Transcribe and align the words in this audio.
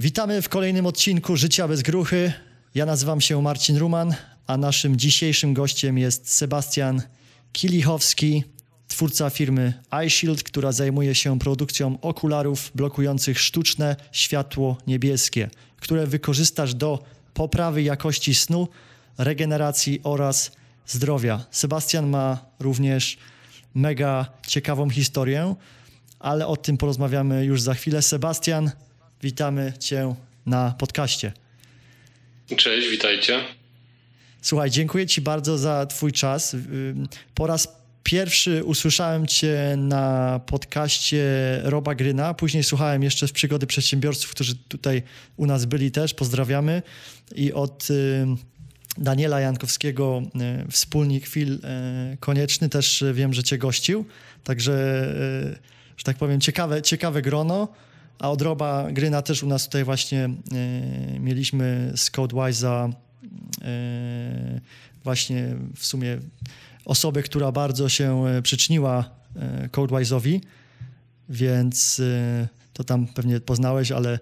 Witamy 0.00 0.42
w 0.42 0.48
kolejnym 0.48 0.86
odcinku 0.86 1.36
Życia 1.36 1.68
bez 1.68 1.82
gruchy. 1.82 2.32
Ja 2.74 2.86
nazywam 2.86 3.20
się 3.20 3.42
Marcin 3.42 3.76
Ruman, 3.76 4.14
a 4.46 4.56
naszym 4.56 4.96
dzisiejszym 4.96 5.54
gościem 5.54 5.98
jest 5.98 6.34
Sebastian 6.34 7.02
Kilichowski, 7.52 8.44
twórca 8.88 9.30
firmy 9.30 9.72
iShield, 10.06 10.42
która 10.42 10.72
zajmuje 10.72 11.14
się 11.14 11.38
produkcją 11.38 11.98
okularów 12.00 12.72
blokujących 12.74 13.40
sztuczne 13.40 13.96
światło 14.12 14.76
niebieskie, 14.86 15.50
które 15.76 16.06
wykorzystasz 16.06 16.74
do 16.74 17.04
poprawy 17.34 17.82
jakości 17.82 18.34
snu, 18.34 18.68
regeneracji 19.18 20.00
oraz 20.04 20.52
zdrowia. 20.86 21.44
Sebastian 21.50 22.08
ma 22.08 22.44
również 22.60 23.18
mega 23.74 24.26
ciekawą 24.46 24.90
historię, 24.90 25.54
ale 26.18 26.46
o 26.46 26.56
tym 26.56 26.76
porozmawiamy 26.76 27.44
już 27.44 27.62
za 27.62 27.74
chwilę. 27.74 28.02
Sebastian, 28.02 28.70
witamy 29.22 29.72
Cię 29.78 30.14
na 30.46 30.74
podcaście. 30.78 31.32
Cześć, 32.56 32.88
witajcie. 32.88 33.40
Słuchaj, 34.42 34.70
dziękuję 34.70 35.06
Ci 35.06 35.20
bardzo 35.20 35.58
za 35.58 35.86
Twój 35.86 36.12
czas. 36.12 36.56
Po 37.34 37.46
raz 37.46 37.68
pierwszy 38.02 38.64
usłyszałem 38.64 39.26
Cię 39.26 39.74
na 39.76 40.40
podcaście 40.46 41.24
Roba 41.62 41.94
Gryna, 41.94 42.34
później 42.34 42.64
słuchałem 42.64 43.02
jeszcze 43.02 43.28
z 43.28 43.32
przygody 43.32 43.66
przedsiębiorców, 43.66 44.30
którzy 44.30 44.54
tutaj 44.56 45.02
u 45.36 45.46
nas 45.46 45.64
byli 45.64 45.90
też, 45.90 46.14
pozdrawiamy. 46.14 46.82
I 47.34 47.52
od 47.52 47.88
Daniela 48.98 49.40
Jankowskiego, 49.40 50.22
wspólnik 50.70 51.28
Phil 51.28 51.58
Konieczny, 52.20 52.68
też 52.68 53.04
wiem, 53.12 53.34
że 53.34 53.42
Cię 53.42 53.58
gościł. 53.58 54.04
Także, 54.44 54.72
że 55.96 56.04
tak 56.04 56.16
powiem, 56.16 56.40
ciekawe, 56.40 56.82
ciekawe 56.82 57.22
grono. 57.22 57.68
A 58.18 58.30
od 58.30 58.42
Roba 58.42 58.92
Gryna 58.92 59.22
też 59.22 59.42
u 59.42 59.46
nas 59.46 59.64
tutaj 59.64 59.84
właśnie 59.84 60.30
mieliśmy 61.20 61.92
z 61.96 62.10
CodeWise'a 62.10 62.92
właśnie 65.04 65.56
w 65.76 65.86
sumie 65.86 66.18
osobę, 66.84 67.22
która 67.22 67.52
bardzo 67.52 67.88
się 67.88 68.26
e, 68.26 68.42
przyczyniła 68.42 69.04
e, 69.36 69.68
CodeWise'owi, 69.68 70.40
więc 71.28 72.00
e, 72.00 72.48
to 72.72 72.84
tam 72.84 73.06
pewnie 73.06 73.40
poznałeś, 73.40 73.92
ale 73.92 74.18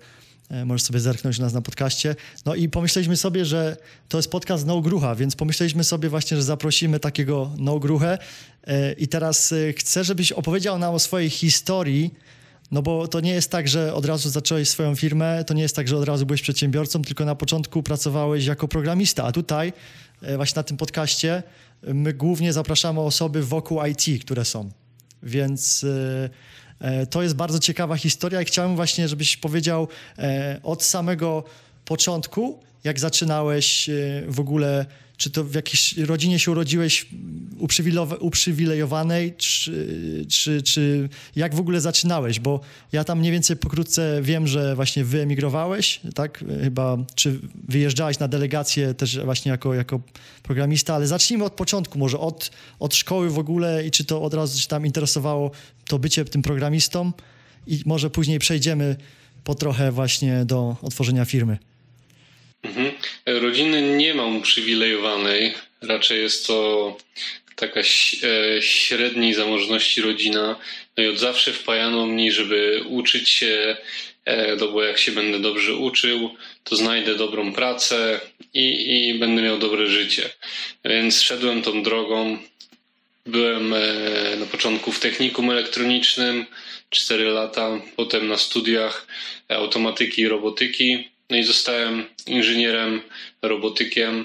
możesz 0.65 0.83
sobie 0.83 1.01
zerknąć 1.01 1.39
nas 1.39 1.53
na 1.53 1.63
podcaście. 1.63 2.17
No 2.45 2.55
i 2.55 2.69
pomyśleliśmy 2.69 3.17
sobie, 3.17 3.45
że 3.45 3.77
to 4.09 4.19
jest 4.19 4.31
podcast 4.31 4.67
No 4.67 4.81
Grucha, 4.81 5.15
więc 5.15 5.37
pomyśleliśmy 5.37 5.85
sobie 5.85 6.09
właśnie, 6.09 6.37
że 6.37 6.43
zaprosimy 6.43 7.01
takiego 7.01 7.51
No 7.59 7.79
Gruchę 7.79 8.19
i 8.99 9.09
teraz 9.09 9.55
chcę, 9.77 10.05
żebyś 10.05 10.33
opowiedział 10.33 10.79
nam 10.79 10.95
o 10.95 10.99
swojej 10.99 11.31
historii, 11.31 12.15
no 12.71 12.83
bo 12.83 13.09
to 13.09 13.21
nie 13.21 13.33
jest 13.33 13.51
tak, 13.51 13.69
że 13.69 13.95
od 13.95 14.07
razu 14.07 14.31
zacząłeś 14.31 14.69
swoją 14.69 14.95
firmę, 14.95 15.45
to 15.45 15.55
nie 15.55 15.63
jest 15.63 15.77
tak, 15.77 15.89
że 15.89 15.97
od 15.97 16.05
razu 16.05 16.27
byłeś 16.27 16.43
przedsiębiorcą, 16.43 17.03
tylko 17.03 17.25
na 17.25 17.35
początku 17.35 17.83
pracowałeś 17.83 18.47
jako 18.47 18.69
programista, 18.69 19.25
a 19.25 19.33
tutaj 19.33 19.73
właśnie 20.37 20.59
na 20.59 20.63
tym 20.63 20.77
podcaście 20.77 21.43
my 21.83 22.13
głównie 22.13 22.53
zapraszamy 22.53 23.01
osoby 23.01 23.43
wokół 23.43 23.81
IT, 23.85 24.25
które 24.25 24.45
są. 24.45 24.71
Więc 25.23 25.85
e, 25.85 26.31
e, 26.81 27.07
to 27.07 27.23
jest 27.23 27.35
bardzo 27.35 27.59
ciekawa 27.59 27.97
historia 27.97 28.43
i 28.43 28.45
chciałem 28.45 28.77
właśnie, 28.77 29.09
żebyś 29.09 29.37
powiedział 29.37 29.89
e, 30.19 30.61
od 30.63 30.83
samego 30.83 31.45
początku, 31.85 32.61
jak 32.87 33.01
zaczynałeś 33.01 33.91
w 34.29 34.41
ogóle 34.41 34.87
czy 35.17 35.31
to 35.31 35.45
w 35.45 35.55
jakiejś 35.55 35.97
rodzinie 35.97 36.39
się 36.39 36.51
urodziłeś 36.51 37.07
uprzywilejowanej, 38.21 39.35
czy, 39.37 40.27
czy, 40.29 40.63
czy 40.63 41.09
jak 41.37 41.55
w 41.55 41.61
ogóle 41.61 41.81
zaczynałeś? 41.81 42.41
Bo 42.41 42.61
ja 42.93 43.05
tam 43.05 43.19
mniej 43.19 43.33
więcej 43.33 43.57
pokrótce 43.57 44.21
wiem, 44.23 44.47
że 44.47 44.75
właśnie 44.75 45.05
wyemigrowałeś, 45.05 46.01
tak? 46.15 46.45
Chyba, 46.63 46.99
czy 47.15 47.41
wyjeżdżałeś 47.69 48.19
na 48.19 48.29
delegację 48.29 48.95
też 48.95 49.19
właśnie 49.25 49.51
jako, 49.51 49.75
jako 49.75 50.01
programista, 50.43 50.95
ale 50.95 51.07
zacznijmy 51.07 51.45
od 51.45 51.53
początku, 51.53 51.99
może 51.99 52.19
od, 52.19 52.51
od 52.79 52.95
szkoły 52.95 53.31
w 53.31 53.39
ogóle 53.39 53.87
i 53.87 53.91
czy 53.91 54.05
to 54.05 54.23
od 54.23 54.35
razu 54.35 54.61
ci 54.61 54.69
tam 54.69 54.87
interesowało 54.87 55.51
to 55.87 55.99
bycie 55.99 56.25
tym 56.25 56.43
programistą 56.43 57.13
i 57.67 57.83
może 57.87 58.11
później 58.11 58.39
przejdziemy 58.39 58.97
po 59.45 59.55
trochę 59.55 59.93
właśnie 59.93 60.45
do 60.45 60.77
otworzenia 60.83 61.25
firmy. 61.25 61.59
Mhm. 62.67 62.93
Rodziny 63.27 63.83
nie 63.83 64.15
mam 64.15 64.37
uprzywilejowanej. 64.37 65.55
Raczej 65.83 66.21
jest 66.21 66.47
to 66.47 66.97
taka 67.57 67.81
e, 67.81 67.85
średniej 68.63 69.35
zamożności 69.35 70.03
rodzina. 70.03 70.57
No 70.97 71.05
i 71.05 71.09
od 71.09 71.19
zawsze 71.19 71.53
wpajano 71.53 72.07
mnie, 72.07 72.33
żeby 72.33 72.83
uczyć 72.89 73.29
się, 73.29 73.77
e, 74.25 74.57
no 74.57 74.69
bo 74.69 74.83
jak 74.83 74.99
się 74.99 75.13
będę 75.13 75.39
dobrze 75.39 75.75
uczył, 75.75 76.31
to 76.65 76.77
znajdę 76.77 77.15
dobrą 77.15 77.53
pracę 77.53 78.21
i, 78.55 78.99
i 79.09 79.15
będę 79.15 79.43
miał 79.43 79.59
dobre 79.59 79.87
życie. 79.87 80.31
Więc 80.85 81.23
szedłem 81.23 81.63
tą 81.63 81.83
drogą. 81.83 82.39
Byłem 83.27 83.75
e, 83.75 83.83
na 84.37 84.47
początku 84.47 84.93
w 84.93 85.01
technikum 85.01 85.51
elektronicznym 85.51 86.47
4 86.91 87.25
lata, 87.25 87.81
potem 87.97 88.29
na 88.29 88.37
studiach 88.37 89.07
automatyki 89.49 90.23
i 90.23 90.29
robotyki 90.29 91.09
no 91.31 91.37
i 91.37 91.45
zostałem 91.45 92.05
inżynierem, 92.27 93.01
robotykiem 93.43 94.25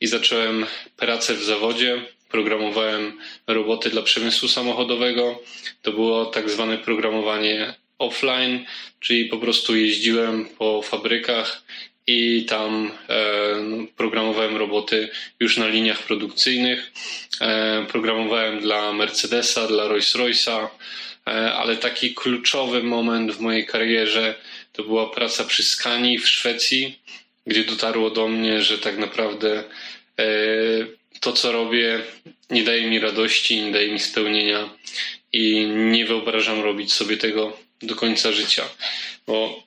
i 0.00 0.06
zacząłem 0.06 0.66
pracę 0.96 1.34
w 1.34 1.44
zawodzie. 1.44 2.02
Programowałem 2.28 3.18
roboty 3.46 3.90
dla 3.90 4.02
przemysłu 4.02 4.48
samochodowego. 4.48 5.42
To 5.82 5.92
było 5.92 6.26
tak 6.26 6.50
zwane 6.50 6.78
programowanie 6.78 7.74
offline, 7.98 8.64
czyli 9.00 9.24
po 9.24 9.38
prostu 9.38 9.76
jeździłem 9.76 10.46
po 10.58 10.82
fabrykach 10.82 11.62
i 12.06 12.44
tam 12.48 12.90
e, 13.08 13.20
no, 13.60 13.86
programowałem 13.96 14.56
roboty 14.56 15.08
już 15.40 15.56
na 15.56 15.66
liniach 15.66 16.02
produkcyjnych. 16.02 16.92
E, 17.40 17.86
programowałem 17.88 18.60
dla 18.60 18.92
Mercedesa, 18.92 19.66
dla 19.66 19.88
Rolls-Royce'a, 19.88 20.68
e, 21.26 21.52
ale 21.54 21.76
taki 21.76 22.14
kluczowy 22.14 22.82
moment 22.82 23.32
w 23.32 23.40
mojej 23.40 23.66
karierze 23.66 24.34
to 24.76 24.84
była 24.84 25.10
praca 25.10 25.44
przy 25.44 25.62
Skanii 25.62 26.18
w 26.18 26.28
Szwecji, 26.28 26.98
gdzie 27.46 27.64
dotarło 27.64 28.10
do 28.10 28.28
mnie, 28.28 28.62
że 28.62 28.78
tak 28.78 28.98
naprawdę 28.98 29.64
e, 30.18 30.24
to, 31.20 31.32
co 31.32 31.52
robię, 31.52 32.00
nie 32.50 32.64
daje 32.64 32.90
mi 32.90 32.98
radości, 32.98 33.62
nie 33.62 33.72
daje 33.72 33.92
mi 33.92 33.98
spełnienia 33.98 34.70
i 35.32 35.66
nie 35.66 36.06
wyobrażam 36.06 36.60
robić 36.60 36.92
sobie 36.92 37.16
tego 37.16 37.56
do 37.82 37.94
końca 37.94 38.32
życia. 38.32 38.64
Bo 39.26 39.62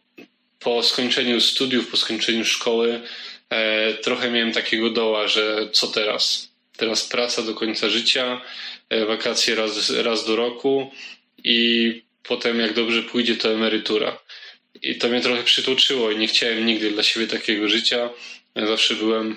po 0.60 0.84
skończeniu 0.84 1.42
studiów, 1.42 1.88
po 1.88 1.98
skończeniu 1.98 2.46
szkoły, 2.46 3.02
e, 3.50 3.94
trochę 3.94 4.32
miałem 4.32 4.52
takiego 4.52 4.90
doła, 4.90 5.28
że 5.28 5.70
co 5.72 5.88
teraz? 5.88 6.50
Teraz 6.78 7.08
praca 7.08 7.42
do 7.42 7.54
końca 7.54 7.90
życia, 7.90 8.42
e, 8.90 9.06
wakacje 9.06 9.56
raz, 9.56 9.90
raz 9.90 10.26
do 10.26 10.36
roku 10.36 10.92
i 11.44 12.02
potem, 12.24 12.60
jak 12.60 12.74
dobrze 12.74 13.04
pójdzie, 13.04 13.36
to 13.36 13.54
emerytura. 13.54 14.18
I 14.82 14.96
to 14.96 15.10
mnie 15.10 15.22
trochę 15.22 15.44
przytłoczyło 15.44 16.12
i 16.12 16.18
nie 16.18 16.28
chciałem 16.28 16.66
nigdy 16.66 16.92
dla 16.92 17.04
siebie 17.04 17.28
takiego 17.28 17.70
życia. 17.70 18.10
Ja 18.56 18.68
zawsze 18.68 18.96
byłem 18.96 19.36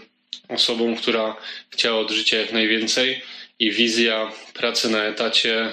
osobą, 0.49 0.97
która 0.97 1.37
chciała 1.71 2.01
od 2.01 2.11
życia 2.11 2.39
jak 2.39 2.53
najwięcej 2.53 3.23
i 3.59 3.71
wizja 3.71 4.33
pracy 4.55 4.91
na 4.91 5.05
etacie 5.05 5.71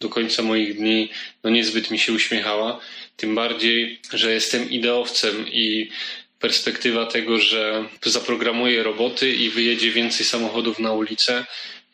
do 0.00 0.08
końca 0.08 0.42
moich 0.42 0.76
dni 0.76 1.08
no 1.44 1.50
niezbyt 1.50 1.90
mi 1.90 1.98
się 1.98 2.12
uśmiechała. 2.12 2.80
Tym 3.16 3.34
bardziej, 3.34 4.00
że 4.12 4.32
jestem 4.32 4.70
ideowcem 4.70 5.48
i 5.48 5.90
perspektywa 6.38 7.06
tego, 7.06 7.38
że 7.38 7.84
zaprogramuję 8.02 8.82
roboty 8.82 9.32
i 9.34 9.50
wyjedzie 9.50 9.90
więcej 9.90 10.26
samochodów 10.26 10.78
na 10.78 10.92
ulicę, 10.92 11.44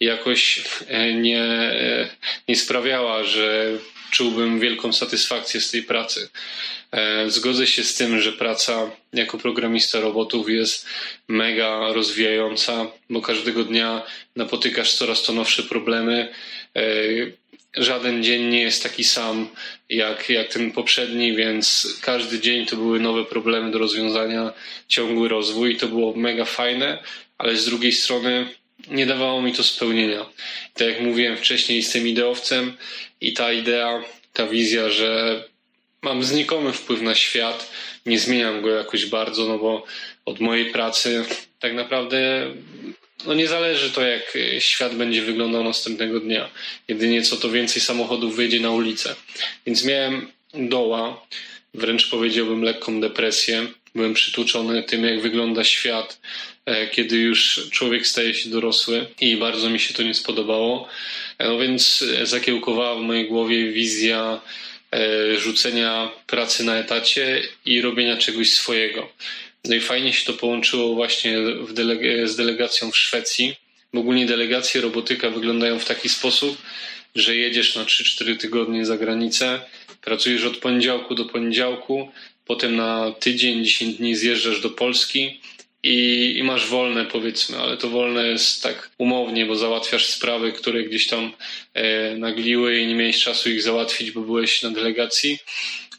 jakoś 0.00 0.62
e, 0.86 1.12
nie, 1.12 1.42
e, 1.42 2.08
nie 2.48 2.56
sprawiała, 2.56 3.24
że 3.24 3.78
czułbym 4.10 4.60
wielką 4.60 4.92
satysfakcję 4.92 5.60
z 5.60 5.70
tej 5.70 5.82
pracy. 5.82 6.28
E, 6.92 7.30
zgodzę 7.30 7.66
się 7.66 7.84
z 7.84 7.94
tym, 7.94 8.20
że 8.20 8.32
praca 8.32 8.91
jako 9.12 9.38
programista 9.38 10.00
robotów 10.00 10.50
jest 10.50 10.87
mega 11.28 11.93
rozwijająca, 11.93 12.87
bo 13.10 13.20
każdego 13.20 13.64
dnia 13.64 14.02
napotykasz 14.37 14.94
coraz 14.94 15.22
to 15.22 15.32
nowsze 15.32 15.62
problemy. 15.62 16.32
E, 16.76 16.82
żaden 17.76 18.22
dzień 18.25 18.44
nie 18.44 18.62
jest 18.62 18.82
taki 18.82 19.05
sam 19.05 19.49
jak, 19.88 20.31
jak 20.31 20.49
ten 20.49 20.72
poprzedni, 20.72 21.37
więc 21.37 21.87
każdy 22.00 22.40
dzień 22.40 22.66
to 22.66 22.76
były 22.76 23.00
nowe 23.00 23.25
problemy 23.25 23.70
do 23.70 23.78
rozwiązania, 23.78 24.52
ciągły 24.88 25.28
rozwój. 25.28 25.76
To 25.76 25.88
było 25.88 26.16
mega 26.16 26.44
fajne, 26.44 26.99
ale 27.38 27.56
z 27.56 27.64
drugiej 27.64 27.93
strony 27.93 28.46
nie 28.90 29.06
dawało 29.06 29.43
mi 29.43 29.52
to 29.52 29.64
spełnienia. 29.64 30.26
Tak 30.75 30.88
jak 30.88 31.00
mówiłem 31.00 31.37
wcześniej, 31.37 31.78
jestem 31.78 32.08
ideowcem 32.08 32.76
i 33.20 33.32
ta 33.32 33.53
idea, 33.53 34.05
ta 34.32 34.47
wizja, 34.47 34.91
że 34.91 35.44
mam 36.03 36.23
znikomy 36.23 36.73
wpływ 36.73 37.00
na 37.00 37.15
świat, 37.15 37.70
nie 38.06 38.19
zmieniam 38.19 38.62
go 38.62 38.70
jakoś 38.70 39.06
bardzo, 39.06 39.49
no 39.49 39.59
bo 39.59 39.85
od 40.25 40.41
mojej 40.41 40.70
pracy 40.70 41.25
tak 41.61 41.75
naprawdę 41.75 42.47
no 43.26 43.35
nie 43.35 43.49
zależy 43.49 43.91
to, 43.91 44.03
jak 44.03 44.38
świat 44.59 44.94
będzie 44.94 45.23
wyglądał 45.23 45.65
następnego 45.65 46.20
dnia. 46.20 46.50
Jedynie 46.88 47.23
co 47.23 47.37
to 47.37 47.50
więcej 47.50 47.82
samochodów 47.82 48.37
wyjdzie 48.37 48.61
na 48.61 48.70
ulicę. 48.70 49.15
Więc 49.67 49.85
miałem 49.85 50.32
doła, 50.55 51.26
wręcz 51.75 52.11
powiedziałbym 52.11 52.62
lekką 52.62 53.00
depresję. 53.00 53.67
Byłem 53.94 54.15
przytłoczony 54.15 54.82
tym, 54.82 55.05
jak 55.05 55.20
wygląda 55.20 55.65
świat, 55.65 56.20
kiedy 56.93 57.17
już 57.17 57.69
człowiek 57.70 58.06
staje 58.06 58.35
się 58.35 58.50
dorosły 58.50 59.06
i 59.20 59.37
bardzo 59.37 59.70
mi 59.70 59.81
się 59.81 59.94
to 59.94 60.03
nie 60.03 60.15
spodobało. 60.15 60.88
E, 61.38 61.49
no 61.49 61.59
więc 61.59 62.05
zakiełkowała 62.23 62.94
w 62.97 63.03
mojej 63.03 63.29
głowie 63.29 63.73
wizja 63.73 64.41
e, 64.93 65.41
rzucenia 65.41 66.11
pracy 66.26 66.65
na 66.65 66.76
etacie 66.76 67.43
i 67.65 67.81
robienia 67.81 68.17
czegoś 68.17 68.50
swojego. 68.50 69.12
No 69.65 69.75
i 69.75 69.81
fajnie 69.81 70.12
się 70.12 70.25
to 70.25 70.32
połączyło 70.32 70.94
właśnie 70.94 71.38
z 72.25 72.37
delegacją 72.37 72.91
w 72.91 72.97
Szwecji. 72.97 73.55
Ogólnie 73.94 74.26
delegacje 74.26 74.81
robotyka 74.81 75.31
wyglądają 75.31 75.79
w 75.79 75.85
taki 75.85 76.09
sposób, 76.09 76.59
że 77.15 77.37
jedziesz 77.37 77.76
na 77.76 77.85
3-4 77.85 78.37
tygodnie 78.37 78.87
za 78.87 78.97
granicę, 78.97 79.61
pracujesz 80.00 80.44
od 80.44 80.56
poniedziałku 80.56 81.15
do 81.15 81.25
poniedziałku, 81.25 82.12
potem 82.47 82.76
na 82.76 83.12
tydzień, 83.12 83.65
10 83.65 83.97
dni 83.97 84.17
zjeżdżasz 84.17 84.61
do 84.61 84.70
Polski 84.70 85.41
i, 85.82 86.34
i, 86.38 86.42
masz 86.42 86.66
wolne, 86.66 87.04
powiedzmy, 87.04 87.58
ale 87.58 87.76
to 87.76 87.88
wolne 87.88 88.28
jest 88.28 88.62
tak 88.62 88.90
umownie, 88.98 89.46
bo 89.46 89.56
załatwiasz 89.56 90.06
sprawy, 90.06 90.52
które 90.52 90.82
gdzieś 90.82 91.06
tam 91.06 91.32
e, 91.75 92.16
nagliły 92.16 92.78
i 92.78 92.86
nie 92.86 92.94
miałeś 92.94 93.22
czasu 93.22 93.50
ich 93.50 93.62
załatwić, 93.62 94.10
bo 94.10 94.20
byłeś 94.20 94.62
na 94.62 94.70
delegacji. 94.70 95.38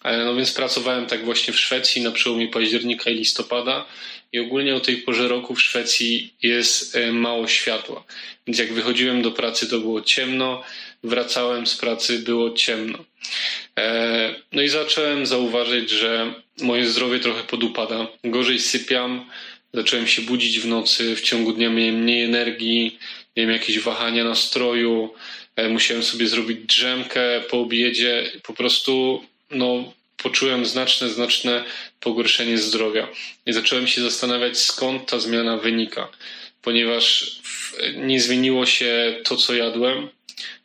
E, 0.03 0.17
no 0.17 0.35
więc 0.35 0.51
pracowałem 0.51 1.05
tak 1.05 1.25
właśnie 1.25 1.53
w 1.53 1.59
Szwecji 1.59 2.01
na 2.01 2.11
przełomie 2.11 2.47
października 2.47 3.09
i 3.09 3.15
listopada 3.15 3.85
i 4.31 4.39
ogólnie 4.39 4.75
o 4.75 4.79
tej 4.79 4.97
porze 4.97 5.27
roku 5.27 5.55
w 5.55 5.61
Szwecji 5.61 6.33
jest 6.41 6.95
e, 6.95 7.11
mało 7.11 7.47
światła. 7.47 8.03
Więc 8.47 8.59
jak 8.59 8.73
wychodziłem 8.73 9.21
do 9.21 9.31
pracy, 9.31 9.69
to 9.69 9.79
było 9.79 10.01
ciemno, 10.01 10.63
wracałem 11.03 11.67
z 11.67 11.75
pracy, 11.75 12.19
było 12.19 12.51
ciemno. 12.51 12.99
E, 13.77 14.35
no 14.51 14.61
i 14.61 14.69
zacząłem 14.69 15.25
zauważyć, 15.25 15.89
że 15.89 16.33
moje 16.61 16.85
zdrowie 16.85 17.19
trochę 17.19 17.43
podupada. 17.43 18.07
Gorzej 18.23 18.59
sypiam, 18.59 19.25
zacząłem 19.73 20.07
się 20.07 20.21
budzić 20.21 20.59
w 20.59 20.67
nocy, 20.67 21.15
w 21.15 21.21
ciągu 21.21 21.53
dnia 21.53 21.69
miałem 21.69 21.95
mniej 21.95 22.23
energii, 22.23 22.99
miałem 23.37 23.51
jakieś 23.51 23.79
wahania 23.79 24.23
nastroju, 24.23 25.13
musiałem 25.69 26.03
sobie 26.03 26.27
zrobić 26.27 26.59
drzemkę 26.59 27.41
po 27.49 27.59
obiedzie, 27.59 28.31
po 28.43 28.53
prostu 28.53 29.23
no, 29.51 29.93
poczułem 30.17 30.65
znaczne, 30.65 31.09
znaczne 31.09 31.63
pogorszenie 31.99 32.57
zdrowia. 32.57 33.07
I 33.45 33.53
zacząłem 33.53 33.87
się 33.87 34.01
zastanawiać, 34.01 34.57
skąd 34.57 35.09
ta 35.09 35.19
zmiana 35.19 35.57
wynika, 35.57 36.07
ponieważ 36.61 37.39
nie 37.95 38.21
zmieniło 38.21 38.65
się 38.65 39.19
to, 39.23 39.35
co 39.35 39.53
jadłem, 39.53 40.09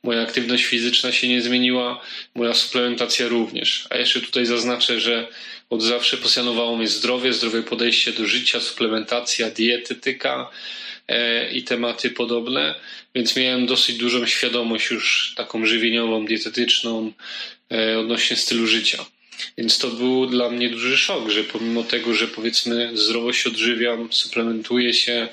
moja 0.03 0.23
aktywność 0.23 0.65
fizyczna 0.65 1.13
się 1.13 1.29
nie 1.29 1.43
zmieniła, 1.43 2.01
moja 2.35 2.55
suplementacja 2.55 3.29
również. 3.29 3.87
A 3.91 3.97
jeszcze 3.97 4.21
tutaj 4.21 4.47
zaznaczę, 4.47 5.01
że 5.01 5.29
od 5.71 5.83
zawsze 5.83 6.17
posjanowało 6.17 6.77
mnie 6.77 6.89
zdrowie, 6.89 7.33
zdrowe 7.33 7.63
podejście 7.63 8.13
do 8.13 8.27
życia, 8.27 8.61
suplementacja, 8.61 9.51
dietetyka 9.51 10.51
e, 11.09 11.51
i 11.53 11.63
tematy 11.63 12.11
podobne, 12.11 12.75
więc 13.15 13.37
miałem 13.37 13.67
dosyć 13.67 13.97
dużą 13.97 14.27
świadomość 14.27 14.91
już 14.91 15.35
taką 15.37 15.67
żywieniową, 15.67 16.27
dietetyczną 16.27 17.13
e, 17.73 17.99
odnośnie 17.99 18.37
stylu 18.37 18.67
życia. 18.67 19.05
Więc 19.59 19.79
to 19.79 19.89
był 19.89 20.27
dla 20.27 20.51
mnie 20.51 20.69
duży 20.69 20.99
szok, 20.99 21.29
że 21.31 21.45
pomimo 21.45 21.83
tego, 21.83 22.15
że 22.15 22.29
powiedzmy 22.29 22.91
zdrowo 22.95 23.33
się 23.33 23.51
odżywiam, 23.51 24.13
suplementuję 24.13 24.95
się, 24.95 25.29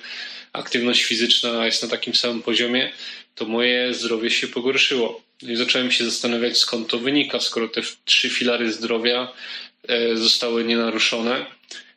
aktywność 0.54 1.04
fizyczna 1.04 1.66
jest 1.66 1.84
na 1.84 1.90
takim 1.90 2.16
samym 2.16 2.42
poziomie, 2.42 2.92
to 3.36 3.46
moje 3.46 3.94
zdrowie 3.94 4.30
się 4.30 4.48
pogorszyło. 4.48 5.22
I 5.42 5.56
zacząłem 5.56 5.92
się 5.92 6.06
zastanawiać, 6.06 6.58
skąd 6.58 6.88
to 6.88 7.00
wynika, 7.00 7.40
skoro 7.40 7.68
te 7.68 7.82
trzy 8.06 8.30
filary 8.30 8.72
zdrowia 8.72 9.32
zostały 10.16 10.64
nienaruszone 10.64 11.46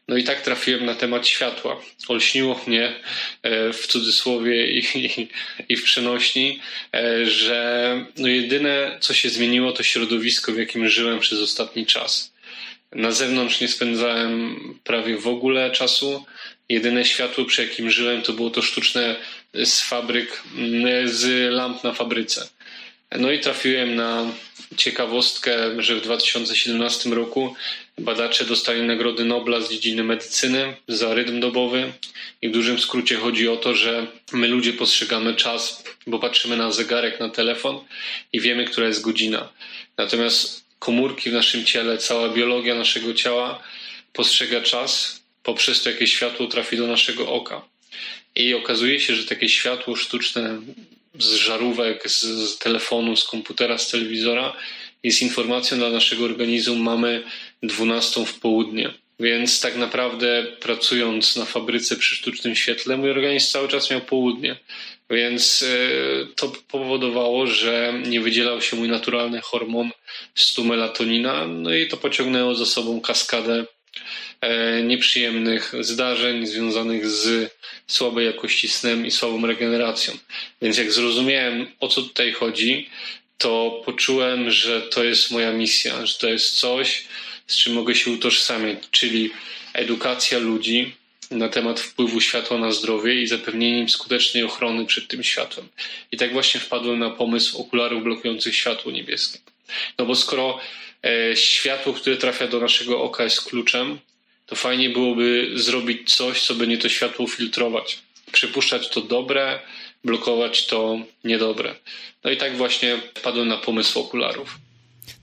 no 0.09 0.17
i 0.17 0.25
tak 0.25 0.41
trafiłem 0.41 0.85
na 0.85 0.95
temat 0.95 1.27
światła. 1.27 1.81
Olśniło 2.09 2.61
mnie 2.67 2.95
e, 3.43 3.73
w 3.73 3.87
cudzysłowie 3.87 4.71
i, 4.71 4.79
i, 4.95 5.29
i, 5.69 5.77
w 5.77 5.85
przenośni, 5.85 6.61
e, 6.95 7.27
że 7.27 8.07
no 8.17 8.29
jedyne, 8.29 8.99
co 9.01 9.15
się 9.15 9.31
zmieniło, 9.31 9.73
to 9.73 9.83
środowisko, 9.83 10.53
w 10.53 10.59
jakim 10.59 10.89
żyłem 10.89 11.21
przez 11.21 11.41
ostatni 11.41 11.87
czas. 11.87 12.33
Na 12.93 13.13
zewnątrz 13.13 13.61
nie 13.61 13.69
spędzałem 13.69 14.59
prawie 14.85 15.17
w 15.17 15.29
ogóle 15.29 15.71
czasu. 15.71 16.25
Jedyne 16.69 17.05
światło, 17.05 17.45
przy 17.45 17.63
jakim 17.63 17.91
żyłem, 17.91 18.23
to 18.23 18.33
było 18.33 18.51
to 18.51 18.63
sztuczne 18.63 19.17
z 19.55 19.81
fabryk, 19.81 20.43
z 21.05 21.53
lamp 21.53 21.85
na 21.85 21.93
fabryce. 21.93 22.49
No 23.19 23.33
i 23.33 23.41
trafiłem 23.41 23.95
na 23.95 24.27
ciekawostkę, 24.77 25.83
że 25.83 25.97
w 25.97 26.01
2017 26.01 27.11
roku 27.11 27.55
badacze 27.99 28.45
dostali 28.45 28.83
Nagrody 28.83 29.25
Nobla 29.25 29.61
z 29.61 29.71
dziedziny 29.71 30.05
medycyny 30.05 30.77
za 30.89 31.15
rytm 31.15 31.41
dobowy. 31.41 31.93
I 32.43 32.49
w 32.49 32.53
dużym 32.53 32.79
skrócie 32.79 33.17
chodzi 33.17 33.49
o 33.49 33.57
to, 33.57 33.75
że 33.75 34.07
my 34.33 34.49
ludzie 34.49 34.73
postrzegamy 34.73 35.35
czas, 35.35 35.85
bo 36.07 36.19
patrzymy 36.19 36.57
na 36.57 36.73
zegarek, 36.73 37.21
na 37.21 37.29
telefon 37.29 37.85
i 38.33 38.41
wiemy, 38.41 38.65
która 38.65 38.87
jest 38.87 39.03
godzina. 39.03 39.49
Natomiast 39.97 40.65
komórki 40.79 41.31
w 41.31 41.33
naszym 41.33 41.65
ciele, 41.65 41.99
cała 41.99 42.29
biologia 42.29 42.75
naszego 42.75 43.15
ciała 43.15 43.63
postrzega 44.13 44.61
czas 44.61 45.21
poprzez 45.43 45.83
to, 45.83 45.91
jakie 45.91 46.07
światło 46.07 46.47
trafi 46.47 46.77
do 46.77 46.87
naszego 46.87 47.33
oka. 47.33 47.63
I 48.35 48.55
okazuje 48.55 49.01
się, 49.01 49.15
że 49.15 49.25
takie 49.25 49.49
światło 49.49 49.97
sztuczne 49.97 50.61
z 51.19 51.35
żarówek, 51.35 52.11
z, 52.11 52.23
z 52.23 52.59
telefonu, 52.59 53.17
z 53.17 53.25
komputera, 53.25 53.79
z 53.79 53.91
telewizora 53.91 54.53
jest 55.03 55.23
informacją 55.23 55.79
dla 55.79 55.91
naszego 55.91 56.25
organizmu, 56.25 56.77
mamy 56.77 57.23
12 57.63 58.27
w 58.27 58.41
południe. 58.41 58.95
Więc 59.21 59.61
tak 59.61 59.77
naprawdę 59.77 60.47
pracując 60.61 61.37
na 61.37 61.45
fabryce 61.45 61.97
przy 61.97 62.15
sztucznym 62.15 62.55
świetle, 62.55 62.97
mój 62.97 63.11
organizm 63.11 63.53
cały 63.53 63.69
czas 63.69 63.91
miał 63.91 64.01
południe. 64.01 64.57
Więc 65.11 65.63
e, 65.63 66.27
to 66.37 66.53
powodowało, 66.69 67.47
że 67.47 67.95
nie 68.07 68.21
wydzielał 68.21 68.61
się 68.61 68.77
mój 68.77 68.89
naturalny 68.89 69.41
hormon 69.41 69.91
stu 70.35 70.65
melatonina, 70.65 71.47
no 71.47 71.75
i 71.75 71.89
to 71.89 71.97
pociągnęło 71.97 72.55
za 72.55 72.67
sobą 72.67 73.01
kaskadę 73.01 73.65
nieprzyjemnych 74.85 75.73
zdarzeń 75.81 76.47
związanych 76.47 77.09
z 77.09 77.51
słabej 77.87 78.27
jakości 78.27 78.69
snem 78.69 79.07
i 79.07 79.11
słabą 79.11 79.47
regeneracją. 79.47 80.15
Więc 80.63 80.79
jak 80.79 80.93
zrozumiałem, 80.93 81.67
o 81.81 81.89
co 81.89 82.03
tutaj 82.03 82.33
chodzi, 82.33 82.89
to 83.39 83.83
poczułem, 83.85 84.51
że 84.51 84.83
to 84.83 85.05
jest 85.05 85.31
moja 85.31 85.53
misja, 85.53 86.07
że 86.07 86.15
to 86.15 86.29
jest 86.29 86.55
coś, 86.55 87.05
z 87.47 87.57
czym 87.57 87.73
mogę 87.73 87.95
się 87.95 88.11
utożsamiać, 88.11 88.79
czyli 88.91 89.31
edukacja 89.75 90.39
ludzi 90.39 90.93
na 91.31 91.49
temat 91.49 91.81
wpływu 91.81 92.21
światła 92.21 92.59
na 92.59 92.73
zdrowie 92.73 93.23
i 93.23 93.27
zapewnienie 93.27 93.79
im 93.79 93.89
skutecznej 93.89 94.43
ochrony 94.43 94.87
przed 94.87 95.09
tym 95.09 95.23
światłem. 95.23 95.69
I 96.13 96.17
tak 96.17 96.33
właśnie 96.33 96.61
wpadłem 96.61 96.99
na 96.99 97.11
pomysł 97.11 97.61
okularów 97.61 98.05
blokujących 98.05 98.57
światło 98.57 98.93
niebieskie. 98.93 99.39
No 99.99 100.07
bo 100.07 100.15
skoro 100.15 100.59
e, 100.59 100.63
światło, 101.35 101.93
które 101.93 102.17
trafia 102.17 102.47
do 102.47 102.61
naszego 102.61 103.03
oka 103.03 103.25
jest 103.25 103.41
kluczem, 103.41 103.99
to 104.47 104.57
fajnie 104.57 104.91
byłoby 104.91 105.51
zrobić 105.55 106.15
coś, 106.15 106.43
co 106.43 106.55
będzie 106.55 106.79
to 106.79 106.89
światło 106.89 107.27
filtrować. 107.27 107.99
Przypuszczać 108.33 108.89
to 108.89 109.01
dobre, 109.01 109.61
blokować 110.05 110.67
to 110.67 110.99
niedobre. 111.25 111.75
No 112.25 112.31
i 112.31 112.37
tak 112.37 112.57
właśnie 112.57 112.99
wpadłem 113.15 113.49
na 113.49 113.57
pomysł 113.57 114.01
okularów. 114.01 114.59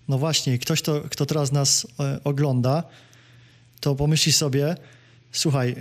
No 0.08 0.18
właśnie, 0.18 0.60
ktoś, 0.60 0.82
to, 0.82 1.02
kto 1.12 1.26
teraz 1.26 1.52
nas 1.52 1.88
e, 2.00 2.20
ogląda, 2.24 2.84
to 3.82 3.96
pomyśli 3.96 4.32
sobie, 4.32 4.76
słuchaj, 5.32 5.70
e, 5.70 5.76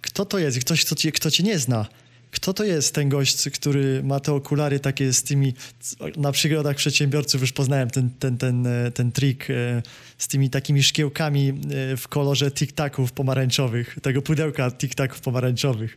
kto 0.00 0.24
to 0.24 0.38
jest? 0.38 0.60
Ktoś, 0.60 0.84
kto 0.84 0.94
cię, 0.94 1.12
kto 1.12 1.30
cię 1.30 1.42
nie 1.42 1.58
zna 1.58 1.86
kto 2.34 2.54
to 2.54 2.64
jest 2.64 2.94
ten 2.94 3.08
gość, 3.08 3.50
który 3.50 4.02
ma 4.02 4.20
te 4.20 4.32
okulary 4.32 4.80
takie 4.80 5.12
z 5.12 5.22
tymi, 5.22 5.54
na 6.16 6.32
przygodach 6.32 6.76
przedsiębiorców 6.76 7.40
już 7.40 7.52
poznałem 7.52 7.90
ten, 7.90 8.10
ten, 8.18 8.38
ten, 8.38 8.66
e, 8.66 8.90
ten 8.90 9.12
trik 9.12 9.50
e, 9.50 9.82
z 10.18 10.28
tymi 10.28 10.50
takimi 10.50 10.82
szkiełkami 10.82 11.48
e, 11.48 11.96
w 11.96 12.08
kolorze 12.08 12.50
tik-taków 12.50 13.12
pomarańczowych, 13.12 13.96
tego 14.02 14.22
pudełka 14.22 14.70
tik-taków 14.70 15.20
pomarańczowych. 15.20 15.96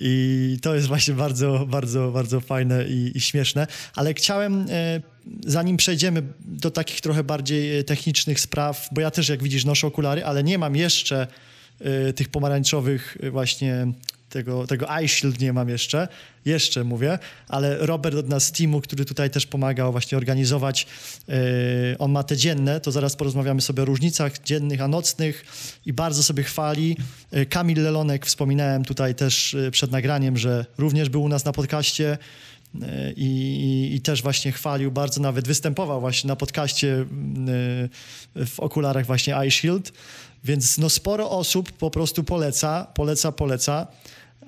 I 0.00 0.58
to 0.62 0.74
jest 0.74 0.86
właśnie 0.86 1.14
bardzo, 1.14 1.66
bardzo, 1.66 2.10
bardzo 2.10 2.40
fajne 2.40 2.88
i, 2.88 3.12
i 3.14 3.20
śmieszne. 3.20 3.66
Ale 3.94 4.14
chciałem, 4.14 4.66
zanim 5.46 5.76
przejdziemy 5.76 6.22
do 6.40 6.70
takich 6.70 7.00
trochę 7.00 7.24
bardziej 7.24 7.84
technicznych 7.84 8.40
spraw, 8.40 8.88
bo 8.92 9.00
ja 9.00 9.10
też, 9.10 9.28
jak 9.28 9.42
widzisz, 9.42 9.64
noszę 9.64 9.86
okulary, 9.86 10.24
ale 10.24 10.44
nie 10.44 10.58
mam 10.58 10.76
jeszcze 10.76 11.26
tych 12.14 12.28
pomarańczowych 12.28 13.16
właśnie 13.30 13.92
tego, 14.28 14.66
tego 14.66 14.86
iShield 15.04 15.40
nie 15.40 15.52
mam 15.52 15.68
jeszcze, 15.68 16.08
jeszcze 16.44 16.84
mówię, 16.84 17.18
ale 17.48 17.86
Robert 17.86 18.16
od 18.16 18.28
nas 18.28 18.44
z 18.44 18.52
teamu, 18.52 18.80
który 18.80 19.04
tutaj 19.04 19.30
też 19.30 19.46
pomagał 19.46 19.92
właśnie 19.92 20.18
organizować, 20.18 20.86
yy, 21.28 21.34
on 21.98 22.12
ma 22.12 22.22
te 22.22 22.36
dzienne, 22.36 22.80
to 22.80 22.92
zaraz 22.92 23.16
porozmawiamy 23.16 23.60
sobie 23.60 23.82
o 23.82 23.86
różnicach 23.86 24.42
dziennych, 24.42 24.80
a 24.80 24.88
nocnych 24.88 25.44
i 25.86 25.92
bardzo 25.92 26.22
sobie 26.22 26.42
chwali. 26.42 26.96
Yy, 27.32 27.46
Kamil 27.46 27.82
Lelonek, 27.82 28.26
wspominałem 28.26 28.84
tutaj 28.84 29.14
też 29.14 29.52
yy, 29.52 29.70
przed 29.70 29.90
nagraniem, 29.90 30.36
że 30.36 30.66
również 30.78 31.08
był 31.08 31.22
u 31.22 31.28
nas 31.28 31.44
na 31.44 31.52
podcaście, 31.52 32.18
i, 33.16 33.90
i, 33.94 34.00
też 34.00 34.22
właśnie 34.22 34.52
chwalił 34.52 34.92
bardzo, 34.92 35.20
nawet 35.20 35.46
występował 35.46 36.00
właśnie 36.00 36.28
na 36.28 36.36
podcaście 36.36 37.06
w 38.34 38.60
okularach 38.60 39.06
właśnie 39.06 39.36
Eye 39.36 39.50
Shield, 39.50 39.92
więc 40.44 40.78
no 40.78 40.90
sporo 40.90 41.30
osób 41.30 41.72
po 41.72 41.90
prostu 41.90 42.24
poleca, 42.24 42.86
poleca, 42.94 43.32
poleca. 43.32 43.86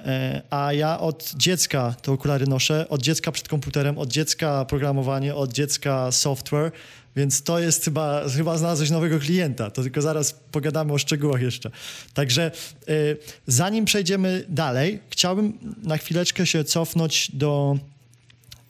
E, 0.07 0.43
a 0.51 0.73
ja 0.73 1.01
od 1.01 1.33
dziecka 1.37 1.95
te 2.03 2.13
okulary 2.13 2.47
noszę, 2.47 2.89
od 2.89 3.03
dziecka 3.03 3.33
przed 3.33 3.49
komputerem, 3.49 3.99
od 3.99 4.09
dziecka 4.09 4.65
programowanie, 4.65 5.35
od 5.35 5.53
dziecka 5.53 6.13
software, 6.13 6.73
więc 7.17 7.43
to 7.43 7.59
jest 7.59 7.85
chyba, 7.85 8.29
chyba 8.29 8.59
znalazłeś 8.59 8.91
nowego 8.91 9.19
klienta, 9.19 9.71
to 9.71 9.83
tylko 9.83 10.03
zaraz 10.03 10.33
pogadamy 10.53 10.93
o 10.93 10.99
szczegółach 10.99 11.43
jeszcze. 11.43 11.71
Także 12.15 12.51
y, 12.89 13.17
zanim 13.47 13.85
przejdziemy 13.85 14.45
dalej, 14.49 15.01
chciałbym 15.11 15.59
na 15.83 15.97
chwileczkę 15.97 16.47
się 16.47 16.65
cofnąć 16.65 17.31
do 17.35 17.79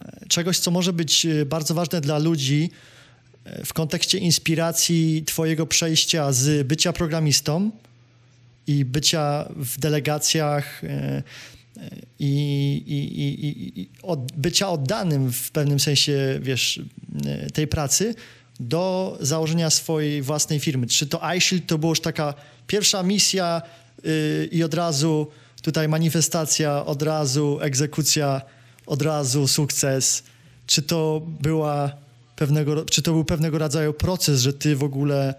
e, 0.05 0.27
czegoś, 0.29 0.59
co 0.59 0.71
może 0.71 0.93
być 0.93 1.27
bardzo 1.47 1.75
ważne 1.75 2.01
dla 2.01 2.19
ludzi 2.19 2.71
w 3.65 3.73
kontekście 3.73 4.19
inspiracji 4.19 5.25
twojego 5.27 5.67
przejścia 5.67 6.33
z 6.33 6.67
bycia 6.67 6.93
programistą 6.93 7.71
i 8.71 8.85
bycia 8.85 9.49
w 9.57 9.79
delegacjach 9.79 10.85
e, 10.85 10.89
e, 10.89 11.23
i, 12.19 12.33
i, 12.87 13.25
i, 13.25 13.81
i 13.81 13.89
od, 14.03 14.33
bycia 14.33 14.71
oddanym 14.71 15.33
w 15.33 15.51
pewnym 15.51 15.81
sensie, 15.81 16.39
wiesz, 16.43 16.83
e, 17.27 17.51
tej 17.51 17.67
pracy 17.67 18.15
do 18.61 19.17
założenia 19.21 19.71
swojej 19.71 20.23
własnej 20.23 20.61
firmy. 20.61 20.87
Czy 20.87 21.07
to 21.07 21.21
iShield 21.37 21.67
to 21.67 21.79
była 21.79 21.91
już 21.91 22.01
taka 22.01 22.35
pierwsza 22.67 23.03
misja 23.03 23.63
yy, 24.05 24.49
i 24.53 24.63
od 24.65 24.75
razu 24.75 25.27
tutaj 25.63 25.89
manifestacja, 25.89 26.87
od 26.87 27.03
razu 27.03 27.59
egzekucja, 27.61 28.43
od 28.87 29.03
razu 29.03 29.49
sukces? 29.49 30.23
Czy 30.67 30.83
to 30.83 31.23
była 31.41 31.97
pewnego, 32.37 32.85
czy 32.85 33.03
to 33.03 33.13
był 33.13 33.25
pewnego 33.25 33.59
rodzaju 33.59 33.93
proces, 33.93 34.41
że 34.41 34.53
ty 34.53 34.77
w 34.77 34.83
ogóle 34.83 35.35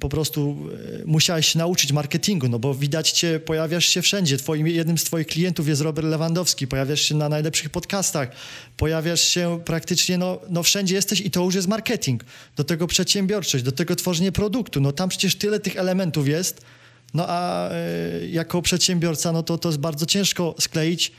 po 0.00 0.08
prostu 0.08 0.56
e, 1.02 1.04
musiałeś 1.04 1.46
się 1.46 1.58
nauczyć 1.58 1.92
marketingu, 1.92 2.48
no 2.48 2.58
bo 2.58 2.74
widać 2.74 3.10
cię, 3.10 3.40
pojawiasz 3.40 3.88
się 3.88 4.02
wszędzie. 4.02 4.36
Twoim, 4.36 4.66
jednym 4.68 4.98
z 4.98 5.04
twoich 5.04 5.26
klientów 5.26 5.68
jest 5.68 5.82
Robert 5.82 6.08
Lewandowski, 6.08 6.66
pojawiasz 6.66 7.00
się 7.00 7.14
na 7.14 7.28
najlepszych 7.28 7.70
podcastach, 7.70 8.28
pojawiasz 8.76 9.20
się 9.20 9.60
praktycznie, 9.64 10.18
no, 10.18 10.40
no 10.48 10.62
wszędzie 10.62 10.94
jesteś 10.94 11.20
i 11.20 11.30
to 11.30 11.44
już 11.44 11.54
jest 11.54 11.68
marketing. 11.68 12.24
Do 12.56 12.64
tego 12.64 12.86
przedsiębiorczość, 12.86 13.64
do 13.64 13.72
tego 13.72 13.96
tworzenie 13.96 14.32
produktu, 14.32 14.80
no 14.80 14.92
tam 14.92 15.08
przecież 15.08 15.34
tyle 15.34 15.60
tych 15.60 15.76
elementów 15.76 16.28
jest, 16.28 16.64
no 17.14 17.24
a 17.28 17.70
y, 17.72 18.28
jako 18.28 18.62
przedsiębiorca, 18.62 19.32
no 19.32 19.42
to 19.42 19.58
to 19.58 19.68
jest 19.68 19.78
bardzo 19.78 20.06
ciężko 20.06 20.54
skleić 20.58 21.12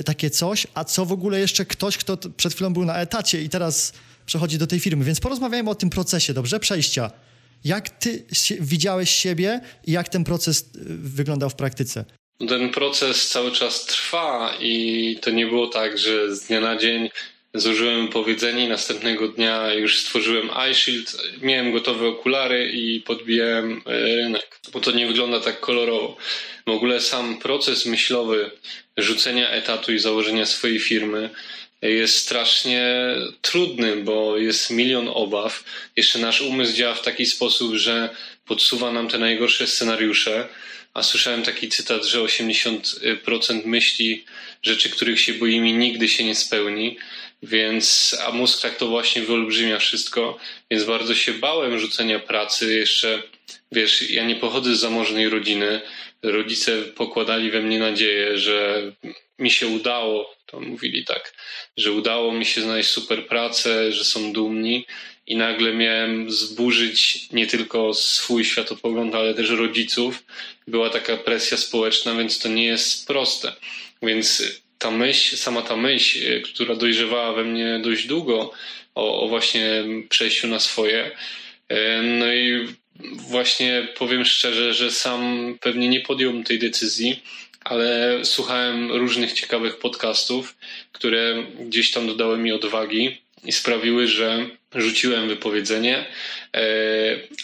y, 0.00 0.04
takie 0.04 0.30
coś, 0.30 0.66
a 0.74 0.84
co 0.84 1.06
w 1.06 1.12
ogóle 1.12 1.40
jeszcze 1.40 1.64
ktoś, 1.64 1.96
kto 1.96 2.16
przed 2.36 2.54
chwilą 2.54 2.72
był 2.72 2.84
na 2.84 2.96
etacie 2.96 3.42
i 3.42 3.48
teraz 3.48 3.92
przechodzi 4.26 4.58
do 4.58 4.66
tej 4.66 4.80
firmy. 4.80 5.04
Więc 5.04 5.20
porozmawiajmy 5.20 5.70
o 5.70 5.74
tym 5.74 5.90
procesie, 5.90 6.34
dobrze? 6.34 6.60
Przejścia. 6.60 7.10
Jak 7.64 7.88
ty 7.88 8.26
widziałeś 8.60 9.10
siebie 9.10 9.60
i 9.86 9.92
jak 9.92 10.08
ten 10.08 10.24
proces 10.24 10.60
y, 10.60 10.64
wyglądał 10.88 11.50
w 11.50 11.54
praktyce? 11.54 12.04
Ten 12.48 12.70
proces 12.70 13.28
cały 13.28 13.52
czas 13.52 13.86
trwa 13.86 14.56
i 14.60 15.18
to 15.22 15.30
nie 15.30 15.46
było 15.46 15.66
tak, 15.66 15.98
że 15.98 16.36
z 16.36 16.46
dnia 16.46 16.60
na 16.60 16.76
dzień 16.76 17.10
zużyłem 17.54 18.08
powiedzenie 18.08 18.64
i 18.64 18.68
następnego 18.68 19.28
dnia 19.28 19.74
już 19.74 19.98
stworzyłem 19.98 20.48
iShield, 20.70 21.16
miałem 21.42 21.72
gotowe 21.72 22.08
okulary 22.08 22.70
i 22.70 23.00
podbijałem 23.00 23.72
y, 23.72 23.82
rynek, 24.16 24.60
bo 24.72 24.80
to 24.80 24.92
nie 24.92 25.06
wygląda 25.06 25.40
tak 25.40 25.60
kolorowo. 25.60 26.16
W 26.66 26.70
ogóle 26.70 27.00
sam 27.00 27.38
proces 27.38 27.86
myślowy 27.86 28.50
rzucenia 28.96 29.50
etatu 29.50 29.92
i 29.92 29.98
założenia 29.98 30.46
swojej 30.46 30.78
firmy 30.78 31.30
jest 31.88 32.18
strasznie 32.18 32.84
trudny, 33.42 33.96
bo 33.96 34.36
jest 34.36 34.70
milion 34.70 35.10
obaw. 35.14 35.64
Jeszcze 35.96 36.18
nasz 36.18 36.40
umysł 36.40 36.72
działa 36.72 36.94
w 36.94 37.02
taki 37.02 37.26
sposób, 37.26 37.74
że 37.74 38.10
podsuwa 38.46 38.92
nam 38.92 39.08
te 39.08 39.18
najgorsze 39.18 39.66
scenariusze. 39.66 40.48
A 40.94 41.02
słyszałem 41.02 41.42
taki 41.42 41.68
cytat, 41.68 42.04
że 42.04 42.18
80% 42.18 43.64
myśli, 43.64 44.24
rzeczy, 44.62 44.90
których 44.90 45.20
się 45.20 45.34
boimy, 45.34 45.72
nigdy 45.72 46.08
się 46.08 46.24
nie 46.24 46.34
spełni. 46.34 46.96
Więc, 47.42 48.16
a 48.26 48.32
mózg 48.32 48.62
tak 48.62 48.76
to 48.76 48.86
właśnie 48.86 49.22
wyolbrzymia 49.22 49.78
wszystko. 49.78 50.38
Więc 50.70 50.84
bardzo 50.84 51.14
się 51.14 51.32
bałem 51.32 51.78
rzucenia 51.78 52.18
pracy. 52.18 52.74
Jeszcze, 52.74 53.22
wiesz, 53.72 54.10
ja 54.10 54.24
nie 54.24 54.36
pochodzę 54.36 54.76
z 54.76 54.80
zamożnej 54.80 55.28
rodziny. 55.28 55.80
Rodzice 56.22 56.82
pokładali 56.82 57.50
we 57.50 57.62
mnie 57.62 57.78
nadzieję, 57.78 58.38
że 58.38 58.82
mi 59.38 59.50
się 59.50 59.66
udało, 59.66 60.36
to 60.50 60.60
mówili 60.60 61.04
tak, 61.04 61.34
że 61.76 61.92
udało 61.92 62.32
mi 62.32 62.44
się 62.44 62.60
znaleźć 62.60 62.90
super 62.90 63.26
pracę, 63.26 63.92
że 63.92 64.04
są 64.04 64.32
dumni 64.32 64.86
i 65.26 65.36
nagle 65.36 65.74
miałem 65.74 66.30
zburzyć 66.30 67.28
nie 67.32 67.46
tylko 67.46 67.94
swój 67.94 68.44
światopogląd, 68.44 69.14
ale 69.14 69.34
też 69.34 69.50
rodziców. 69.50 70.24
Była 70.66 70.90
taka 70.90 71.16
presja 71.16 71.56
społeczna, 71.56 72.14
więc 72.14 72.38
to 72.38 72.48
nie 72.48 72.64
jest 72.64 73.06
proste. 73.06 73.52
Więc 74.02 74.42
ta 74.78 74.90
myśl, 74.90 75.36
sama 75.36 75.62
ta 75.62 75.76
myśl, 75.76 76.42
która 76.42 76.74
dojrzewała 76.74 77.32
we 77.32 77.44
mnie 77.44 77.80
dość 77.84 78.06
długo 78.06 78.52
o, 78.94 79.22
o 79.22 79.28
właśnie 79.28 79.84
przejściu 80.08 80.46
na 80.46 80.60
swoje, 80.60 81.10
e, 81.68 82.02
no 82.02 82.32
i 82.32 82.68
właśnie 83.12 83.88
powiem 83.98 84.24
szczerze, 84.24 84.74
że 84.74 84.90
sam 84.90 85.54
pewnie 85.60 85.88
nie 85.88 86.00
podjąłem 86.00 86.44
tej 86.44 86.58
decyzji, 86.58 87.22
ale 87.64 88.20
słuchałem 88.24 88.92
różnych 88.92 89.32
ciekawych 89.32 89.78
podcastów, 89.78 90.56
które 90.92 91.44
gdzieś 91.60 91.90
tam 91.90 92.06
dodały 92.06 92.38
mi 92.38 92.52
odwagi 92.52 93.20
i 93.44 93.52
sprawiły, 93.52 94.06
że 94.06 94.48
rzuciłem 94.74 95.28
wypowiedzenie, 95.28 96.06
e, 96.56 96.62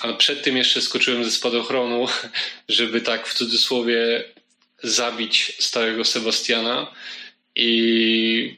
ale 0.00 0.14
przed 0.14 0.42
tym 0.42 0.56
jeszcze 0.56 0.82
skoczyłem 0.82 1.24
ze 1.24 1.30
spadochronu, 1.30 2.06
żeby 2.68 3.00
tak 3.00 3.28
w 3.28 3.34
cudzysłowie 3.34 4.24
zabić 4.82 5.52
starego 5.58 6.04
Sebastiana 6.04 6.92
i 7.54 8.56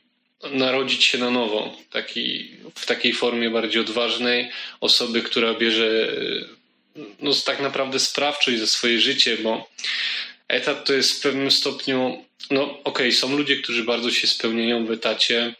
narodzić 0.50 1.04
się 1.04 1.18
na 1.18 1.30
nowo, 1.30 1.76
taki, 1.90 2.50
w 2.74 2.86
takiej 2.86 3.12
formie 3.12 3.50
bardziej 3.50 3.80
odważnej, 3.80 4.50
osoby, 4.80 5.22
która 5.22 5.54
bierze 5.54 6.12
no, 7.20 7.32
tak 7.44 7.60
naprawdę 7.60 7.98
sprawczość 7.98 8.58
za 8.58 8.66
swoje 8.66 9.00
życie, 9.00 9.36
bo 9.36 9.68
etat 10.48 10.84
to 10.84 10.92
jest 10.92 11.18
w 11.18 11.22
pewnym 11.22 11.50
stopniu, 11.50 12.24
no 12.50 12.62
okej, 12.64 12.82
okay, 12.84 13.12
są 13.12 13.36
ludzie, 13.36 13.56
którzy 13.56 13.84
bardzo 13.84 14.10
się 14.10 14.26
spełniają 14.26 14.86
w 14.86 14.90
etacie, 14.90 15.54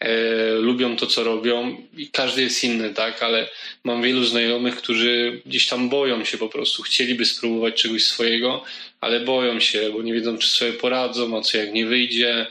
e, 0.00 0.52
lubią 0.52 0.96
to, 0.96 1.06
co 1.06 1.24
robią 1.24 1.86
i 1.96 2.08
każdy 2.08 2.42
jest 2.42 2.64
inny, 2.64 2.94
tak, 2.94 3.22
ale 3.22 3.48
mam 3.84 4.02
wielu 4.02 4.24
znajomych, 4.24 4.76
którzy 4.76 5.42
gdzieś 5.46 5.66
tam 5.66 5.88
boją 5.88 6.24
się 6.24 6.38
po 6.38 6.48
prostu, 6.48 6.82
chcieliby 6.82 7.24
spróbować 7.24 7.74
czegoś 7.74 8.04
swojego, 8.04 8.64
ale 9.00 9.20
boją 9.20 9.60
się, 9.60 9.90
bo 9.92 10.02
nie 10.02 10.12
wiedzą, 10.12 10.38
czy 10.38 10.48
sobie 10.48 10.72
poradzą, 10.72 11.38
a 11.38 11.40
co 11.40 11.58
jak 11.58 11.72
nie 11.72 11.86
wyjdzie, 11.86 12.46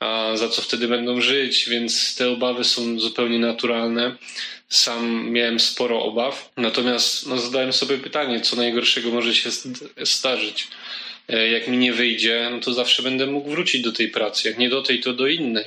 a 0.00 0.32
za 0.34 0.48
co 0.48 0.62
wtedy 0.62 0.88
będą 0.88 1.20
żyć, 1.20 1.68
więc 1.68 2.16
te 2.16 2.30
obawy 2.30 2.64
są 2.64 3.00
zupełnie 3.00 3.38
naturalne. 3.38 4.16
Sam 4.68 5.30
miałem 5.30 5.60
sporo 5.60 6.02
obaw, 6.02 6.52
natomiast 6.56 7.26
no, 7.26 7.38
zadałem 7.38 7.72
sobie 7.72 7.98
pytanie, 7.98 8.40
co 8.40 8.56
najgorszego 8.56 9.10
może 9.10 9.34
się 9.34 9.50
zdarzyć. 10.02 10.68
E, 11.32 11.50
jak 11.50 11.68
mi 11.68 11.78
nie 11.78 11.92
wyjdzie, 11.92 12.48
no 12.50 12.60
to 12.60 12.72
zawsze 12.72 13.02
będę 13.02 13.26
mógł 13.26 13.50
wrócić 13.50 13.82
do 13.82 13.92
tej 13.92 14.08
pracy. 14.08 14.48
Jak 14.48 14.58
nie 14.58 14.70
do 14.70 14.82
tej, 14.82 15.00
to 15.00 15.12
do 15.12 15.26
innej. 15.26 15.64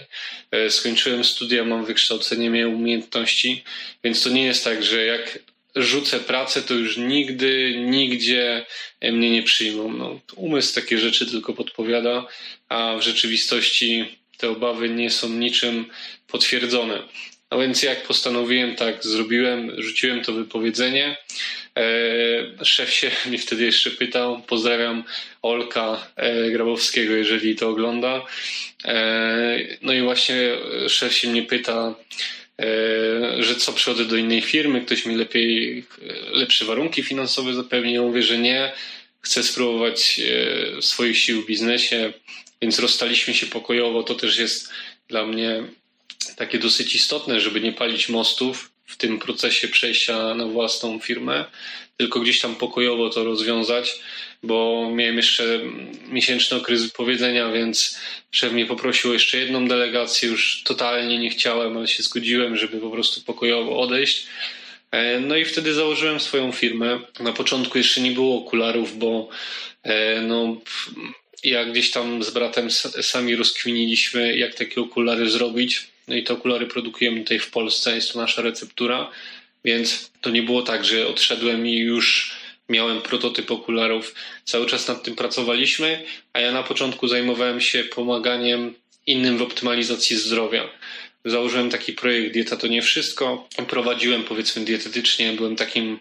E, 0.51 0.70
skończyłem 0.70 1.24
studia, 1.24 1.65
mam 1.65 1.86
wykształcenie, 1.86 2.50
miałem 2.50 2.75
umiejętności, 2.75 3.63
więc 4.03 4.24
to 4.24 4.29
nie 4.29 4.43
jest 4.43 4.63
tak, 4.63 4.84
że 4.84 5.05
jak 5.05 5.39
rzucę 5.75 6.20
pracę, 6.20 6.62
to 6.62 6.74
już 6.74 6.98
nigdy, 6.98 7.75
nigdzie 7.77 8.65
mnie 9.01 9.29
nie 9.29 9.43
przyjmą. 9.43 9.93
No, 9.93 10.20
umysł 10.36 10.75
takie 10.75 10.98
rzeczy 10.98 11.25
tylko 11.25 11.53
podpowiada, 11.53 12.27
a 12.70 12.96
w 12.98 13.01
rzeczywistości 13.01 14.05
te 14.38 14.50
obawy 14.50 14.89
nie 14.89 15.10
są 15.10 15.29
niczym 15.29 15.86
potwierdzone. 16.27 17.03
No 17.53 17.60
więc 17.60 17.83
jak 17.83 18.03
postanowiłem, 18.03 18.75
tak 18.75 19.03
zrobiłem, 19.03 19.72
rzuciłem 19.77 20.22
to 20.22 20.33
wypowiedzenie. 20.33 21.17
E, 21.77 22.65
szef 22.65 22.93
się 22.93 23.12
mnie 23.25 23.38
wtedy 23.38 23.65
jeszcze 23.65 23.91
pytał, 23.91 24.41
pozdrawiam 24.41 25.03
Olka 25.41 26.07
e, 26.15 26.51
Grabowskiego, 26.51 27.13
jeżeli 27.13 27.55
to 27.55 27.69
ogląda. 27.69 28.25
E, 28.86 29.60
no 29.81 29.93
i 29.93 30.01
właśnie 30.01 30.38
szef 30.88 31.13
się 31.13 31.29
mnie 31.29 31.43
pyta, 31.43 31.95
że 33.39 33.55
co 33.55 33.74
przychodzę 33.74 34.05
do 34.05 34.15
innej 34.15 34.41
firmy, 34.41 34.81
ktoś 34.81 35.05
mi 35.05 35.15
lepiej, 35.15 35.86
lepsze 36.31 36.65
warunki 36.65 37.03
finansowe 37.03 37.53
zapewni. 37.53 37.93
Ja 37.93 38.01
mówię, 38.01 38.24
że 38.24 38.38
nie, 38.38 38.72
chcę 39.22 39.43
spróbować 39.43 40.22
swoich 40.81 41.17
sił 41.17 41.41
w 41.41 41.48
biznesie, 41.48 42.13
więc 42.62 42.79
rozstaliśmy 42.79 43.33
się 43.33 43.45
pokojowo. 43.48 44.03
To 44.03 44.15
też 44.15 44.38
jest 44.38 44.69
dla 45.07 45.25
mnie 45.25 45.63
takie 46.35 46.59
dosyć 46.59 46.95
istotne, 46.95 47.39
żeby 47.39 47.61
nie 47.61 47.73
palić 47.73 48.09
mostów, 48.09 48.73
w 48.85 48.97
tym 48.97 49.19
procesie 49.19 49.67
przejścia 49.67 50.35
na 50.35 50.45
własną 50.45 50.99
firmę, 50.99 51.45
tylko 51.97 52.19
gdzieś 52.19 52.39
tam 52.39 52.55
pokojowo 52.55 53.09
to 53.09 53.23
rozwiązać, 53.23 53.99
bo 54.43 54.89
miałem 54.93 55.17
jeszcze 55.17 55.59
miesięczny 56.07 56.57
okres 56.57 56.83
wypowiedzenia, 56.83 57.51
więc 57.51 57.99
szef 58.31 58.53
mnie 58.53 58.65
poprosił 58.65 59.09
o 59.09 59.13
jeszcze 59.13 59.37
jedną 59.37 59.67
delegację. 59.67 60.29
Już 60.29 60.63
totalnie 60.63 61.19
nie 61.19 61.29
chciałem, 61.29 61.77
ale 61.77 61.87
się 61.87 62.03
zgodziłem, 62.03 62.57
żeby 62.57 62.79
po 62.79 62.89
prostu 62.89 63.21
pokojowo 63.21 63.79
odejść. 63.79 64.27
E, 64.91 65.19
no 65.19 65.35
i 65.35 65.45
wtedy 65.45 65.73
założyłem 65.73 66.19
swoją 66.19 66.51
firmę. 66.51 66.99
Na 67.19 67.33
początku 67.33 67.77
jeszcze 67.77 68.01
nie 68.01 68.11
było 68.11 68.37
okularów, 68.37 68.97
bo 68.97 69.29
e, 69.83 70.21
no, 70.21 70.57
jak 71.43 71.71
gdzieś 71.71 71.91
tam 71.91 72.23
z 72.23 72.29
bratem 72.29 72.71
sami 73.01 73.35
rozkwiniliśmy, 73.35 74.37
jak 74.37 74.55
takie 74.55 74.81
okulary 74.81 75.29
zrobić. 75.29 75.92
No 76.07 76.15
i 76.15 76.24
te 76.24 76.33
okulary 76.33 76.67
produkujemy 76.67 77.22
tutaj 77.22 77.39
w 77.39 77.51
Polsce, 77.51 77.95
jest 77.95 78.13
to 78.13 78.19
nasza 78.19 78.41
receptura, 78.41 79.12
więc 79.65 80.12
to 80.22 80.29
nie 80.29 80.43
było 80.43 80.62
tak, 80.62 80.86
że 80.86 81.07
odszedłem 81.07 81.67
i 81.67 81.77
już 81.77 82.36
miałem 82.69 83.01
prototyp 83.01 83.51
okularów. 83.51 84.15
Cały 84.45 84.65
czas 84.65 84.88
nad 84.88 85.03
tym 85.03 85.15
pracowaliśmy, 85.15 86.03
a 86.33 86.39
ja 86.39 86.51
na 86.51 86.63
początku 86.63 87.07
zajmowałem 87.07 87.62
się 87.62 87.83
pomaganiem 87.83 88.74
innym 89.07 89.38
w 89.38 89.41
optymalizacji 89.41 90.15
zdrowia. 90.17 90.69
Założyłem 91.25 91.69
taki 91.69 91.93
projekt 91.93 92.33
Dieta 92.33 92.57
to 92.57 92.67
nie 92.67 92.81
wszystko. 92.81 93.48
Prowadziłem 93.67 94.24
powiedzmy 94.24 94.65
dietetycznie, 94.65 95.33
byłem 95.33 95.55
takim 95.55 96.00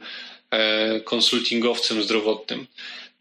e, 0.50 1.00
konsultingowcem 1.00 2.02
zdrowotnym. 2.02 2.66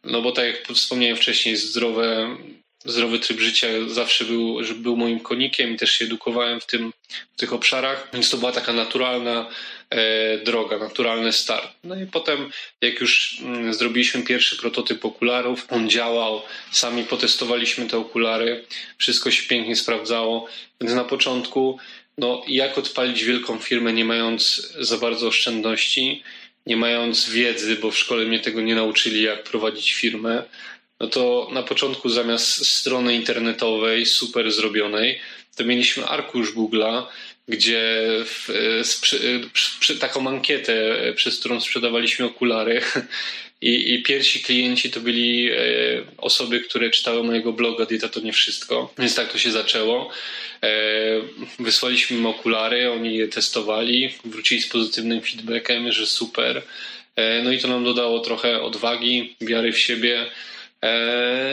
No 0.04 0.22
bo 0.22 0.32
tak 0.32 0.46
jak 0.46 0.78
wspomniałem 0.78 1.18
wcześniej, 1.18 1.58
zdrowe, 1.58 2.38
zdrowy 2.86 3.20
tryb 3.20 3.40
życia 3.40 3.68
zawsze 3.88 4.26
był, 4.26 4.60
był 4.76 4.98
moim 4.98 5.20
konikiem 5.20 5.74
i 5.74 5.78
też 5.78 5.92
się 5.92 6.06
edukowałem 6.06 6.62
w, 6.62 6.66
tym, 6.66 6.94
w 7.34 7.40
tych 7.40 7.54
obszarach, 7.54 8.10
więc 8.14 8.30
to 8.30 8.38
była 8.38 8.52
taka 8.52 8.74
naturalna 8.74 9.50
e, 9.90 10.38
droga, 10.38 10.78
naturalny 10.78 11.32
start. 11.32 11.68
No 11.84 11.96
i 11.96 12.06
potem, 12.06 12.52
jak 12.82 13.02
już 13.02 13.38
mm, 13.42 13.74
zrobiliśmy 13.74 14.24
pierwszy 14.24 14.58
prototyp 14.58 15.06
okularów, 15.06 15.66
on 15.70 15.90
działał, 15.90 16.42
sami 16.72 17.04
potestowaliśmy 17.04 17.88
te 17.88 17.98
okulary, 17.98 18.66
wszystko 18.98 19.32
się 19.32 19.48
pięknie 19.48 19.76
sprawdzało, 19.76 20.48
więc 20.82 20.94
na 20.94 21.04
początku, 21.04 21.80
no 22.18 22.44
jak 22.48 22.78
odpalić 22.78 23.24
wielką 23.24 23.60
firmę, 23.60 23.94
nie 23.94 24.06
mając 24.06 24.74
za 24.80 24.98
bardzo 24.98 25.28
oszczędności, 25.28 26.24
nie 26.66 26.78
mając 26.78 27.30
wiedzy, 27.30 27.76
bo 27.76 27.92
w 27.92 27.98
szkole 27.98 28.26
mnie 28.26 28.40
tego 28.40 28.62
nie 28.62 28.76
nauczyli, 28.76 29.22
jak 29.22 29.44
prowadzić 29.44 29.94
firmę, 29.94 30.44
no 31.02 31.08
to 31.08 31.48
na 31.52 31.64
początku 31.64 32.10
zamiast 32.10 32.66
strony 32.68 33.16
internetowej 33.16 34.06
super 34.06 34.52
zrobionej, 34.52 35.20
to 35.56 35.66
mieliśmy 35.66 36.06
arkusz 36.06 36.54
Google'a, 36.56 37.04
gdzie 37.48 38.06
w, 38.26 38.50
przy, 39.02 39.42
przy, 39.80 40.00
taką 40.00 40.28
ankietę, 40.28 40.98
przez 41.16 41.40
którą 41.40 41.62
sprzedawaliśmy 41.62 42.26
okulary, 42.26 42.82
i, 43.62 43.94
I, 43.94 44.04
pierwsi 44.04 44.44
klienci 44.44 44.92
to 44.92 45.00
byli 45.00 45.52
e, 45.52 45.58
osoby, 46.18 46.60
które 46.60 46.90
czytały 46.90 47.24
mojego 47.24 47.54
bloga 47.54 47.86
Dieta 47.86 48.10
to 48.10 48.20
nie 48.20 48.34
wszystko, 48.34 48.94
więc 48.98 49.16
tak 49.16 49.32
to 49.32 49.38
się 49.38 49.52
zaczęło. 49.52 50.10
E, 50.64 50.72
wysłaliśmy 51.60 52.18
im 52.18 52.26
okulary, 52.26 52.92
oni 52.92 53.16
je 53.16 53.28
testowali, 53.28 54.14
wrócili 54.26 54.62
z 54.62 54.68
pozytywnym 54.68 55.22
feedbackiem, 55.22 55.92
że 55.92 56.06
super. 56.06 56.62
E, 57.16 57.42
no 57.44 57.52
i 57.52 57.60
to 57.60 57.68
nam 57.68 57.84
dodało 57.84 58.20
trochę 58.20 58.62
odwagi, 58.62 59.36
wiary 59.42 59.72
w 59.72 59.80
siebie. 59.80 60.26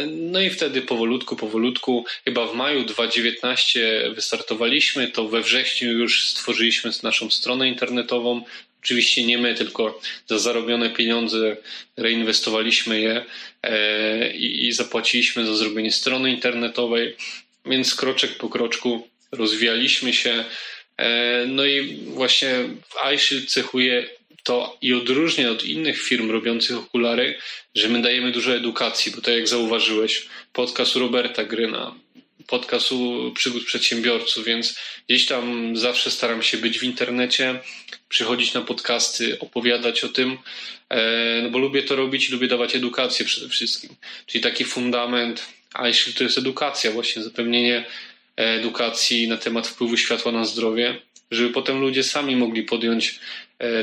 No 0.06 0.40
i 0.40 0.50
wtedy 0.50 0.82
powolutku, 0.82 1.36
powolutku, 1.36 2.04
chyba 2.24 2.46
w 2.46 2.54
maju 2.54 2.84
2019 2.84 4.10
wystartowaliśmy, 4.14 5.08
to 5.08 5.28
we 5.28 5.42
wrześniu 5.42 5.92
już 5.92 6.28
stworzyliśmy 6.28 6.90
naszą 7.02 7.30
stronę 7.30 7.68
internetową, 7.68 8.44
Oczywiście 8.82 9.24
nie 9.24 9.38
my, 9.38 9.54
tylko 9.54 10.00
za 10.26 10.38
zarobione 10.38 10.90
pieniądze 10.90 11.56
reinwestowaliśmy 11.96 13.00
je 13.00 13.24
e, 13.62 14.30
i 14.36 14.72
zapłaciliśmy 14.72 15.46
za 15.46 15.56
zrobienie 15.56 15.92
strony 15.92 16.30
internetowej, 16.30 17.16
więc 17.66 17.94
kroczek 17.94 18.36
po 18.36 18.48
kroczku 18.48 19.08
rozwijaliśmy 19.32 20.12
się. 20.12 20.44
E, 20.96 21.44
no 21.46 21.64
i 21.64 21.96
właśnie 22.06 22.50
iShield 23.14 23.50
cechuje 23.50 24.06
to 24.48 24.78
i 24.82 24.94
odróżnia 24.94 25.50
od 25.50 25.64
innych 25.64 26.02
firm 26.02 26.30
robiących 26.30 26.76
okulary, 26.76 27.38
że 27.74 27.88
my 27.88 28.02
dajemy 28.02 28.32
dużo 28.32 28.56
edukacji, 28.56 29.12
bo 29.12 29.20
tak 29.20 29.34
jak 29.34 29.48
zauważyłeś, 29.48 30.28
podcast 30.52 30.96
Roberta 30.96 31.44
Gryna, 31.44 31.94
podcast 32.46 32.90
przygód 33.34 33.64
przedsiębiorców, 33.64 34.44
więc 34.44 34.78
gdzieś 35.08 35.26
tam 35.26 35.76
zawsze 35.76 36.10
staram 36.10 36.42
się 36.42 36.56
być 36.56 36.78
w 36.78 36.82
internecie, 36.82 37.60
przychodzić 38.08 38.54
na 38.54 38.60
podcasty, 38.60 39.38
opowiadać 39.38 40.04
o 40.04 40.08
tym, 40.08 40.38
e, 40.88 41.40
no 41.42 41.50
bo 41.50 41.58
lubię 41.58 41.82
to 41.82 41.96
robić 41.96 42.28
i 42.28 42.32
lubię 42.32 42.48
dawać 42.48 42.76
edukację 42.76 43.26
przede 43.26 43.48
wszystkim. 43.48 43.90
Czyli 44.26 44.42
taki 44.42 44.64
fundament, 44.64 45.44
a 45.74 45.88
jeśli 45.88 46.12
to 46.12 46.24
jest 46.24 46.38
edukacja, 46.38 46.90
właśnie 46.90 47.22
zapewnienie 47.22 47.84
edukacji 48.36 49.28
na 49.28 49.36
temat 49.36 49.66
wpływu 49.68 49.96
światła 49.96 50.32
na 50.32 50.44
zdrowie, 50.44 50.98
żeby 51.30 51.50
potem 51.50 51.80
ludzie 51.80 52.02
sami 52.02 52.36
mogli 52.36 52.62
podjąć 52.62 53.20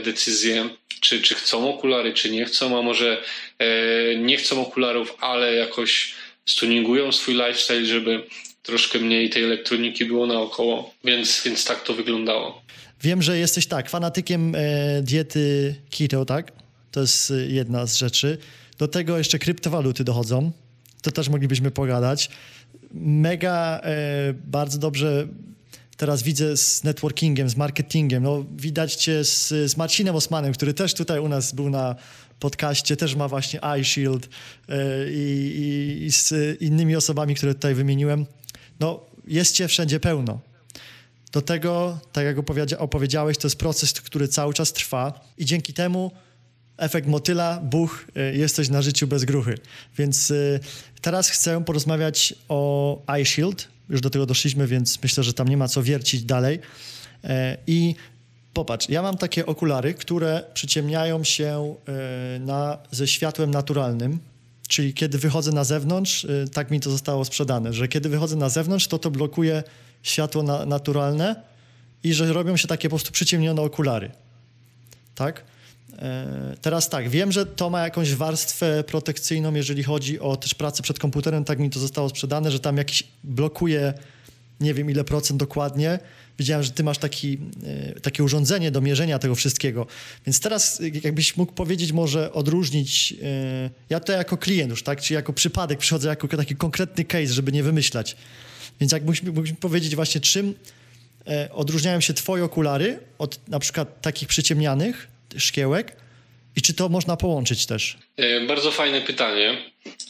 decyzję, 0.03 0.69
czy, 1.01 1.21
czy 1.21 1.35
chcą 1.35 1.69
okulary, 1.73 2.13
czy 2.13 2.31
nie 2.31 2.45
chcą, 2.45 2.79
a 2.79 2.81
może 2.81 3.21
e, 3.59 4.15
nie 4.15 4.37
chcą 4.37 4.61
okularów, 4.61 5.15
ale 5.19 5.53
jakoś 5.53 6.15
stuningują 6.45 7.11
swój 7.11 7.33
lifestyle, 7.33 7.85
żeby 7.85 8.23
troszkę 8.63 8.99
mniej 8.99 9.29
tej 9.29 9.43
elektroniki 9.43 10.05
było 10.05 10.27
naokoło, 10.27 10.93
więc, 11.03 11.41
więc 11.45 11.65
tak 11.65 11.83
to 11.83 11.93
wyglądało. 11.93 12.61
Wiem, 13.01 13.21
że 13.21 13.37
jesteś 13.37 13.67
tak, 13.67 13.89
fanatykiem 13.89 14.55
e, 14.55 15.01
diety 15.01 15.75
keto, 15.97 16.25
tak? 16.25 16.51
To 16.91 17.01
jest 17.01 17.31
e, 17.31 17.33
jedna 17.33 17.85
z 17.85 17.97
rzeczy. 17.97 18.37
Do 18.77 18.87
tego 18.87 19.17
jeszcze 19.17 19.39
kryptowaluty 19.39 20.03
dochodzą. 20.03 20.51
To 21.01 21.11
też 21.11 21.29
moglibyśmy 21.29 21.71
pogadać. 21.71 22.29
Mega 22.93 23.81
e, 23.83 24.33
bardzo 24.33 24.77
dobrze 24.77 25.27
teraz 25.97 26.23
widzę 26.23 26.57
z 26.57 26.83
networkingiem, 26.83 27.49
z 27.49 27.55
marketingiem. 27.55 28.23
No, 28.23 28.45
widać 28.57 28.95
cię 28.95 29.23
z, 29.23 29.47
z 29.47 29.77
Marcinem 29.77 30.15
Osmanem, 30.15 30.53
który 30.53 30.73
też 30.73 30.93
tutaj 30.93 31.19
u 31.19 31.27
nas 31.27 31.51
był 31.51 31.69
na 31.69 31.95
podcaście, 32.39 32.97
też 32.97 33.15
ma 33.15 33.27
właśnie 33.27 33.59
iShield 33.81 34.29
e, 34.69 34.77
i, 35.11 36.03
i, 36.05 36.11
z 36.11 36.33
innymi 36.61 36.95
osobami, 36.95 37.35
które 37.35 37.53
tutaj 37.53 37.75
wymieniłem. 37.75 38.25
No, 38.79 38.99
jest 39.27 39.55
cię 39.55 39.67
wszędzie 39.67 39.99
pełno. 39.99 40.39
Do 41.31 41.41
tego, 41.41 41.99
tak 42.11 42.25
jak 42.25 42.37
opowiedziałeś, 42.79 43.37
to 43.37 43.47
jest 43.47 43.59
proces, 43.59 43.93
który 43.93 44.27
cały 44.27 44.53
czas 44.53 44.73
trwa 44.73 45.25
i 45.37 45.45
dzięki 45.45 45.73
temu 45.73 46.11
efekt 46.77 47.07
motyla, 47.07 47.59
buch, 47.63 48.05
y, 48.17 48.37
jesteś 48.37 48.69
na 48.69 48.81
życiu 48.81 49.07
bez 49.07 49.25
gruchy. 49.25 49.57
Więc 49.97 50.31
y, 50.31 50.59
teraz 51.01 51.29
chcę 51.29 51.63
porozmawiać 51.63 52.33
o 52.49 53.01
iShield. 53.21 53.67
Już 53.89 54.01
do 54.01 54.09
tego 54.09 54.25
doszliśmy, 54.25 54.67
więc 54.67 55.03
myślę, 55.03 55.23
że 55.23 55.33
tam 55.33 55.47
nie 55.47 55.57
ma 55.57 55.67
co 55.67 55.83
wiercić 55.83 56.23
dalej. 56.23 56.59
E, 57.23 57.57
I 57.67 57.95
popatrz, 58.53 58.89
ja 58.89 59.01
mam 59.01 59.17
takie 59.17 59.45
okulary, 59.45 59.93
które 59.93 60.43
przyciemniają 60.53 61.23
się 61.23 61.75
y, 62.35 62.39
na, 62.39 62.77
ze 62.91 63.07
światłem 63.07 63.51
naturalnym, 63.51 64.19
czyli 64.67 64.93
kiedy 64.93 65.17
wychodzę 65.17 65.51
na 65.51 65.63
zewnątrz, 65.63 66.27
tak 66.53 66.71
mi 66.71 66.79
to 66.79 66.91
zostało 66.91 67.25
sprzedane, 67.25 67.73
że 67.73 67.87
kiedy 67.87 68.09
wychodzę 68.09 68.35
na 68.35 68.49
zewnątrz, 68.49 68.87
to 68.87 68.99
to 68.99 69.11
blokuje 69.11 69.63
światło 70.03 70.43
na, 70.43 70.65
naturalne 70.65 71.35
i 72.03 72.13
że 72.13 72.33
robią 72.33 72.57
się 72.57 72.67
takie 72.67 72.89
po 72.89 72.95
prostu 72.95 73.11
przyciemnione 73.11 73.61
okulary. 73.61 74.11
Tak? 75.15 75.43
E, 75.99 76.55
teraz 76.61 76.89
tak, 76.89 77.09
wiem, 77.09 77.31
że 77.31 77.45
to 77.45 77.69
ma 77.69 77.83
jakąś 77.83 78.15
warstwę 78.15 78.83
protekcyjną, 78.83 79.53
jeżeli 79.53 79.83
chodzi 79.83 80.19
o 80.19 80.37
też 80.37 80.53
pracę 80.53 80.83
przed 80.83 80.99
komputerem, 80.99 81.43
tak 81.43 81.59
mi 81.59 81.69
to 81.69 81.79
zostało 81.79 82.09
sprzedane, 82.09 82.51
że 82.51 82.59
tam 82.59 82.77
jakiś 82.77 83.03
blokuje, 83.23 83.93
nie 84.59 84.73
wiem 84.73 84.89
ile 84.89 85.03
procent 85.03 85.39
dokładnie. 85.39 85.99
Widziałem, 86.39 86.63
że 86.63 86.71
ty 86.71 86.83
masz 86.83 86.97
taki, 86.97 87.37
e, 87.63 87.99
takie 87.99 88.23
urządzenie 88.23 88.71
do 88.71 88.81
mierzenia 88.81 89.19
tego 89.19 89.35
wszystkiego. 89.35 89.87
Więc 90.25 90.39
teraz 90.39 90.81
jakbyś 91.03 91.37
mógł 91.37 91.53
powiedzieć, 91.53 91.91
może 91.91 92.33
odróżnić, 92.33 93.13
e, 93.23 93.69
ja 93.89 93.99
to 93.99 94.11
jako 94.11 94.37
klient 94.37 94.69
już, 94.69 94.83
tak, 94.83 95.01
czy 95.01 95.13
jako 95.13 95.33
przypadek 95.33 95.79
przychodzę 95.79 96.09
jako 96.09 96.27
taki 96.27 96.55
konkretny 96.55 97.05
case, 97.05 97.33
żeby 97.33 97.51
nie 97.51 97.63
wymyślać. 97.63 98.15
Więc 98.79 98.91
jak 98.91 99.03
mógłbyś 99.03 99.53
powiedzieć 99.53 99.95
właśnie, 99.95 100.21
czym 100.21 100.53
e, 101.27 101.49
odróżniają 101.53 102.01
się 102.01 102.13
twoje 102.13 102.43
okulary 102.43 102.99
od 103.17 103.49
na 103.49 103.59
przykład 103.59 104.01
takich 104.01 104.27
przyciemnianych 104.27 105.14
szkiełek 105.37 105.95
i 106.55 106.61
czy 106.61 106.73
to 106.73 106.89
można 106.89 107.17
połączyć 107.17 107.65
też? 107.65 107.97
E, 108.17 108.41
bardzo 108.41 108.71
fajne 108.71 109.01
pytanie. 109.01 109.57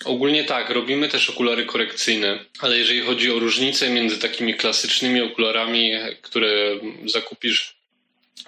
Ogólnie 0.06 0.44
tak, 0.44 0.70
robimy 0.70 1.10
też 1.10 1.30
okulary 1.30 1.66
korekcyjne, 1.66 2.40
ale 2.60 2.78
jeżeli 2.78 3.02
chodzi 3.02 3.32
o 3.32 3.40
różnicę 3.40 3.90
między 3.90 4.18
takimi 4.18 4.54
klasycznymi 4.54 5.22
okularami, 5.22 5.92
które 6.22 6.80
zakupisz 7.06 7.76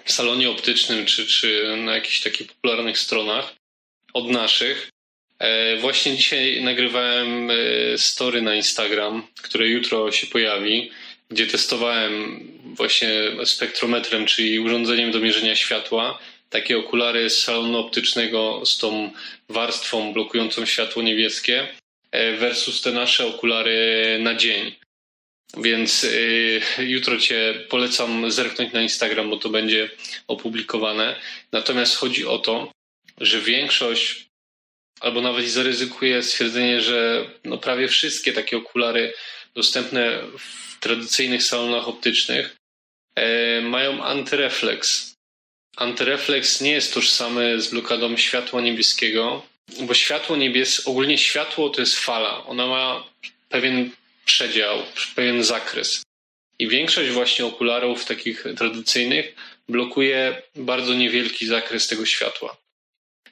w 0.04 0.12
salonie 0.12 0.50
optycznym 0.50 1.06
czy, 1.06 1.26
czy 1.26 1.76
na 1.84 1.94
jakichś 1.94 2.20
takich 2.20 2.46
popularnych 2.46 2.98
stronach 2.98 3.54
od 4.14 4.30
naszych, 4.30 4.90
E, 5.38 5.76
właśnie 5.76 6.16
dzisiaj 6.16 6.62
nagrywałem 6.62 7.50
e, 7.50 7.54
story 7.98 8.42
na 8.42 8.54
Instagram, 8.54 9.22
które 9.42 9.68
jutro 9.68 10.12
się 10.12 10.26
pojawi, 10.26 10.90
gdzie 11.30 11.46
testowałem 11.46 12.40
właśnie 12.64 13.10
spektrometrem, 13.44 14.26
czyli 14.26 14.58
urządzeniem 14.58 15.10
do 15.10 15.20
mierzenia 15.20 15.56
światła. 15.56 16.18
Takie 16.50 16.78
okulary 16.78 17.30
z 17.30 17.42
salonu 17.42 17.78
optycznego 17.78 18.66
z 18.66 18.78
tą 18.78 19.10
warstwą 19.48 20.12
blokującą 20.12 20.66
światło 20.66 21.02
niebieskie 21.02 21.68
e, 22.10 22.36
versus 22.36 22.82
te 22.82 22.92
nasze 22.92 23.26
okulary 23.26 24.18
na 24.20 24.34
dzień. 24.34 24.74
Więc 25.56 26.04
y, 26.04 26.60
jutro 26.78 27.18
Cię 27.18 27.54
polecam 27.68 28.30
zerknąć 28.30 28.72
na 28.72 28.82
Instagram, 28.82 29.30
bo 29.30 29.36
to 29.36 29.48
będzie 29.48 29.90
opublikowane. 30.26 31.20
Natomiast 31.52 31.96
chodzi 31.96 32.26
o 32.26 32.38
to, 32.38 32.72
że 33.20 33.40
większość, 33.40 34.28
albo 35.00 35.20
nawet 35.20 35.48
zaryzykuję 35.48 36.22
stwierdzenie, 36.22 36.80
że 36.80 37.30
no 37.44 37.58
prawie 37.58 37.88
wszystkie 37.88 38.32
takie 38.32 38.56
okulary 38.56 39.14
dostępne 39.54 40.22
w 40.38 40.80
tradycyjnych 40.80 41.42
salonach 41.42 41.88
optycznych 41.88 42.56
e, 43.14 43.60
mają 43.60 44.04
antyrefleks. 44.04 45.17
Antyrefleks 45.78 46.60
nie 46.60 46.72
jest 46.72 46.94
tożsamy 46.94 47.60
z 47.60 47.70
blokadą 47.70 48.16
światła 48.16 48.60
niebieskiego, 48.60 49.42
bo 49.80 49.94
światło 49.94 50.36
niebieskie, 50.36 50.90
ogólnie 50.90 51.18
światło 51.18 51.70
to 51.70 51.80
jest 51.80 51.96
fala. 51.96 52.46
Ona 52.46 52.66
ma 52.66 53.04
pewien 53.48 53.90
przedział, 54.24 54.82
pewien 55.14 55.44
zakres. 55.44 56.02
I 56.58 56.68
większość 56.68 57.10
właśnie 57.10 57.46
okularów 57.46 58.04
takich 58.04 58.44
tradycyjnych 58.56 59.34
blokuje 59.68 60.42
bardzo 60.56 60.94
niewielki 60.94 61.46
zakres 61.46 61.86
tego 61.86 62.06
światła. 62.06 62.56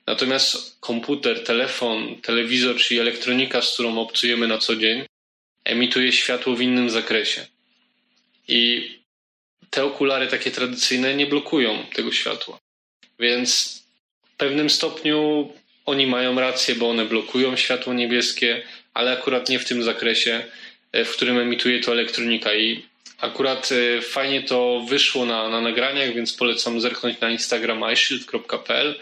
Natomiast 0.06 0.80
komputer, 0.80 1.44
telefon, 1.44 2.20
telewizor, 2.20 2.76
czyli 2.76 3.00
elektronika, 3.00 3.62
z 3.62 3.72
którą 3.72 3.98
obcujemy 3.98 4.48
na 4.48 4.58
co 4.58 4.76
dzień, 4.76 5.04
emituje 5.64 6.12
światło 6.12 6.56
w 6.56 6.60
innym 6.60 6.90
zakresie. 6.90 7.46
I 8.48 8.90
te 9.70 9.84
okulary 9.84 10.26
takie 10.26 10.50
tradycyjne 10.50 11.14
nie 11.14 11.26
blokują 11.26 11.86
tego 11.94 12.12
światła. 12.12 12.58
Więc 13.18 13.82
w 14.34 14.36
pewnym 14.36 14.70
stopniu 14.70 15.52
oni 15.86 16.06
mają 16.06 16.40
rację, 16.40 16.74
bo 16.74 16.90
one 16.90 17.04
blokują 17.04 17.56
światło 17.56 17.94
niebieskie, 17.94 18.62
ale 18.94 19.12
akurat 19.12 19.48
nie 19.48 19.58
w 19.58 19.64
tym 19.64 19.82
zakresie, 19.82 20.44
e, 20.92 21.04
w 21.04 21.12
którym 21.12 21.38
emituje 21.38 21.80
to 21.80 21.92
elektronika. 21.92 22.54
I 22.54 22.84
akurat 23.18 23.68
e, 23.72 24.02
fajnie 24.02 24.42
to 24.42 24.80
wyszło 24.88 25.26
na, 25.26 25.48
na 25.48 25.60
nagraniach, 25.60 26.14
więc 26.14 26.32
polecam 26.32 26.80
zerknąć 26.80 27.20
na 27.20 27.30
Instagram 27.30 27.92
iShield.pl, 27.92 29.00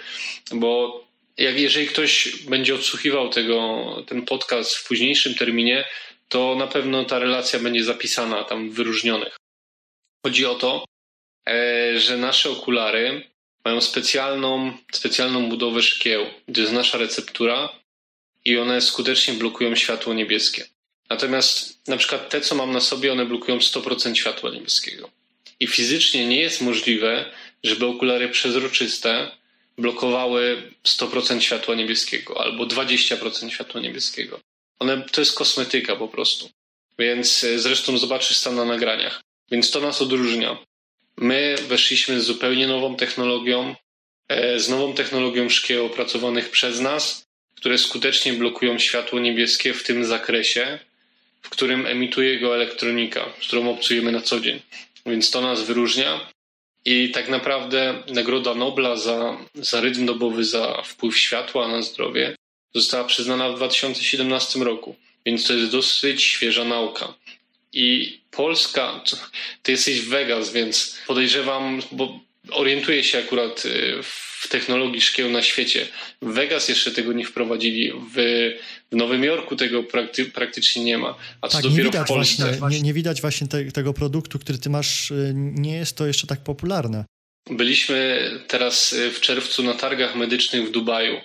bo 0.53 1.05
jak 1.39 1.61
jeżeli 1.61 1.87
ktoś 1.87 2.37
będzie 2.49 2.75
odsłuchiwał 2.75 3.29
tego, 3.29 3.87
ten 4.07 4.23
podcast 4.23 4.77
w 4.77 4.89
późniejszym 4.89 5.35
terminie, 5.35 5.85
to 6.29 6.55
na 6.55 6.67
pewno 6.67 7.05
ta 7.05 7.19
relacja 7.19 7.59
będzie 7.59 7.85
zapisana 7.85 8.45
tam 8.45 8.71
w 8.71 8.75
wyróżnionych. 8.75 9.37
Chodzi 10.25 10.47
o 10.47 10.55
to, 10.55 10.85
e, 11.49 11.99
że 11.99 12.17
nasze 12.17 12.51
okulary 12.51 13.31
mają 13.65 13.81
specjalną, 13.81 14.73
specjalną 14.93 15.49
budowę 15.49 15.83
szkieł. 15.83 16.27
To 16.55 16.61
jest 16.61 16.73
nasza 16.73 16.99
receptura 16.99 17.69
i 18.45 18.59
one 18.59 18.81
skutecznie 18.81 19.35
blokują 19.35 19.77
światło 19.77 20.15
niebieskie. 20.15 20.65
Natomiast 21.11 21.89
na 21.89 21.97
przykład 21.97 22.31
te, 22.31 22.41
co 22.41 22.55
mam 22.55 22.73
na 22.73 22.81
sobie, 22.81 23.13
one 23.13 23.27
blokują 23.27 23.59
100% 23.59 24.15
światła 24.15 24.51
niebieskiego. 24.51 25.11
I 25.61 25.67
fizycznie 25.67 26.27
nie 26.27 26.41
jest 26.41 26.61
możliwe, 26.61 27.33
żeby 27.63 27.87
okulary 27.87 28.29
przezroczyste 28.29 29.31
blokowały 29.79 30.73
100% 30.85 31.41
światła 31.41 31.75
niebieskiego 31.75 32.41
albo 32.41 32.65
20% 32.65 33.49
światła 33.49 33.81
niebieskiego. 33.81 34.41
One, 34.79 35.03
to 35.13 35.21
jest 35.21 35.35
kosmetyka 35.35 35.97
po 35.97 36.09
prostu. 36.09 36.51
Więc 36.99 37.45
e, 37.45 37.59
zresztą 37.59 37.99
zobaczysz 37.99 38.37
sam 38.37 38.57
na 38.57 38.65
nagraniach. 38.65 39.23
Więc 39.51 39.71
to 39.71 39.81
nas 39.81 40.03
odróżnia. 40.03 40.59
My 41.17 41.57
weszliśmy 41.69 42.21
z 42.21 42.25
zupełnie 42.25 42.67
nową 42.67 42.97
technologią, 42.97 43.75
e, 44.29 44.61
z 44.61 44.69
nową 44.69 44.95
technologią 44.95 45.49
szkieł 45.49 45.87
opracowanych 45.87 46.51
przez 46.51 46.81
nas, 46.81 47.25
które 47.57 47.79
skutecznie 47.79 48.33
blokują 48.33 48.79
światło 48.79 49.21
niebieskie 49.21 49.75
w 49.75 49.83
tym 49.83 50.05
zakresie, 50.05 50.79
w 51.43 51.51
którym 51.51 51.87
emituje 51.87 52.41
go 52.41 52.55
elektronika, 52.55 53.33
z 53.41 53.47
którą 53.47 53.71
obcujemy 53.71 54.13
na 54.13 54.21
co 54.21 54.41
dzień. 54.41 54.63
Więc 55.07 55.31
to 55.31 55.41
nas 55.41 55.63
wyróżnia. 55.63 56.31
I 56.85 57.11
tak 57.11 57.29
naprawdę 57.29 58.03
Nagroda 58.09 58.55
Nobla 58.55 58.97
za, 58.97 59.39
za 59.55 59.81
rytm 59.81 60.07
dobowy, 60.07 60.45
za 60.45 60.83
wpływ 60.83 61.19
światła 61.19 61.69
na 61.69 61.83
zdrowie 61.83 62.37
została 62.75 63.05
przyznana 63.05 63.49
w 63.49 63.57
2017 63.57 64.59
roku, 64.59 64.97
więc 65.27 65.47
to 65.47 65.53
jest 65.53 65.73
dosyć 65.73 66.23
świeża 66.23 66.65
nauka. 66.65 67.15
I 67.75 68.19
Polska, 68.31 69.01
ty 69.63 69.73
jesteś 69.73 70.01
w 70.01 70.09
Vegas, 70.09 70.53
więc 70.53 70.99
podejrzewam, 71.07 71.83
bo 71.93 72.21
orientuję 72.51 73.05
się 73.05 73.19
akurat 73.19 73.67
y, 73.67 74.03
w 74.03 74.49
technologii 74.49 75.01
szkieł 75.01 75.31
na 75.31 75.43
świecie. 75.43 75.87
W 76.23 76.33
Vegas 76.33 76.69
jeszcze 76.69 76.91
tego 76.91 77.13
nie 77.13 77.25
wprowadzili, 77.25 77.93
w, 77.93 78.17
w 78.93 78.97
Nowym 78.97 79.25
Jorku 79.25 79.57
tego 79.57 79.83
prakty, 79.83 80.25
praktycznie 80.25 80.85
nie 80.85 80.99
ma. 80.99 81.15
A 81.41 81.49
co 81.49 81.63
tak, 81.63 81.71
dopiero 81.71 82.05
w 82.05 82.07
Polsce. 82.07 82.53
Właśnie, 82.53 82.79
nie, 82.79 82.83
nie 82.83 82.93
widać 82.93 83.21
właśnie 83.21 83.49
te, 83.49 83.65
tego 83.65 83.93
produktu, 83.93 84.39
który 84.39 84.59
ty 84.59 84.71
masz, 84.71 85.11
y, 85.11 85.33
nie 85.35 85.77
jest 85.77 85.97
to 85.97 86.07
jeszcze 86.07 86.27
tak 86.27 86.41
popularne. 86.41 87.05
Byliśmy 87.51 88.31
teraz 88.49 88.93
y, 88.93 89.11
w 89.11 89.21
czerwcu 89.21 89.63
na 89.63 89.75
targach 89.75 90.17
medycznych 90.17 90.69
w 90.69 90.71
Dubaju. 90.71 91.21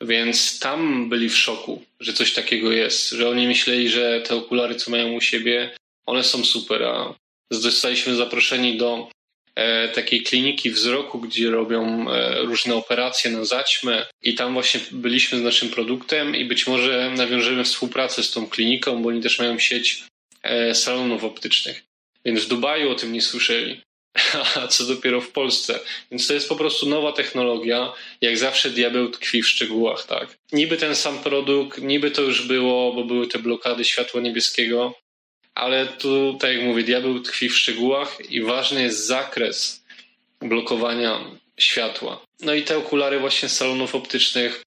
Więc 0.00 0.58
tam 0.58 1.08
byli 1.08 1.28
w 1.28 1.36
szoku, 1.36 1.82
że 2.00 2.12
coś 2.12 2.32
takiego 2.32 2.72
jest, 2.72 3.10
że 3.10 3.28
oni 3.28 3.46
myśleli, 3.46 3.88
że 3.88 4.20
te 4.20 4.34
okulary, 4.34 4.74
co 4.74 4.90
mają 4.90 5.12
u 5.12 5.20
siebie, 5.20 5.70
one 6.08 6.24
są 6.24 6.44
super, 6.44 6.82
a 6.82 7.14
zostaliśmy 7.50 8.16
zaproszeni 8.16 8.76
do 8.76 9.08
e, 9.54 9.88
takiej 9.88 10.22
kliniki 10.22 10.70
wzroku, 10.70 11.18
gdzie 11.18 11.50
robią 11.50 12.10
e, 12.10 12.42
różne 12.42 12.74
operacje 12.74 13.30
na 13.30 13.44
zaćmę 13.44 14.06
i 14.22 14.34
tam 14.34 14.52
właśnie 14.52 14.80
byliśmy 14.90 15.38
z 15.38 15.42
naszym 15.42 15.68
produktem 15.68 16.36
i 16.36 16.44
być 16.44 16.66
może 16.66 17.10
nawiążemy 17.16 17.64
współpracę 17.64 18.22
z 18.22 18.30
tą 18.30 18.46
kliniką, 18.46 19.02
bo 19.02 19.08
oni 19.08 19.22
też 19.22 19.38
mają 19.38 19.58
sieć 19.58 20.04
e, 20.42 20.74
salonów 20.74 21.24
optycznych. 21.24 21.82
Więc 22.24 22.44
w 22.44 22.48
Dubaju 22.48 22.90
o 22.90 22.94
tym 22.94 23.12
nie 23.12 23.22
słyszeli. 23.22 23.80
a 24.62 24.68
co 24.68 24.84
dopiero 24.84 25.20
w 25.20 25.30
Polsce. 25.30 25.80
Więc 26.10 26.26
to 26.26 26.34
jest 26.34 26.48
po 26.48 26.56
prostu 26.56 26.86
nowa 26.86 27.12
technologia. 27.12 27.92
Jak 28.20 28.38
zawsze 28.38 28.70
diabeł 28.70 29.10
tkwi 29.10 29.42
w 29.42 29.48
szczegółach, 29.48 30.06
tak. 30.06 30.36
Niby 30.52 30.76
ten 30.76 30.96
sam 30.96 31.18
produkt, 31.18 31.82
niby 31.82 32.10
to 32.10 32.22
już 32.22 32.46
było, 32.46 32.92
bo 32.92 33.04
były 33.04 33.26
te 33.26 33.38
blokady 33.38 33.84
światła 33.84 34.20
niebieskiego, 34.20 34.94
ale 35.58 35.86
tu, 35.86 36.38
tak 36.40 36.52
jak 36.52 36.62
mówię, 36.62 36.82
diabeł 36.82 37.20
tkwi 37.20 37.48
w 37.48 37.56
szczegółach 37.56 38.30
i 38.30 38.42
ważny 38.42 38.82
jest 38.82 39.06
zakres 39.06 39.84
blokowania 40.40 41.20
światła. 41.60 42.20
No 42.40 42.54
i 42.54 42.62
te 42.62 42.78
okulary 42.78 43.18
właśnie 43.20 43.48
z 43.48 43.56
salonów 43.56 43.94
optycznych 43.94 44.62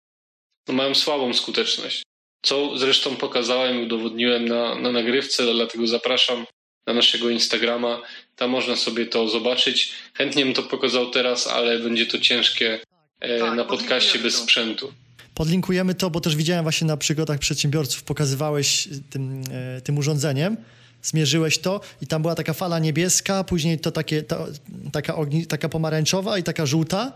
no, 0.68 0.74
mają 0.74 0.96
słabą 0.96 1.34
skuteczność. 1.34 2.04
Co 2.46 2.78
zresztą 2.78 3.16
pokazałem 3.16 3.80
i 3.80 3.84
udowodniłem 3.84 4.48
na, 4.48 4.76
na 4.76 4.92
nagrywce, 4.92 5.54
dlatego 5.54 5.88
zapraszam 5.88 6.46
na 6.88 6.94
naszego 6.94 7.30
Instagrama. 7.30 8.02
Tam 8.36 8.50
można 8.50 8.76
sobie 8.76 9.06
to 9.06 9.28
zobaczyć. 9.28 9.94
Chętnie 10.14 10.46
bym 10.46 10.54
to 10.54 10.64
pokazał 10.64 11.10
teraz, 11.10 11.48
ale 11.48 11.80
będzie 11.80 12.06
to 12.06 12.20
ciężkie 12.20 12.80
e, 13.20 13.40
tak, 13.40 13.56
na 13.56 13.66
podcaście 13.66 14.20
bez 14.20 14.38
to. 14.38 14.44
sprzętu. 14.44 14.94
Podlinkujemy 15.36 15.96
to, 15.96 16.10
bo 16.10 16.22
też 16.22 16.36
widziałem 16.36 16.64
właśnie 16.64 16.88
na 16.88 16.98
przygodach 16.98 17.40
przedsiębiorców, 17.40 18.04
pokazywałeś 18.04 18.88
tym, 19.10 19.44
e, 19.52 19.82
tym 19.82 19.98
urządzeniem, 19.98 20.58
zmierzyłeś 21.04 21.58
to 21.58 21.82
i 22.02 22.08
tam 22.08 22.22
była 22.22 22.36
taka 22.36 22.54
fala 22.54 22.80
niebieska, 22.80 23.44
później 23.44 23.80
to 23.80 23.92
takie, 23.92 24.24
to, 24.24 24.48
taka, 24.92 25.16
ogni, 25.16 25.46
taka 25.46 25.70
pomarańczowa 25.70 26.38
i 26.38 26.44
taka 26.44 26.66
żółta. 26.66 27.12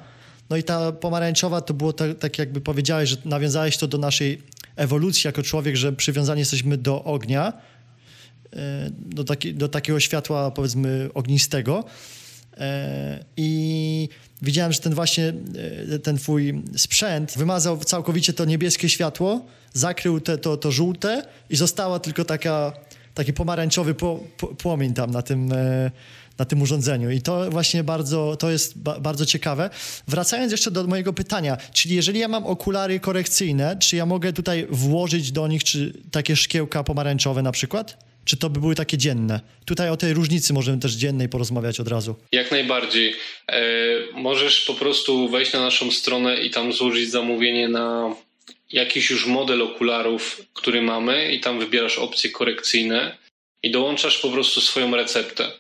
No 0.50 0.58
i 0.58 0.64
ta 0.64 0.92
pomarańczowa 0.92 1.62
to 1.62 1.74
było 1.74 1.94
tak, 1.94 2.20
tak 2.20 2.40
jakby 2.40 2.62
powiedziałeś, 2.62 3.10
że 3.10 3.18
nawiązałeś 3.26 3.78
to 3.78 3.88
do 3.88 3.98
naszej 3.98 4.42
ewolucji 4.76 5.28
jako 5.28 5.44
człowiek, 5.44 5.76
że 5.76 5.94
przywiązani 5.94 6.40
jesteśmy 6.40 6.78
do 6.78 7.04
ognia, 7.04 7.54
E, 8.56 8.90
do, 9.00 9.24
taki, 9.24 9.54
do 9.54 9.70
takiego 9.70 10.00
światła 10.00 10.52
powiedzmy 10.52 11.10
ognistego. 11.14 11.84
E, 12.58 13.26
I 13.38 14.10
widziałem, 14.42 14.74
że 14.74 14.80
ten 14.80 14.94
właśnie 14.94 15.34
e, 15.94 16.00
ten 16.00 16.18
twój 16.18 16.64
sprzęt 16.78 17.34
wymazał 17.38 17.78
całkowicie 17.78 18.34
to 18.34 18.46
niebieskie 18.46 18.90
światło, 18.90 19.46
zakrył 19.74 20.20
te, 20.20 20.38
to, 20.38 20.58
to 20.58 20.72
żółte 20.72 21.24
i 21.50 21.56
została 21.56 22.00
tylko 22.00 22.26
taka, 22.26 22.74
taki 23.16 23.34
pomarańczowy 23.34 23.96
płomień 24.58 24.94
tam 24.94 25.12
na 25.12 25.22
tym, 25.22 25.54
na 26.38 26.46
tym 26.46 26.62
urządzeniu. 26.62 27.12
I 27.12 27.22
to 27.22 27.52
właśnie 27.52 27.84
bardzo, 27.84 28.36
to 28.40 28.52
jest 28.52 28.78
ba 28.78 29.00
bardzo 29.00 29.26
ciekawe. 29.26 29.70
Wracając 30.08 30.52
jeszcze 30.52 30.72
do 30.72 30.88
mojego 30.88 31.14
pytania, 31.14 31.58
czyli 31.74 31.96
jeżeli 31.96 32.20
ja 32.20 32.28
mam 32.28 32.46
okulary 32.46 33.00
korekcyjne, 33.00 33.78
czy 33.80 33.96
ja 33.96 34.06
mogę 34.06 34.34
tutaj 34.34 34.68
włożyć 34.70 35.32
do 35.32 35.48
nich 35.48 35.64
czy 35.64 35.94
takie 36.12 36.36
szkiełka 36.36 36.84
pomarańczowe 36.84 37.42
na 37.42 37.52
przykład? 37.52 38.06
Czy 38.26 38.38
to 38.38 38.50
by 38.50 38.60
były 38.60 38.76
takie 38.76 38.98
dzienne? 38.98 39.40
Tutaj 39.66 39.90
o 39.90 39.98
tej 39.98 40.14
różnicy 40.14 40.54
możemy 40.54 40.80
też 40.80 40.94
dziennej 40.94 41.30
porozmawiać 41.30 41.80
od 41.80 41.88
razu. 41.88 42.16
Jak 42.32 42.52
najbardziej. 42.52 43.16
E, 43.52 43.62
możesz 44.14 44.62
po 44.62 44.74
prostu 44.74 45.30
wejść 45.30 45.54
na 45.54 45.60
naszą 45.60 45.92
stronę 45.92 46.38
i 46.38 46.50
tam 46.50 46.74
złożyć 46.74 47.12
zamówienie 47.12 47.68
na 47.68 48.16
jakiś 48.72 49.10
już 49.10 49.26
model 49.26 49.62
okularów, 49.62 50.42
który 50.54 50.82
mamy 50.82 51.34
i 51.34 51.40
tam 51.40 51.60
wybierasz 51.60 51.98
opcje 51.98 52.30
korekcyjne 52.30 53.18
i 53.64 53.72
dołączasz 53.72 54.20
po 54.20 54.30
prostu 54.30 54.62
swoją 54.62 54.96
receptę. 54.96 55.52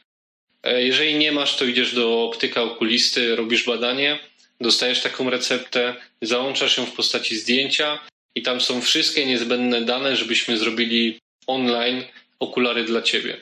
E, 0.64 0.84
jeżeli 0.84 1.16
nie 1.16 1.32
masz, 1.32 1.58
to 1.58 1.66
idziesz 1.66 1.96
do 1.96 2.24
optyka 2.24 2.64
okulisty, 2.64 3.36
robisz 3.36 3.66
badanie, 3.66 4.20
dostajesz 4.62 5.02
taką 5.02 5.30
receptę, 5.30 5.96
załączasz 6.22 6.78
ją 6.78 6.86
w 6.86 6.92
postaci 6.92 7.36
zdjęcia 7.36 8.00
i 8.36 8.42
tam 8.42 8.62
są 8.62 8.82
wszystkie 8.82 9.26
niezbędne 9.26 9.82
dane, 9.82 10.16
żebyśmy 10.16 10.58
zrobili 10.58 11.20
online 11.48 12.04
okulary 12.40 12.84
dla 12.84 13.02
ciebie. 13.02 13.38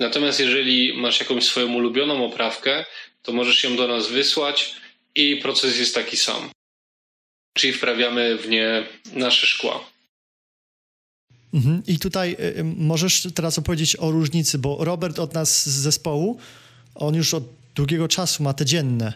Natomiast 0.00 0.40
jeżeli 0.40 0.92
masz 0.94 1.20
jakąś 1.20 1.44
swoją 1.44 1.74
ulubioną 1.74 2.24
oprawkę, 2.24 2.84
to 3.22 3.32
możesz 3.32 3.64
ją 3.64 3.76
do 3.76 3.88
nas 3.88 4.08
wysłać 4.08 4.74
i 5.14 5.36
proces 5.36 5.78
jest 5.78 5.94
taki 5.94 6.16
sam. 6.16 6.50
Czyli 7.56 7.72
wprawiamy 7.72 8.38
w 8.38 8.48
nie 8.48 8.86
nasze 9.12 9.46
szkła. 9.46 9.80
Mhm. 11.54 11.82
I 11.86 11.98
tutaj 11.98 12.36
y, 12.40 12.58
y, 12.58 12.64
możesz 12.64 13.28
teraz 13.34 13.58
opowiedzieć 13.58 13.96
o 13.96 14.10
różnicy, 14.10 14.58
bo 14.58 14.84
Robert 14.84 15.18
od 15.18 15.34
nas 15.34 15.70
z 15.70 15.76
zespołu, 15.76 16.38
on 16.94 17.14
już 17.14 17.34
od 17.34 17.44
długiego 17.74 18.08
czasu 18.08 18.42
ma 18.42 18.52
te 18.52 18.64
dzienne. 18.64 19.12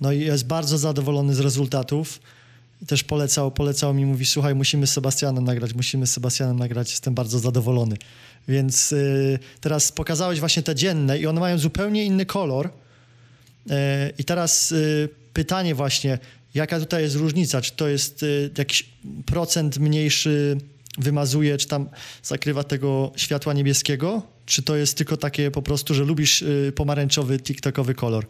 No 0.00 0.12
i 0.12 0.20
jest 0.20 0.46
bardzo 0.46 0.78
zadowolony 0.78 1.34
z 1.34 1.40
rezultatów. 1.40 2.20
Też 2.86 3.04
polecał, 3.04 3.50
polecał 3.50 3.94
mi, 3.94 4.06
mówi, 4.06 4.26
słuchaj, 4.26 4.54
musimy 4.54 4.86
z 4.86 4.92
Sebastianem 4.92 5.44
nagrać, 5.44 5.74
musimy 5.74 6.06
z 6.06 6.12
Sebastianem 6.12 6.58
nagrać, 6.58 6.90
jestem 6.90 7.14
bardzo 7.14 7.38
zadowolony. 7.38 7.96
Więc 8.48 8.92
y, 8.92 9.38
teraz 9.60 9.92
pokazałeś 9.92 10.40
właśnie 10.40 10.62
te 10.62 10.74
dzienne 10.74 11.18
i 11.18 11.26
one 11.26 11.40
mają 11.40 11.58
zupełnie 11.58 12.04
inny 12.04 12.26
kolor. 12.26 12.66
Y, 12.66 13.72
I 14.18 14.24
teraz 14.24 14.72
y, 14.72 15.08
pytanie 15.32 15.74
właśnie, 15.74 16.18
jaka 16.54 16.80
tutaj 16.80 17.02
jest 17.02 17.16
różnica? 17.16 17.60
Czy 17.60 17.72
to 17.72 17.88
jest 17.88 18.22
y, 18.22 18.50
jakiś 18.58 18.84
procent 19.26 19.78
mniejszy 19.78 20.58
wymazuje, 20.98 21.58
czy 21.58 21.68
tam 21.68 21.88
zakrywa 22.22 22.64
tego 22.64 23.12
światła 23.16 23.52
niebieskiego? 23.52 24.22
Czy 24.46 24.62
to 24.62 24.76
jest 24.76 24.98
tylko 24.98 25.16
takie 25.16 25.50
po 25.50 25.62
prostu, 25.62 25.94
że 25.94 26.04
lubisz 26.04 26.42
y, 26.42 26.72
pomarańczowy, 26.76 27.40
tiktokowy 27.40 27.94
kolor? 27.94 28.26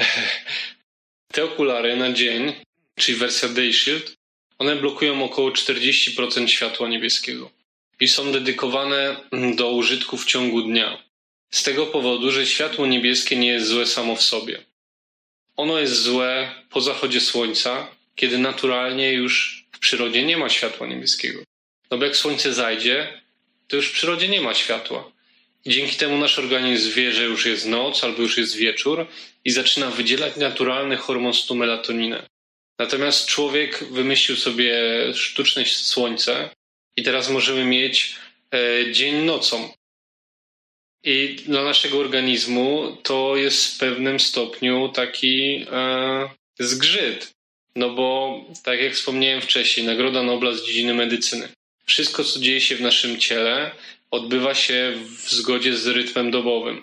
Te 1.32 1.44
okulary 1.44 1.96
na 1.96 2.12
dzień, 2.12 2.52
czyli 2.98 3.18
wersja 3.18 3.48
Day 3.48 3.72
Shield, 3.72 4.14
one 4.58 4.76
blokują 4.76 5.24
około 5.24 5.50
40% 5.50 6.46
światła 6.46 6.88
niebieskiego 6.88 7.50
i 8.00 8.08
są 8.08 8.32
dedykowane 8.32 9.16
do 9.56 9.70
użytku 9.70 10.16
w 10.16 10.24
ciągu 10.24 10.62
dnia. 10.62 11.02
Z 11.50 11.62
tego 11.62 11.86
powodu, 11.86 12.30
że 12.30 12.46
światło 12.46 12.86
niebieskie 12.86 13.36
nie 13.36 13.48
jest 13.48 13.66
złe 13.66 13.86
samo 13.86 14.16
w 14.16 14.22
sobie. 14.22 14.64
Ono 15.56 15.78
jest 15.78 16.02
złe 16.02 16.54
po 16.70 16.80
zachodzie 16.80 17.20
słońca, 17.20 17.88
kiedy 18.16 18.38
naturalnie 18.38 19.12
już 19.12 19.64
w 19.72 19.78
przyrodzie 19.78 20.22
nie 20.22 20.36
ma 20.36 20.48
światła 20.48 20.86
niebieskiego. 20.86 21.42
No 21.90 21.98
bo 21.98 22.04
jak 22.04 22.16
słońce 22.16 22.54
zajdzie, 22.54 23.20
to 23.68 23.76
już 23.76 23.88
w 23.88 23.92
przyrodzie 23.92 24.28
nie 24.28 24.40
ma 24.40 24.54
światła. 24.54 25.12
I 25.64 25.70
dzięki 25.70 25.96
temu 25.96 26.18
nasz 26.18 26.38
organizm 26.38 26.92
wie, 26.92 27.12
że 27.12 27.24
już 27.24 27.46
jest 27.46 27.66
noc 27.66 28.04
albo 28.04 28.22
już 28.22 28.38
jest 28.38 28.56
wieczór 28.56 29.06
i 29.44 29.50
zaczyna 29.50 29.90
wydzielać 29.90 30.36
naturalny 30.36 30.96
hormon 30.96 31.34
snu 31.34 31.56
melatoninę. 31.56 32.26
Natomiast 32.78 33.26
człowiek 33.26 33.84
wymyślił 33.84 34.36
sobie 34.36 34.74
sztuczne 35.14 35.64
słońce 35.66 36.50
i 36.96 37.02
teraz 37.02 37.30
możemy 37.30 37.64
mieć 37.64 38.14
e, 38.54 38.92
dzień 38.92 39.14
nocą. 39.14 39.72
I 41.04 41.36
dla 41.46 41.64
naszego 41.64 41.98
organizmu 41.98 42.96
to 43.02 43.36
jest 43.36 43.74
w 43.74 43.78
pewnym 43.78 44.20
stopniu 44.20 44.88
taki 44.88 45.66
e, 45.72 46.28
zgrzyt. 46.58 47.32
No 47.76 47.90
bo, 47.90 48.40
tak 48.64 48.80
jak 48.80 48.92
wspomniałem 48.92 49.40
wcześniej, 49.40 49.86
Nagroda 49.86 50.22
Nobla 50.22 50.52
z 50.52 50.66
dziedziny 50.66 50.94
medycyny 50.94 51.48
wszystko, 51.90 52.24
co 52.24 52.40
dzieje 52.40 52.60
się 52.60 52.76
w 52.76 52.80
naszym 52.80 53.18
ciele, 53.18 53.70
odbywa 54.10 54.54
się 54.54 54.92
w 55.04 55.30
zgodzie 55.30 55.76
z 55.76 55.86
rytmem 55.86 56.30
dobowym. 56.30 56.82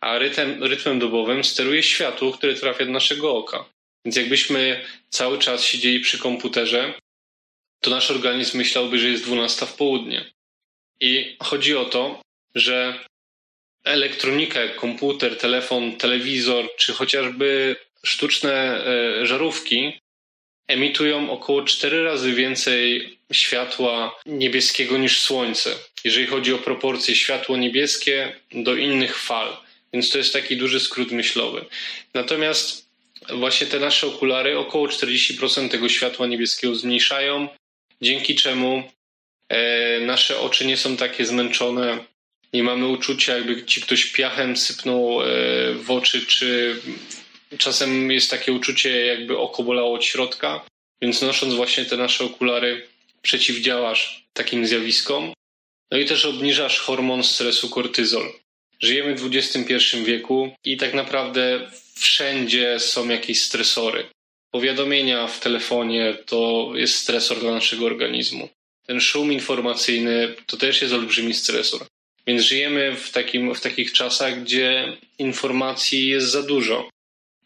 A 0.00 0.18
rytm, 0.18 0.62
rytmem 0.62 0.98
dobowym 0.98 1.44
steruje 1.44 1.82
światło, 1.82 2.32
które 2.32 2.54
trafia 2.54 2.84
do 2.84 2.92
naszego 2.92 3.36
oka. 3.36 3.64
Więc 4.04 4.16
jakbyśmy 4.16 4.84
cały 5.10 5.38
czas 5.38 5.64
siedzieli 5.64 6.00
przy 6.00 6.18
komputerze, 6.18 6.94
to 7.80 7.90
nasz 7.90 8.10
organizm 8.10 8.58
myślałby, 8.58 8.98
że 8.98 9.08
jest 9.08 9.24
12 9.24 9.66
w 9.66 9.74
południe. 9.74 10.24
I 11.00 11.36
chodzi 11.42 11.76
o 11.76 11.84
to, 11.84 12.20
że 12.54 13.04
elektronika, 13.86 14.60
jak 14.60 14.76
komputer, 14.76 15.38
telefon, 15.38 15.96
telewizor, 15.96 16.68
czy 16.76 16.92
chociażby 16.92 17.76
sztuczne 18.04 18.84
e, 18.86 19.26
żarówki, 19.26 20.00
emitują 20.68 21.30
około 21.30 21.62
4 21.62 22.04
razy 22.04 22.32
więcej 22.32 23.16
światła 23.32 24.20
niebieskiego 24.26 24.98
niż 24.98 25.20
Słońce, 25.20 25.74
jeżeli 26.04 26.26
chodzi 26.26 26.54
o 26.54 26.58
proporcje 26.58 27.14
światło 27.14 27.56
niebieskie 27.56 28.36
do 28.52 28.74
innych 28.76 29.18
fal. 29.18 29.56
Więc 29.92 30.10
to 30.10 30.18
jest 30.18 30.32
taki 30.32 30.56
duży 30.56 30.80
skrót 30.80 31.10
myślowy. 31.10 31.64
Natomiast 32.14 32.86
właśnie 33.28 33.66
te 33.66 33.80
nasze 33.80 34.06
okulary 34.06 34.58
około 34.58 34.86
40% 34.86 35.68
tego 35.68 35.88
światła 35.88 36.26
niebieskiego 36.26 36.74
zmniejszają, 36.74 37.48
dzięki 38.00 38.34
czemu 38.34 38.90
e, 39.48 40.00
nasze 40.00 40.40
oczy 40.40 40.66
nie 40.66 40.76
są 40.76 40.96
takie 40.96 41.26
zmęczone. 41.26 42.04
Nie 42.56 42.62
mamy 42.62 42.86
uczucia, 42.86 43.36
jakby 43.36 43.64
ci 43.64 43.80
ktoś 43.80 44.04
piachem 44.04 44.56
sypnął 44.56 45.22
e, 45.22 45.26
w 45.74 45.90
oczy, 45.90 46.26
czy 46.26 46.80
czasem 47.58 48.10
jest 48.10 48.30
takie 48.30 48.52
uczucie, 48.52 49.06
jakby 49.06 49.38
oko 49.38 49.62
bolało 49.62 49.94
od 49.94 50.04
środka. 50.04 50.64
Więc 51.02 51.22
nosząc 51.22 51.54
właśnie 51.54 51.84
te 51.84 51.96
nasze 51.96 52.24
okulary, 52.24 52.86
przeciwdziałasz 53.22 54.24
takim 54.32 54.66
zjawiskom. 54.66 55.32
No 55.90 55.98
i 55.98 56.04
też 56.04 56.24
obniżasz 56.24 56.78
hormon 56.80 57.24
stresu 57.24 57.70
kortyzol. 57.70 58.32
Żyjemy 58.80 59.14
w 59.14 59.30
XXI 59.34 59.74
wieku 60.04 60.56
i 60.64 60.76
tak 60.76 60.94
naprawdę 60.94 61.70
wszędzie 61.94 62.80
są 62.80 63.08
jakieś 63.08 63.40
stresory. 63.40 64.04
Powiadomienia 64.50 65.26
w 65.26 65.40
telefonie 65.40 66.18
to 66.26 66.70
jest 66.74 66.94
stresor 66.94 67.40
dla 67.40 67.52
naszego 67.52 67.86
organizmu. 67.86 68.48
Ten 68.86 69.00
szum 69.00 69.32
informacyjny 69.32 70.34
to 70.46 70.56
też 70.56 70.82
jest 70.82 70.94
olbrzymi 70.94 71.34
stresor. 71.34 71.86
Więc 72.26 72.42
żyjemy 72.42 72.96
w, 72.96 73.10
takim, 73.10 73.54
w 73.54 73.60
takich 73.60 73.92
czasach, 73.92 74.42
gdzie 74.42 74.96
informacji 75.18 76.08
jest 76.08 76.26
za 76.30 76.42
dużo 76.42 76.90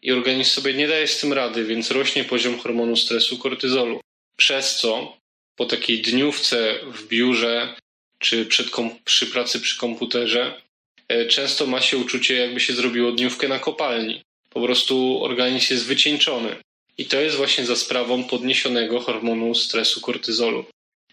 i 0.01 0.11
organizm 0.11 0.49
sobie 0.49 0.73
nie 0.73 0.87
daje 0.87 1.07
z 1.07 1.19
tym 1.19 1.33
rady, 1.33 1.65
więc 1.65 1.91
rośnie 1.91 2.23
poziom 2.23 2.59
hormonu 2.59 2.95
stresu 2.95 3.37
kortyzolu. 3.37 4.01
Przez 4.37 4.75
co 4.75 5.17
po 5.55 5.65
takiej 5.65 6.01
dniówce 6.01 6.79
w 6.93 7.07
biurze 7.07 7.75
czy 8.19 8.45
przed 8.45 8.67
przy 9.03 9.27
pracy 9.27 9.59
przy 9.59 9.77
komputerze 9.77 10.61
e, 11.07 11.25
często 11.25 11.67
ma 11.67 11.81
się 11.81 11.97
uczucie, 11.97 12.35
jakby 12.35 12.59
się 12.59 12.73
zrobiło 12.73 13.11
dniówkę 13.11 13.47
na 13.47 13.59
kopalni. 13.59 14.21
Po 14.49 14.61
prostu 14.61 15.23
organizm 15.23 15.73
jest 15.73 15.85
wycieńczony. 15.85 16.55
I 16.97 17.05
to 17.05 17.21
jest 17.21 17.37
właśnie 17.37 17.65
za 17.65 17.75
sprawą 17.75 18.23
podniesionego 18.23 18.99
hormonu 18.99 19.55
stresu 19.55 20.01
kortyzolu. 20.01 20.65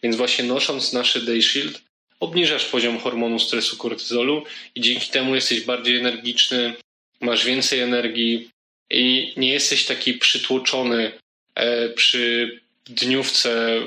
Więc 0.03 0.17
właśnie 0.17 0.45
nosząc 0.45 0.93
nasze 0.93 1.21
Day 1.21 1.43
Shield, 1.43 1.81
obniżasz 2.21 2.65
poziom 2.65 2.99
hormonu 2.99 3.39
stresu 3.39 3.77
kortyzolu 3.77 4.45
i 4.75 4.81
dzięki 4.81 5.09
temu 5.09 5.35
jesteś 5.35 5.61
bardziej 5.61 5.97
energiczny, 5.97 6.75
masz 7.21 7.45
więcej 7.45 7.81
energii 7.81 8.51
i 8.91 9.33
nie 9.37 9.53
jesteś 9.53 9.87
taki 9.87 10.15
przytłoczony 10.15 11.13
e, 11.55 11.89
przy 11.89 12.61
dniówce 12.87 13.81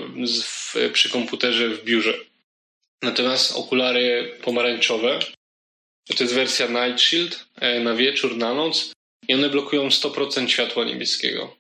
przy 0.94 1.10
komputerze 1.10 1.70
w 1.70 1.84
biurze. 1.84 2.14
Natomiast 3.02 3.56
okulary 3.56 4.38
pomarańczowe 4.42 5.20
to 6.18 6.24
jest 6.24 6.36
wersja 6.36 6.68
Night 6.68 7.02
Shield 7.02 7.46
e, 7.56 7.80
na 7.80 7.96
wieczór, 7.96 8.38
na 8.38 8.54
noc 8.54 8.94
i 9.28 9.34
one 9.34 9.50
blokują 9.50 9.88
100% 9.88 10.48
światła 10.48 10.84
niebieskiego. 10.86 11.58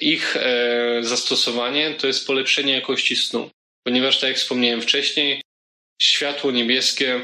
Ich 0.00 0.36
e, 0.36 0.98
zastosowanie 1.02 1.94
to 1.94 2.06
jest 2.06 2.26
polepszenie 2.26 2.72
jakości 2.72 3.16
snu, 3.16 3.50
ponieważ 3.84 4.20
tak 4.20 4.28
jak 4.28 4.38
wspomniałem 4.38 4.82
wcześniej, 4.82 5.42
światło 6.02 6.50
niebieskie 6.50 7.20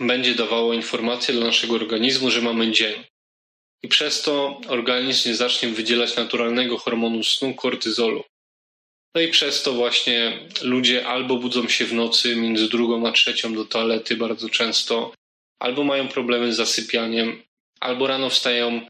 będzie 0.00 0.34
dawało 0.34 0.72
informację 0.72 1.34
dla 1.34 1.46
naszego 1.46 1.74
organizmu, 1.74 2.30
że 2.30 2.40
mamy 2.40 2.70
dzień 2.70 3.04
i 3.82 3.88
przez 3.88 4.22
to 4.22 4.60
organizm 4.68 5.28
nie 5.28 5.34
zacznie 5.34 5.68
wydzielać 5.68 6.16
naturalnego 6.16 6.78
hormonu 6.78 7.24
snu 7.24 7.54
kortyzolu. 7.54 8.24
No 9.14 9.20
i 9.20 9.28
przez 9.28 9.62
to 9.62 9.72
właśnie 9.72 10.48
ludzie 10.62 11.06
albo 11.06 11.36
budzą 11.36 11.68
się 11.68 11.84
w 11.84 11.92
nocy 11.92 12.36
między 12.36 12.68
drugą 12.68 13.08
a 13.08 13.12
trzecią 13.12 13.54
do 13.54 13.64
toalety 13.64 14.16
bardzo 14.16 14.48
często, 14.48 15.14
albo 15.58 15.84
mają 15.84 16.08
problemy 16.08 16.52
z 16.52 16.56
zasypianiem, 16.56 17.42
albo 17.80 18.06
rano 18.06 18.30
wstają 18.30 18.86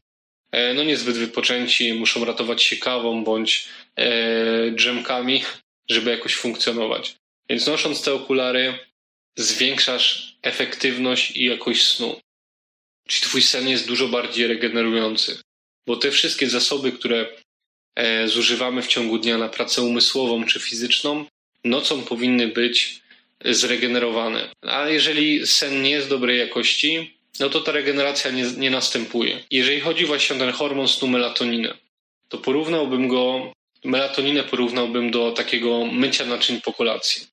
e, 0.51 0.73
no 0.73 0.83
niezbyt 0.83 1.17
wypoczęci, 1.17 1.93
muszą 1.93 2.25
ratować 2.25 2.63
się 2.63 2.77
kawą 2.77 3.23
bądź 3.23 3.67
e, 3.95 4.71
drzemkami, 4.71 5.43
żeby 5.89 6.11
jakoś 6.11 6.35
funkcjonować. 6.35 7.15
Więc 7.53 7.67
nosząc 7.67 8.01
te 8.01 8.13
okulary 8.13 8.79
zwiększasz 9.37 10.37
efektywność 10.41 11.31
i 11.31 11.45
jakość 11.45 11.85
snu. 11.85 12.21
Czyli 13.07 13.21
twój 13.21 13.41
sen 13.41 13.69
jest 13.69 13.87
dużo 13.87 14.07
bardziej 14.07 14.47
regenerujący. 14.47 15.41
Bo 15.87 15.95
te 15.95 16.11
wszystkie 16.11 16.49
zasoby, 16.49 16.91
które 16.91 17.25
e, 17.95 18.27
zużywamy 18.27 18.81
w 18.81 18.87
ciągu 18.87 19.17
dnia 19.17 19.37
na 19.37 19.49
pracę 19.49 19.81
umysłową 19.81 20.45
czy 20.45 20.59
fizyczną, 20.59 21.25
nocą 21.63 22.03
powinny 22.03 22.47
być 22.47 23.01
zregenerowane. 23.45 24.49
A 24.61 24.89
jeżeli 24.89 25.47
sen 25.47 25.81
nie 25.81 25.89
jest 25.89 26.09
dobrej 26.09 26.39
jakości, 26.39 27.17
no 27.39 27.49
to 27.49 27.61
ta 27.61 27.71
regeneracja 27.71 28.31
nie, 28.31 28.43
nie 28.43 28.71
następuje. 28.71 29.43
Jeżeli 29.51 29.81
chodzi 29.81 30.05
właśnie 30.05 30.35
o 30.35 30.39
ten 30.39 30.51
hormon 30.51 30.87
snu 30.87 31.07
melatoninę, 31.07 31.77
to 32.29 32.37
porównałbym 32.37 33.07
go, 33.07 33.53
melatoninę 33.83 34.43
porównałbym 34.43 35.11
do 35.11 35.31
takiego 35.31 35.85
mycia 35.85 36.25
naczyń 36.25 36.61
po 36.61 36.73
kolacji. 36.73 37.32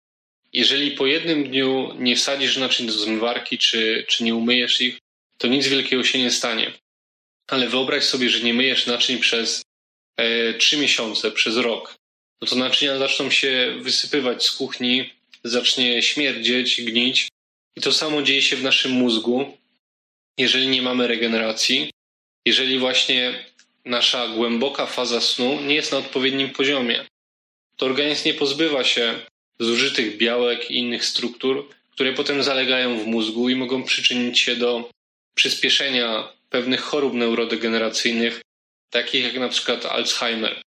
Jeżeli 0.53 0.91
po 0.91 1.07
jednym 1.07 1.45
dniu 1.45 1.95
nie 1.99 2.17
wsadzisz 2.17 2.57
naczyń 2.57 2.87
do 2.87 2.93
zmywarki, 2.93 3.59
czy, 3.59 4.05
czy 4.09 4.25
nie 4.25 4.35
umyjesz 4.35 4.81
ich, 4.81 4.99
to 5.39 5.49
nic 5.49 5.67
wielkiego 5.67 6.05
się 6.05 6.19
nie 6.19 6.31
stanie. 6.31 6.73
Ale 7.47 7.69
wyobraź 7.69 8.05
sobie, 8.05 8.31
że 8.31 8.41
nie 8.41 8.55
myjesz 8.55 8.87
naczyń 8.87 9.19
przez 9.19 9.63
e, 10.17 10.55
3 10.55 10.77
miesiące, 10.77 11.31
przez 11.31 11.57
rok. 11.57 11.95
No 12.43 12.49
to 12.49 12.57
naczynia 12.57 12.99
zaczną 12.99 13.31
się 13.31 13.77
wysypywać 13.81 14.45
z 14.45 14.53
kuchni, 14.53 15.11
zacznie 15.45 16.03
śmierdzieć, 16.03 16.83
gnić. 16.83 17.29
I 17.77 17.81
to 17.81 17.93
samo 17.93 18.23
dzieje 18.23 18.43
się 18.43 18.57
w 18.57 18.63
naszym 18.63 18.93
mózgu, 18.93 19.59
jeżeli 20.39 20.69
nie 20.69 20.83
mamy 20.83 21.07
regeneracji, 21.07 21.91
jeżeli 22.47 22.79
właśnie 22.79 23.45
nasza 23.85 24.29
głęboka 24.29 24.87
faza 24.87 25.21
snu 25.21 25.61
nie 25.61 25.75
jest 25.75 25.93
na 25.93 25.99
odpowiednim 25.99 26.51
poziomie. 26.51 27.07
To 27.77 27.87
organizm 27.87 28.29
nie 28.29 28.35
pozbywa 28.35 28.85
się 28.85 29.21
zużytych 29.61 30.17
białek 30.17 30.71
i 30.71 30.77
innych 30.77 31.05
struktur, 31.05 31.69
które 31.93 32.13
potem 32.13 32.43
zalegają 32.43 32.99
w 32.99 33.07
mózgu 33.07 33.49
i 33.49 33.57
mogą 33.57 33.85
przyczynić 33.85 34.39
się 34.39 34.57
do 34.57 34.91
przyspieszenia 35.35 36.29
pewnych 36.51 36.81
chorób 36.81 37.15
neurodegeneracyjnych, 37.15 38.41
takich 38.91 39.25
jak 39.25 39.35
na 39.35 39.49
przykład 39.49 39.87
Alzheimer. 39.87 40.63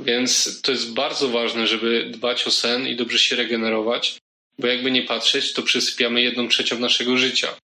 Więc 0.00 0.60
to 0.62 0.72
jest 0.72 0.92
bardzo 0.92 1.28
ważne, 1.28 1.66
żeby 1.66 2.06
dbać 2.10 2.46
o 2.46 2.50
sen 2.50 2.88
i 2.88 2.96
dobrze 2.96 3.18
się 3.18 3.36
regenerować, 3.36 4.18
bo 4.58 4.66
jakby 4.66 4.90
nie 4.90 5.02
patrzeć, 5.02 5.52
to 5.52 5.62
przysypiamy 5.62 6.22
jedną 6.22 6.48
trzecią 6.48 6.78
naszego 6.78 7.16
życia. 7.16 7.56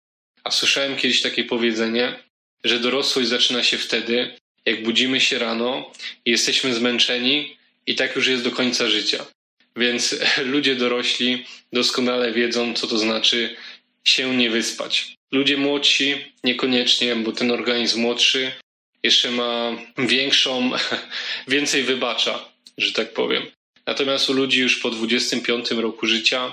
A 0.45 0.51
słyszałem 0.51 0.97
kiedyś 0.97 1.23
takie 1.23 1.45
powiedzenie, 1.45 2.23
że 2.65 2.81
dorosłość 2.81 3.29
zaczyna 3.29 3.63
się 3.63 3.79
wtedy, 3.79 4.37
jak 4.67 4.83
budzimy 4.83 5.21
się 5.21 5.39
rano 5.39 5.93
i 6.25 6.31
jesteśmy 6.31 6.75
zmęczeni 6.75 7.57
i 7.87 7.95
tak 7.95 8.17
już 8.17 8.27
jest 8.27 8.45
do 8.45 8.51
końca 8.51 8.89
życia. 8.89 9.27
Więc 9.77 10.17
ludzie 10.53 10.75
dorośli 10.75 11.45
doskonale 11.73 12.33
wiedzą, 12.33 12.75
co 12.75 12.87
to 12.87 12.99
znaczy 12.99 13.57
się 14.05 14.37
nie 14.37 14.51
wyspać. 14.51 15.15
Ludzie 15.33 15.57
młodsi 15.57 16.15
niekoniecznie, 16.45 17.17
bo 17.17 17.33
ten 17.33 17.51
organizm 17.51 18.01
młodszy 18.01 18.53
jeszcze 19.03 19.31
ma 19.31 19.77
większą, 19.99 20.71
więcej 21.49 21.83
wybacza, 21.83 22.49
że 22.79 22.93
tak 22.93 23.13
powiem. 23.13 23.43
Natomiast 23.87 24.31
u 24.31 24.33
ludzi 24.33 24.61
już 24.61 24.79
po 24.79 24.91
25 24.91 25.71
roku 25.71 26.07
życia, 26.07 26.53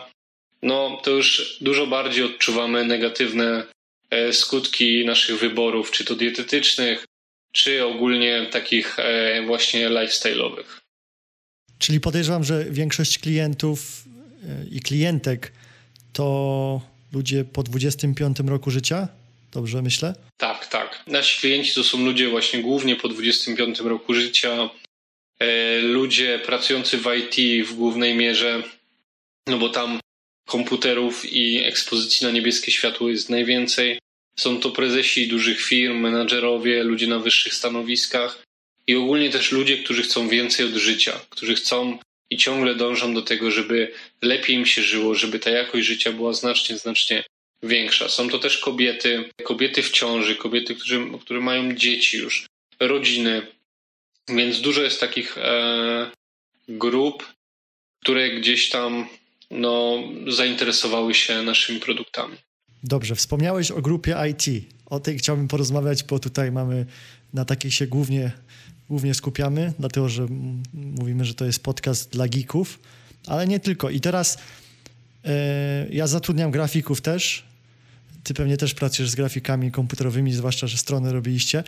no 0.61 1.01
to 1.03 1.11
już 1.11 1.57
dużo 1.61 1.87
bardziej 1.87 2.23
odczuwamy 2.23 2.85
negatywne 2.85 3.63
e, 4.09 4.33
skutki 4.33 5.05
naszych 5.05 5.39
wyborów, 5.39 5.91
czy 5.91 6.05
to 6.05 6.15
dietetycznych, 6.15 7.05
czy 7.51 7.85
ogólnie 7.85 8.47
takich 8.51 8.99
e, 8.99 9.41
właśnie 9.41 9.89
lifestyle'owych. 9.89 10.86
Czyli 11.79 11.99
podejrzewam, 11.99 12.43
że 12.43 12.65
większość 12.65 13.19
klientów 13.19 14.03
e, 14.43 14.65
i 14.71 14.79
klientek 14.79 15.51
to 16.13 16.81
ludzie 17.13 17.45
po 17.45 17.63
25 17.63 18.39
roku 18.39 18.71
życia? 18.71 19.07
Dobrze 19.51 19.81
myślę? 19.81 20.15
Tak, 20.37 20.67
tak. 20.67 21.03
Nasi 21.07 21.39
klienci 21.39 21.73
to 21.73 21.83
są 21.83 22.05
ludzie 22.05 22.29
właśnie 22.29 22.61
głównie 22.61 22.95
po 22.95 23.07
25 23.07 23.79
roku 23.79 24.13
życia, 24.13 24.69
e, 25.39 25.79
ludzie 25.81 26.39
pracujący 26.45 26.97
w 26.97 27.05
IT 27.17 27.67
w 27.67 27.73
głównej 27.73 28.15
mierze, 28.15 28.63
no 29.47 29.57
bo 29.57 29.69
tam 29.69 29.99
komputerów 30.47 31.33
i 31.33 31.57
ekspozycji 31.63 32.27
na 32.27 32.31
niebieskie 32.31 32.71
światło 32.71 33.09
jest 33.09 33.29
najwięcej. 33.29 33.99
Są 34.39 34.59
to 34.59 34.71
prezesi 34.71 35.27
dużych 35.27 35.61
firm, 35.61 35.97
menadżerowie, 35.97 36.83
ludzie 36.83 37.07
na 37.07 37.19
wyższych 37.19 37.53
stanowiskach 37.53 38.46
i 38.87 38.95
ogólnie 38.95 39.29
też 39.29 39.51
ludzie, 39.51 39.77
którzy 39.77 40.03
chcą 40.03 40.29
więcej 40.29 40.65
od 40.65 40.73
życia, 40.73 41.19
którzy 41.29 41.55
chcą 41.55 41.99
i 42.29 42.37
ciągle 42.37 42.75
dążą 42.75 43.13
do 43.13 43.21
tego, 43.21 43.51
żeby 43.51 43.93
lepiej 44.21 44.55
im 44.55 44.65
się 44.65 44.83
żyło, 44.83 45.15
żeby 45.15 45.39
ta 45.39 45.49
jakość 45.49 45.87
życia 45.87 46.11
była 46.11 46.33
znacznie, 46.33 46.77
znacznie 46.77 47.23
większa. 47.63 48.09
Są 48.09 48.29
to 48.29 48.39
też 48.39 48.57
kobiety, 48.57 49.29
kobiety 49.43 49.83
w 49.83 49.91
ciąży, 49.91 50.35
kobiety, 50.35 50.75
którzy, 50.75 51.05
które 51.21 51.39
mają 51.39 51.75
dzieci 51.75 52.17
już, 52.17 52.45
rodziny. 52.79 53.47
Więc 54.29 54.61
dużo 54.61 54.81
jest 54.81 54.99
takich 54.99 55.37
e, 55.37 56.11
grup, 56.67 57.33
które 58.01 58.29
gdzieś 58.29 58.69
tam 58.69 59.07
no, 59.51 60.03
zainteresowały 60.27 61.13
się 61.13 61.41
naszymi 61.41 61.79
produktami. 61.79 62.37
Dobrze, 62.83 63.15
wspomniałeś 63.15 63.71
o 63.71 63.81
grupie 63.81 64.15
IT. 64.31 64.65
O 64.85 64.99
tej 64.99 65.17
chciałbym 65.17 65.47
porozmawiać, 65.47 66.03
bo 66.03 66.19
tutaj 66.19 66.51
mamy 66.51 66.85
na 67.33 67.45
takiej 67.45 67.71
się 67.71 67.87
głównie, 67.87 68.31
głównie 68.89 69.13
skupiamy, 69.13 69.73
dlatego 69.79 70.09
że 70.09 70.27
mówimy, 70.73 71.25
że 71.25 71.33
to 71.33 71.45
jest 71.45 71.63
podcast 71.63 72.11
dla 72.11 72.27
geeków, 72.27 72.79
ale 73.27 73.47
nie 73.47 73.59
tylko. 73.59 73.89
I 73.89 74.01
teraz 74.01 74.37
e, 75.25 75.87
ja 75.91 76.07
zatrudniam 76.07 76.51
grafików 76.51 77.01
też. 77.01 77.43
Ty 78.23 78.33
pewnie 78.33 78.57
też 78.57 78.73
pracujesz 78.73 79.09
z 79.09 79.15
grafikami 79.15 79.71
komputerowymi, 79.71 80.33
zwłaszcza, 80.33 80.67
że 80.67 80.77
strony 80.77 81.13
robiliście. 81.13 81.63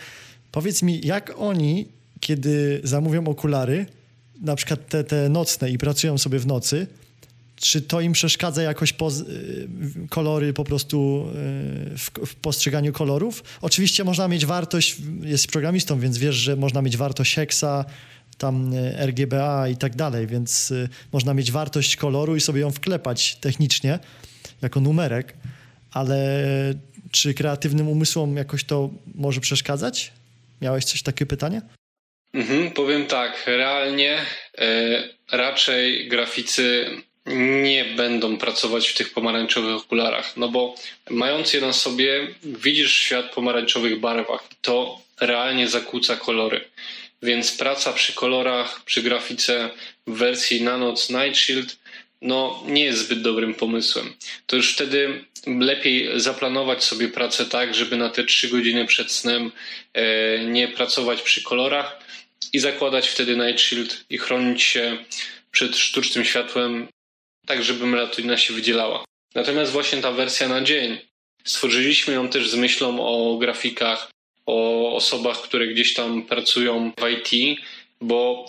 Powiedz 0.52 0.82
mi, 0.82 1.06
jak 1.06 1.32
oni, 1.36 1.88
kiedy 2.20 2.80
zamówią 2.84 3.24
okulary, 3.24 3.86
na 4.40 4.56
przykład 4.56 4.88
te, 4.88 5.04
te 5.04 5.28
nocne 5.28 5.70
i 5.70 5.78
pracują 5.78 6.18
sobie 6.18 6.38
w 6.38 6.46
nocy, 6.46 6.86
czy 7.60 7.82
to 7.82 8.00
im 8.00 8.12
przeszkadza 8.12 8.62
jakoś 8.62 8.92
poz, 8.92 9.20
y, 9.20 9.68
kolory 10.10 10.52
po 10.52 10.64
prostu 10.64 11.26
y, 11.94 11.98
w, 11.98 12.10
w, 12.26 12.34
postrzeganiu 12.34 12.92
kolorów? 12.92 13.44
Oczywiście 13.60 14.04
można 14.04 14.28
mieć 14.28 14.46
wartość, 14.46 14.96
jest 15.22 15.46
programistą, 15.46 16.00
więc 16.00 16.18
wiesz, 16.18 16.34
że 16.34 16.56
można 16.56 16.82
mieć 16.82 16.96
wartość 16.96 17.34
heksa, 17.34 17.84
tam 18.38 18.72
y, 18.72 19.06
RGBA 19.06 19.68
i 19.68 19.76
tak 19.76 19.96
dalej, 19.96 20.26
więc 20.26 20.72
można 21.12 21.34
mieć 21.34 21.52
wartość 21.52 21.96
koloru 21.96 22.36
i 22.36 22.40
sobie 22.40 22.60
ją 22.60 22.70
wklepać 22.70 23.36
technicznie 23.36 23.98
jako 24.62 24.80
numerek, 24.80 25.34
ale 25.90 26.44
czy 27.10 27.34
kreatywnym 27.34 27.88
umysłom 27.88 28.36
jakoś 28.36 28.64
to 28.64 28.90
może 29.14 29.40
przeszkadzać? 29.40 30.12
Miałeś 30.62 30.84
coś 30.84 31.02
takie 31.02 31.26
pytanie? 31.26 31.62
Mhm, 32.34 32.70
powiem 32.70 33.06
tak, 33.06 33.44
realnie 33.46 34.18
e, 34.58 34.68
raczej 35.32 36.08
graficy 36.08 36.86
nie 37.26 37.84
będą 37.84 38.38
pracować 38.38 38.88
w 38.88 38.94
tych 38.94 39.12
pomarańczowych 39.12 39.76
okularach, 39.76 40.36
no 40.36 40.48
bo 40.48 40.74
mając 41.10 41.52
je 41.52 41.60
na 41.60 41.72
sobie, 41.72 42.28
widzisz 42.42 42.96
świat 42.96 43.34
pomarańczowych 43.34 44.00
barwach. 44.00 44.48
To 44.62 45.00
realnie 45.20 45.68
zakłóca 45.68 46.16
kolory. 46.16 46.64
Więc 47.22 47.56
praca 47.56 47.92
przy 47.92 48.12
kolorach, 48.12 48.84
przy 48.84 49.02
grafice 49.02 49.70
w 50.06 50.18
wersji 50.18 50.62
Nanoc 50.62 51.10
Night 51.10 51.36
Shield 51.36 51.76
no, 52.22 52.62
nie 52.66 52.84
jest 52.84 52.98
zbyt 52.98 53.22
dobrym 53.22 53.54
pomysłem. 53.54 54.14
To 54.46 54.56
już 54.56 54.72
wtedy 54.72 55.24
lepiej 55.46 56.20
zaplanować 56.20 56.84
sobie 56.84 57.08
pracę 57.08 57.46
tak, 57.46 57.74
żeby 57.74 57.96
na 57.96 58.08
te 58.08 58.24
trzy 58.24 58.48
godziny 58.48 58.86
przed 58.86 59.12
snem 59.12 59.52
e, 59.92 60.38
nie 60.44 60.68
pracować 60.68 61.22
przy 61.22 61.42
kolorach 61.42 61.98
i 62.52 62.58
zakładać 62.58 63.08
wtedy 63.08 63.36
Night 63.36 63.60
Shield 63.60 64.04
i 64.10 64.18
chronić 64.18 64.62
się 64.62 64.98
przed 65.50 65.76
sztucznym 65.76 66.24
światłem 66.24 66.88
tak 67.50 67.62
żeby 67.62 67.86
melatonina 67.86 68.36
się 68.36 68.54
wydzielała. 68.54 69.04
Natomiast 69.34 69.72
właśnie 69.72 70.02
ta 70.02 70.12
wersja 70.12 70.48
na 70.48 70.60
dzień, 70.60 70.98
stworzyliśmy 71.44 72.14
ją 72.14 72.28
też 72.28 72.48
z 72.48 72.54
myślą 72.54 73.06
o 73.06 73.36
grafikach, 73.38 74.10
o 74.46 74.56
osobach, 74.96 75.42
które 75.42 75.66
gdzieś 75.66 75.94
tam 75.94 76.22
pracują 76.22 76.92
w 77.00 77.08
IT, 77.08 77.58
bo 78.00 78.44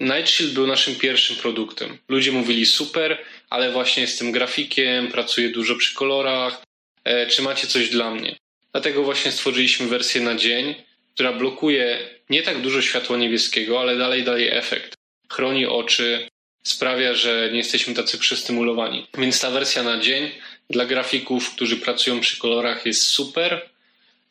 Night 0.00 0.30
Shield 0.30 0.54
był 0.54 0.66
naszym 0.66 0.94
pierwszym 0.94 1.36
produktem. 1.36 1.98
Ludzie 2.08 2.32
mówili 2.32 2.66
super, 2.66 3.18
ale 3.50 3.72
właśnie 3.72 4.02
jestem 4.02 4.32
grafikiem, 4.32 5.08
pracuję 5.08 5.48
dużo 5.48 5.76
przy 5.76 5.94
kolorach, 5.94 6.62
e, 7.04 7.26
czy 7.26 7.42
macie 7.42 7.66
coś 7.66 7.88
dla 7.88 8.10
mnie? 8.10 8.36
Dlatego 8.72 9.02
właśnie 9.02 9.32
stworzyliśmy 9.32 9.86
wersję 9.86 10.20
na 10.20 10.34
dzień, 10.34 10.74
która 11.14 11.32
blokuje 11.32 12.08
nie 12.30 12.42
tak 12.42 12.60
dużo 12.62 12.82
światła 12.82 13.16
niebieskiego, 13.16 13.80
ale 13.80 13.96
dalej 13.96 14.24
daje 14.24 14.52
efekt. 14.52 14.94
Chroni 15.32 15.66
oczy, 15.66 16.28
sprawia, 16.68 17.14
że 17.14 17.48
nie 17.52 17.58
jesteśmy 17.58 17.94
tacy 17.94 18.18
przestymulowani. 18.18 19.06
Więc 19.18 19.40
ta 19.40 19.50
wersja 19.50 19.82
na 19.82 20.00
dzień 20.00 20.30
dla 20.70 20.86
grafików, 20.86 21.50
którzy 21.54 21.76
pracują 21.76 22.20
przy 22.20 22.38
kolorach 22.38 22.86
jest 22.86 23.02
super. 23.02 23.70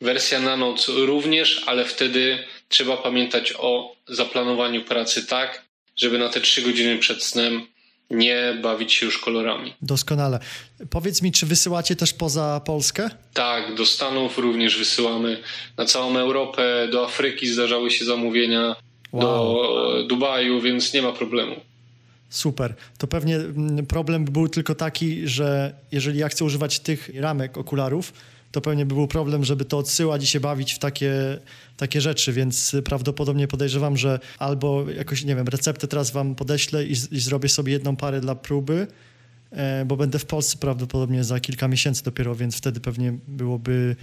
Wersja 0.00 0.40
na 0.40 0.56
noc 0.56 0.88
również, 0.88 1.62
ale 1.66 1.84
wtedy 1.84 2.38
trzeba 2.68 2.96
pamiętać 2.96 3.54
o 3.58 3.96
zaplanowaniu 4.08 4.84
pracy 4.84 5.26
tak, 5.26 5.62
żeby 5.96 6.18
na 6.18 6.28
te 6.28 6.40
trzy 6.40 6.62
godziny 6.62 6.98
przed 6.98 7.24
snem 7.24 7.66
nie 8.10 8.58
bawić 8.62 8.92
się 8.92 9.06
już 9.06 9.18
kolorami. 9.18 9.74
Doskonale. 9.82 10.38
Powiedz 10.90 11.22
mi, 11.22 11.32
czy 11.32 11.46
wysyłacie 11.46 11.96
też 11.96 12.12
poza 12.12 12.60
Polskę? 12.66 13.10
Tak, 13.34 13.74
do 13.74 13.86
Stanów 13.86 14.38
również 14.38 14.78
wysyłamy. 14.78 15.42
Na 15.76 15.84
całą 15.84 16.16
Europę, 16.16 16.88
do 16.92 17.04
Afryki 17.04 17.46
zdarzały 17.46 17.90
się 17.90 18.04
zamówienia, 18.04 18.76
wow. 19.12 19.24
do 19.24 20.02
Dubaju, 20.06 20.60
więc 20.60 20.92
nie 20.92 21.02
ma 21.02 21.12
problemu. 21.12 21.60
Super. 22.30 22.74
To 22.98 23.06
pewnie 23.06 23.36
mm, 23.36 23.86
problem 23.86 24.24
był 24.24 24.48
tylko 24.48 24.74
taki, 24.74 25.28
że 25.28 25.74
jeżeli 25.92 26.18
ja 26.18 26.28
chcę 26.28 26.44
używać 26.44 26.80
tych 26.80 27.10
ramek 27.14 27.58
okularów, 27.58 28.12
to 28.52 28.60
pewnie 28.60 28.86
by 28.86 28.94
był 28.94 29.08
problem, 29.08 29.44
żeby 29.44 29.64
to 29.64 29.78
odsyłać 29.78 30.22
i 30.22 30.26
się 30.26 30.40
bawić 30.40 30.72
w 30.72 30.78
takie, 30.78 31.38
takie 31.76 32.00
rzeczy, 32.00 32.32
więc 32.32 32.76
prawdopodobnie 32.84 33.48
podejrzewam, 33.48 33.96
że 33.96 34.20
albo 34.38 34.90
jakoś, 34.90 35.24
nie 35.24 35.36
wiem, 35.36 35.48
receptę 35.48 35.88
teraz 35.88 36.10
wam 36.10 36.34
podeślę 36.34 36.84
i, 36.84 36.92
i 36.92 37.20
zrobię 37.20 37.48
sobie 37.48 37.72
jedną 37.72 37.96
parę 37.96 38.20
dla 38.20 38.34
próby, 38.34 38.86
e, 39.50 39.84
bo 39.84 39.96
będę 39.96 40.18
w 40.18 40.24
Polsce 40.24 40.56
prawdopodobnie 40.58 41.24
za 41.24 41.40
kilka 41.40 41.68
miesięcy 41.68 42.04
dopiero, 42.04 42.34
więc 42.34 42.56
wtedy 42.56 42.80
pewnie 42.80 43.14
byłoby 43.28 43.96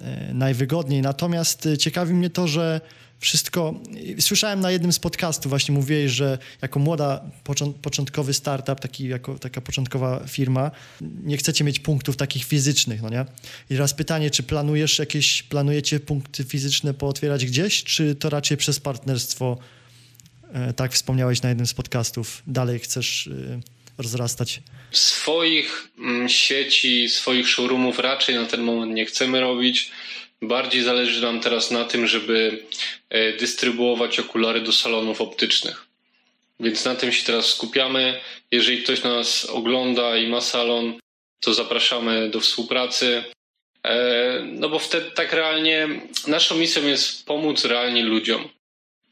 e, 0.00 0.34
najwygodniej. 0.34 1.02
Natomiast 1.02 1.66
e, 1.66 1.78
ciekawi 1.78 2.14
mnie 2.14 2.30
to, 2.30 2.48
że 2.48 2.80
wszystko. 3.20 3.74
Słyszałem 4.20 4.60
na 4.60 4.70
jednym 4.70 4.92
z 4.92 4.98
podcastów, 4.98 5.50
właśnie 5.50 5.74
mówiłeś, 5.74 6.12
że 6.12 6.38
jako 6.62 6.78
młoda, 6.78 7.24
początkowy 7.82 8.34
startup, 8.34 8.80
taki, 8.80 9.08
jako 9.08 9.38
taka 9.38 9.60
początkowa 9.60 10.24
firma, 10.28 10.70
nie 11.00 11.36
chcecie 11.36 11.64
mieć 11.64 11.78
punktów 11.78 12.16
takich 12.16 12.44
fizycznych, 12.44 13.02
no 13.02 13.08
nie? 13.08 13.24
I 13.70 13.74
teraz 13.74 13.94
pytanie, 13.94 14.30
czy 14.30 14.42
planujesz 14.42 14.98
jakieś, 14.98 15.42
planujecie 15.42 16.00
punkty 16.00 16.44
fizyczne 16.44 16.94
pootwierać 16.94 17.46
gdzieś, 17.46 17.84
czy 17.84 18.14
to 18.14 18.30
raczej 18.30 18.56
przez 18.56 18.80
partnerstwo, 18.80 19.58
e, 20.52 20.72
tak 20.72 20.92
wspomniałeś 20.92 21.42
na 21.42 21.48
jednym 21.48 21.66
z 21.66 21.74
podcastów, 21.74 22.42
dalej 22.46 22.78
chcesz 22.78 23.26
e, 23.26 23.60
rozrastać? 23.98 24.62
Swoich 24.90 25.88
mm, 25.98 26.28
sieci, 26.28 27.08
swoich 27.08 27.48
showroomów 27.48 27.98
raczej 27.98 28.34
na 28.34 28.46
ten 28.46 28.62
moment 28.62 28.94
nie 28.94 29.06
chcemy 29.06 29.40
robić 29.40 29.90
Bardziej 30.42 30.82
zależy 30.82 31.22
nam 31.22 31.40
teraz 31.40 31.70
na 31.70 31.84
tym, 31.84 32.06
żeby 32.06 32.64
e, 33.10 33.32
dystrybuować 33.32 34.20
okulary 34.20 34.60
do 34.60 34.72
salonów 34.72 35.20
optycznych. 35.20 35.86
Więc 36.60 36.84
na 36.84 36.94
tym 36.94 37.12
się 37.12 37.24
teraz 37.24 37.46
skupiamy. 37.46 38.20
Jeżeli 38.50 38.82
ktoś 38.82 39.02
nas 39.02 39.44
ogląda 39.44 40.16
i 40.16 40.26
ma 40.26 40.40
salon, 40.40 40.98
to 41.40 41.54
zapraszamy 41.54 42.30
do 42.30 42.40
współpracy. 42.40 43.24
E, 43.84 44.42
no 44.44 44.68
bo 44.68 44.78
wtedy 44.78 45.10
tak 45.10 45.32
realnie 45.32 45.88
naszą 46.26 46.56
misją 46.56 46.86
jest 46.86 47.26
pomóc 47.26 47.64
realnie 47.64 48.04
ludziom. 48.04 48.48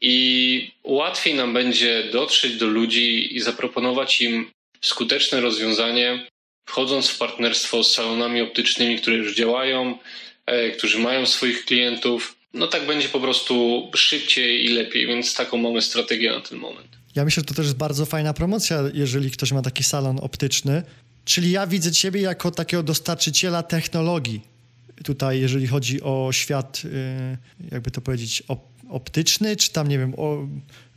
I 0.01 0.71
łatwiej 0.83 1.35
nam 1.35 1.53
będzie 1.53 2.03
dotrzeć 2.03 2.55
do 2.55 2.65
ludzi 2.65 3.35
i 3.35 3.39
zaproponować 3.39 4.21
im 4.21 4.51
skuteczne 4.81 5.41
rozwiązanie, 5.41 6.27
wchodząc 6.65 7.09
w 7.09 7.17
partnerstwo 7.17 7.83
z 7.83 7.93
salonami 7.93 8.41
optycznymi, 8.41 8.97
które 8.97 9.15
już 9.15 9.35
działają, 9.35 9.97
którzy 10.77 10.99
mają 10.99 11.25
swoich 11.25 11.65
klientów. 11.65 12.35
No 12.53 12.67
tak 12.67 12.87
będzie 12.87 13.09
po 13.09 13.19
prostu 13.19 13.83
szybciej 13.95 14.65
i 14.65 14.67
lepiej, 14.67 15.07
więc 15.07 15.35
taką 15.35 15.57
mamy 15.57 15.81
strategię 15.81 16.31
na 16.31 16.41
ten 16.41 16.57
moment. 16.59 16.87
Ja 17.15 17.25
myślę, 17.25 17.41
że 17.41 17.45
to 17.45 17.53
też 17.53 17.65
jest 17.65 17.77
bardzo 17.77 18.05
fajna 18.05 18.33
promocja, 18.33 18.79
jeżeli 18.93 19.31
ktoś 19.31 19.51
ma 19.51 19.61
taki 19.61 19.83
salon 19.83 20.19
optyczny. 20.19 20.83
Czyli 21.25 21.51
ja 21.51 21.67
widzę 21.67 21.91
Ciebie 21.91 22.21
jako 22.21 22.51
takiego 22.51 22.83
dostarczyciela 22.83 23.63
technologii. 23.63 24.41
Tutaj, 25.03 25.41
jeżeli 25.41 25.67
chodzi 25.67 26.01
o 26.01 26.29
świat, 26.31 26.81
y, 26.85 27.71
jakby 27.71 27.91
to 27.91 28.01
powiedzieć, 28.01 28.43
optyczny, 28.89 29.55
czy 29.55 29.71
tam, 29.71 29.87
nie 29.87 29.99
wiem, 29.99 30.13
o, 30.17 30.47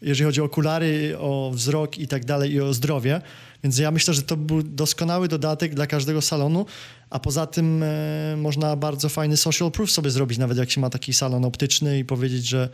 jeżeli 0.02 0.24
chodzi 0.24 0.40
o 0.40 0.44
okulary, 0.44 1.18
o 1.18 1.50
wzrok 1.54 1.98
i 1.98 2.08
tak 2.08 2.24
dalej, 2.24 2.52
i 2.52 2.60
o 2.60 2.74
zdrowie. 2.74 3.20
Więc 3.66 3.78
ja 3.78 3.90
myślę, 3.90 4.14
że 4.14 4.22
to 4.22 4.36
był 4.36 4.62
doskonały 4.62 5.28
dodatek 5.28 5.74
dla 5.74 5.86
każdego 5.86 6.22
salonu, 6.22 6.66
a 7.10 7.18
poza 7.18 7.46
tym 7.46 7.82
e, 7.82 8.36
można 8.36 8.76
bardzo 8.76 9.08
fajny 9.08 9.36
social 9.36 9.70
proof 9.70 9.90
sobie 9.90 10.10
zrobić, 10.10 10.38
nawet 10.38 10.58
jak 10.58 10.70
się 10.70 10.80
ma 10.80 10.90
taki 10.90 11.14
salon 11.14 11.44
optyczny 11.44 11.98
i 11.98 12.04
powiedzieć, 12.04 12.48
że 12.48 12.68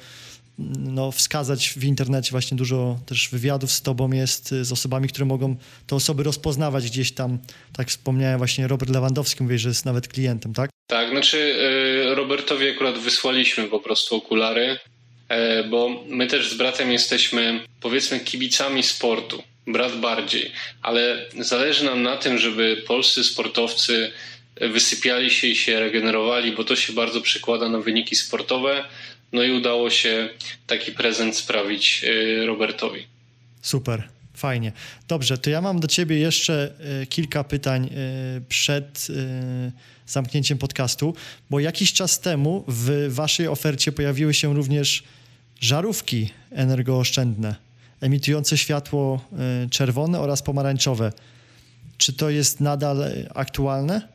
mm, 0.59 0.95
no, 0.95 1.13
wskazać 1.13 1.75
w 1.77 1.85
internecie 1.85 2.31
właśnie 2.31 2.57
dużo 2.57 2.99
też 3.07 3.29
wywiadów 3.29 3.73
z 3.73 3.83
tobą 3.83 4.13
jest, 4.13 4.53
e, 4.53 4.65
z 4.65 4.73
osobami, 4.73 5.09
które 5.09 5.25
mogą 5.25 5.57
te 5.87 5.97
osoby 5.97 6.23
rozpoznawać 6.23 6.85
gdzieś 6.85 7.13
tam. 7.13 7.39
Tak 7.73 7.89
wspomniałem 7.89 8.39
właśnie 8.39 8.69
Robert 8.69 8.91
Lewandowski, 8.91 9.43
mówi, 9.43 9.59
że 9.59 9.69
jest 9.69 9.85
nawet 9.85 10.09
klientem, 10.09 10.55
tak? 10.55 10.71
Tak, 10.87 11.11
znaczy 11.11 11.57
e, 12.11 12.15
Robertowi 12.15 12.69
akurat 12.69 12.99
wysłaliśmy 12.99 13.65
po 13.65 13.81
prostu 13.81 14.17
okulary, 14.17 14.79
bo 15.71 16.05
my 16.09 16.27
też 16.27 16.51
z 16.51 16.55
bratem 16.55 16.93
jesteśmy 16.93 17.61
powiedzmy 17.81 18.21
kibicami 18.21 18.83
sportu 18.83 19.43
brat 19.67 20.01
bardziej, 20.01 20.53
ale 20.83 21.27
zależy 21.39 21.85
nam 21.85 22.03
na 22.03 22.17
tym, 22.17 22.39
żeby 22.39 22.83
polscy 22.87 23.25
sportowcy 23.25 24.13
wysypiali 24.61 25.31
się 25.31 25.47
i 25.47 25.57
się 25.57 25.81
regenerowali, 25.81 26.53
bo 26.53 26.65
to 26.65 26.77
się 26.77 26.93
bardzo 26.93 27.21
przekłada 27.21 27.69
na 27.69 27.79
wyniki 27.79 28.17
sportowe. 28.17 28.85
No 29.33 29.43
i 29.43 29.51
udało 29.51 29.91
się 29.91 30.29
taki 30.67 30.93
prezent 30.93 31.37
sprawić 31.37 32.05
y, 32.05 32.47
Robertowi. 32.47 33.07
Super, 33.63 34.09
fajnie. 34.35 34.73
Dobrze, 35.09 35.39
to 35.39 35.51
ja 35.51 35.61
mam 35.61 35.81
do 35.81 35.89
ciebie 35.89 36.19
jeszcze 36.19 36.73
y, 37.03 37.07
kilka 37.07 37.45
pytań 37.45 37.91
y, 38.39 38.43
przed 38.49 39.09
zamknięciem 40.07 40.59
podcastu, 40.59 41.15
bo 41.51 41.61
jakiś 41.61 41.93
czas 41.93 42.21
temu 42.21 42.65
w 42.69 43.09
waszej 43.15 43.49
ofercie 43.49 43.93
pojawiły 43.93 44.35
się 44.35 44.55
również 44.55 45.03
żarówki 45.61 46.31
energooszczędne 46.51 47.72
emitujące 48.03 48.59
światło 48.59 49.21
y, 49.67 49.71
czerwone 49.71 50.21
oraz 50.21 50.43
pomarańczowe. 50.43 51.13
Czy 51.99 52.13
to 52.13 52.31
jest 52.31 52.61
nadal 52.61 53.05
aktualne? 53.35 54.09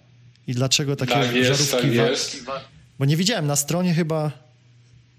I 0.48 0.54
dlaczego 0.54 0.96
takie 0.96 1.14
tak 1.14 1.36
jest, 1.36 1.48
żarówki? 1.50 1.98
Tak 1.98 2.10
jest. 2.10 2.46
Bo 3.00 3.06
nie 3.06 3.18
widziałem 3.18 3.48
na 3.48 3.56
stronie 3.56 3.94
chyba 3.94 4.32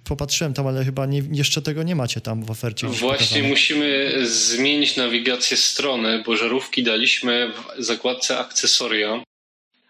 popatrzyłem 0.05 0.55
tam, 0.55 0.67
ale 0.67 0.85
chyba 0.85 1.07
nie, 1.07 1.23
jeszcze 1.33 1.63
tego 1.63 1.83
nie 1.83 1.97
macie 1.97 2.21
tam 2.21 2.45
w 2.45 2.51
ofercie. 2.51 2.87
Właśnie 2.87 3.27
pokazane. 3.27 3.49
musimy 3.49 4.13
zmienić 4.27 4.97
nawigację 4.97 5.57
strony, 5.57 6.23
bo 6.27 6.37
żarówki 6.37 6.83
daliśmy 6.83 7.53
w 7.79 7.85
zakładce 7.85 8.39
akcesoria, 8.39 9.23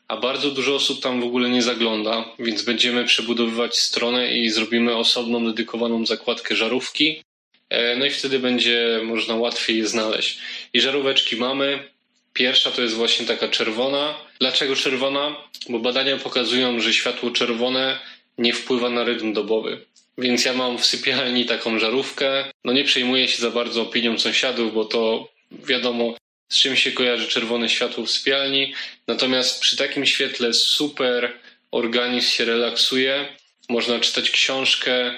a 0.09 0.16
bardzo 0.16 0.51
dużo 0.51 0.74
osób 0.74 1.03
tam 1.03 1.20
w 1.20 1.24
ogóle 1.24 1.51
nie 1.51 1.62
zagląda, 1.62 2.24
więc 2.39 2.62
będziemy 2.62 3.05
przebudowywać 3.05 3.76
stronę 3.76 4.37
i 4.37 4.51
zrobimy 4.51 4.97
osobną, 4.97 5.47
dedykowaną 5.47 6.07
zakładkę 6.07 6.57
żarówki. 6.57 7.22
E, 7.71 7.97
no 7.97 8.07
i 8.07 8.11
wtedy 8.11 8.39
będzie 8.39 9.01
można 9.05 9.35
łatwiej 9.35 9.79
je 9.79 9.87
znaleźć. 9.87 10.39
I 10.73 10.81
żaróweczki 10.81 11.37
mamy. 11.37 11.89
Pierwsza 12.33 12.71
to 12.71 12.83
jest 12.83 12.95
właśnie 12.95 13.27
taka 13.27 13.49
czerwona. 13.49 14.14
Dlaczego 14.41 14.77
czerwona? 14.77 15.37
Bo 15.69 15.79
badania 15.79 16.16
pokazują, 16.16 16.81
że 16.81 16.95
światło 16.95 17.31
czerwone 17.31 17.99
nie 18.39 18.53
wpływa 18.53 18.91
na 18.91 19.05
rytm 19.05 19.33
dobowy. 19.33 19.81
Więc 20.19 20.45
ja 20.45 20.53
mam 20.53 20.79
w 20.79 20.87
sypialni 20.87 21.47
taką 21.47 21.79
żarówkę. 21.79 22.45
No 22.64 22.73
nie 22.73 22.85
przejmuję 22.85 23.29
się 23.29 23.43
za 23.43 23.51
bardzo 23.51 23.83
opinią 23.83 24.19
sąsiadów, 24.19 24.75
bo 24.75 24.85
to 24.85 25.29
wiadomo, 25.53 26.14
z 26.49 26.59
czym 26.59 26.77
się 26.77 26.93
kojarzy 26.93 27.29
czerwone 27.29 27.69
światło 27.69 28.07
w 28.07 28.11
sypialni. 28.11 28.75
Natomiast 29.07 29.61
przy 29.61 29.77
takim 29.77 30.07
świetle 30.07 30.55
super 30.55 31.33
organizm 31.71 32.31
się 32.31 32.45
relaksuje. 32.45 33.29
Można 33.69 34.01
czytać 34.01 34.31
książkę, 34.31 35.14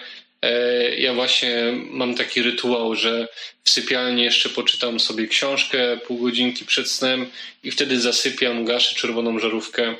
ja 0.99 1.15
właśnie 1.15 1.73
mam 1.91 2.15
taki 2.15 2.43
rytuał, 2.43 2.95
że 2.95 3.29
w 3.65 3.71
sypialni 3.71 4.23
jeszcze 4.23 4.49
poczytam 4.49 5.01
sobie 5.01 5.27
książkę 5.27 5.99
pół 6.07 6.19
godzinki 6.19 6.65
przed 6.65 6.91
snem 6.91 7.31
i 7.63 7.71
wtedy 7.71 8.01
zasypiam, 8.01 8.65
gaszę 8.65 8.95
czerwoną 8.95 9.39
żarówkę 9.39 9.95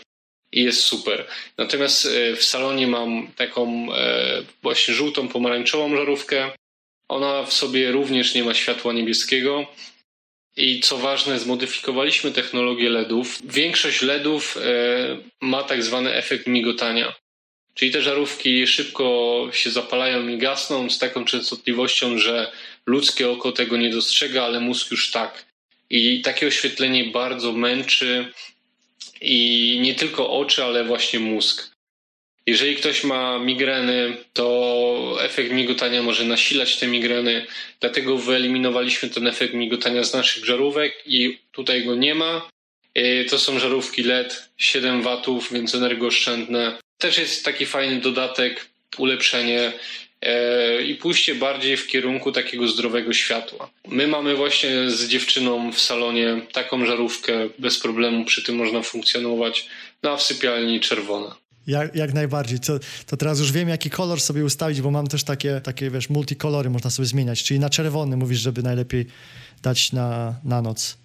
i 0.53 0.63
jest 0.63 0.81
super. 0.81 1.27
Natomiast 1.59 2.07
e, 2.07 2.37
w 2.37 2.45
salonie 2.45 2.87
mam 2.87 3.29
taką 3.37 3.95
e, 3.95 4.43
właśnie 4.63 4.95
żółtą, 4.95 5.29
pomarańczową 5.29 5.97
żarówkę. 5.97 6.51
Ona 7.09 7.43
w 7.43 7.53
sobie 7.53 7.93
również 7.93 8.35
nie 8.35 8.45
ma 8.45 8.55
światła 8.55 8.93
niebieskiego. 8.93 9.67
I 10.57 10.81
co 10.81 10.99
ważne, 10.99 11.39
zmodyfikowaliśmy 11.39 12.33
technologię 12.33 12.91
LEDów. 12.91 13.39
Większość 13.45 14.03
LEDów 14.03 14.59
ma 15.41 15.63
tak 15.63 15.83
zwany 15.83 16.15
efekt 16.15 16.47
migotania. 16.47 17.15
Czyli 17.75 17.91
te 17.91 18.03
żarówki 18.03 18.67
szybko 18.67 19.49
się 19.53 19.71
zapalają 19.71 20.29
i 20.29 20.39
gasną 20.39 20.91
z 20.91 20.99
taką 20.99 21.25
częstotliwością, 21.25 22.19
że 22.19 22.53
ludzkie 22.87 23.31
oko 23.31 23.53
tego 23.53 23.77
nie 23.77 23.91
dostrzega, 23.91 24.45
ale 24.45 24.61
mózg 24.61 24.91
już 24.91 25.11
tak. 25.11 25.45
I 25.91 26.21
takie 26.21 26.47
oświetlenie 26.47 27.05
bardzo 27.05 27.53
męczy 27.53 28.33
i 29.21 29.79
nie 29.83 29.95
tylko 29.95 30.31
oczy, 30.31 30.65
ale 30.65 30.85
właśnie 30.85 31.21
mózg. 31.21 31.71
Jeżeli 32.47 32.77
ktoś 32.77 33.05
ma 33.05 33.39
migreny, 33.39 34.17
to 34.33 35.17
efekt 35.21 35.53
migotania 35.53 36.03
może 36.03 36.25
nasilać 36.25 36.77
te 36.77 36.87
migreny, 36.87 37.47
dlatego 37.81 38.19
wyeliminowaliśmy 38.19 39.09
ten 39.09 39.27
efekt 39.27 39.55
migotania 39.55 40.05
z 40.05 40.15
naszych 40.15 40.45
żarówek 40.45 41.03
i 41.07 41.39
tutaj 41.53 41.85
go 41.85 41.95
nie 41.95 42.15
ma. 42.15 42.49
Y, 42.99 43.27
to 43.31 43.39
są 43.39 43.59
żarówki 43.59 44.03
LED 44.03 44.49
7 44.59 45.03
watów, 45.03 45.53
więc 45.53 45.75
energooszczędne 45.75 46.79
też 47.01 47.19
jest 47.19 47.45
taki 47.45 47.67
fajny 47.67 48.01
dodatek, 48.01 48.67
ulepszenie 48.99 49.73
e, 50.23 50.83
i 50.83 50.95
pójście 50.95 51.35
bardziej 51.35 51.77
w 51.77 51.87
kierunku 51.87 52.33
takiego 52.33 52.69
zdrowego 52.69 53.13
światła. 53.13 53.71
My 53.89 54.07
mamy 54.07 54.37
właśnie 54.37 54.91
z 54.91 55.09
dziewczyną 55.09 55.73
w 55.73 55.81
salonie 55.81 56.43
taką 56.53 56.87
żarówkę, 56.87 57.49
bez 57.59 57.79
problemu 57.79 58.25
przy 58.25 58.43
tym 58.43 58.57
można 58.57 58.83
funkcjonować, 58.83 59.67
no 60.03 60.11
a 60.11 60.17
w 60.17 60.23
sypialni 60.23 60.81
czerwona. 60.81 61.37
Jak, 61.67 61.95
jak 61.95 62.15
najbardziej. 62.15 62.61
To, 62.61 62.79
to 63.07 63.17
teraz 63.17 63.41
już 63.41 63.53
wiem, 63.53 63.69
jaki 63.69 63.91
kolor 63.91 64.21
sobie 64.21 64.45
ustawić, 64.45 64.81
bo 64.81 64.91
mam 64.91 65.07
też 65.07 65.25
takie, 65.25 65.61
takie 65.65 65.91
wiesz, 65.91 66.11
multikolory 66.11 66.71
można 66.71 66.91
sobie 66.91 67.07
zmieniać. 67.07 67.43
Czyli 67.43 67.61
na 67.61 67.71
czerwony 67.71 68.17
mówisz, 68.17 68.41
żeby 68.41 68.63
najlepiej 68.63 69.07
dać 69.63 69.93
na, 69.93 70.35
na 70.45 70.63
noc, 70.63 70.97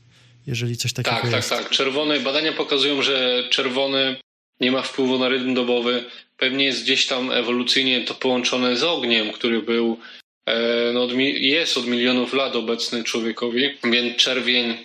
jeżeli 0.48 0.78
coś 0.78 0.93
takiego 0.93 1.16
tak, 1.16 1.26
tak 1.26 1.32
jest. 1.32 1.50
Tak, 1.50 1.58
tak, 1.58 1.68
tak. 1.68 1.78
Czerwony, 1.78 2.20
badania 2.20 2.54
pokazują, 2.54 3.02
że 3.02 3.43
czerwony 3.50 4.16
nie 4.60 4.72
ma 4.72 4.82
wpływu 4.82 5.20
na 5.20 5.30
rytm 5.30 5.53
dobowy. 5.53 6.03
Pewnie 6.38 6.66
jest 6.66 6.84
gdzieś 6.84 7.08
tam 7.08 7.32
ewolucyjnie 7.32 8.01
to 8.01 8.14
połączone 8.14 8.78
z 8.78 8.84
ogniem, 8.84 9.32
który 9.32 9.62
był 9.62 9.97
e, 10.45 10.91
no, 10.93 11.08
jest 11.39 11.78
od 11.78 11.88
milionów 11.88 12.34
lat 12.34 12.56
obecny 12.56 13.03
człowiekowi, 13.03 13.70
więc 13.84 14.18
czerwień 14.18 14.70
e, 14.72 14.78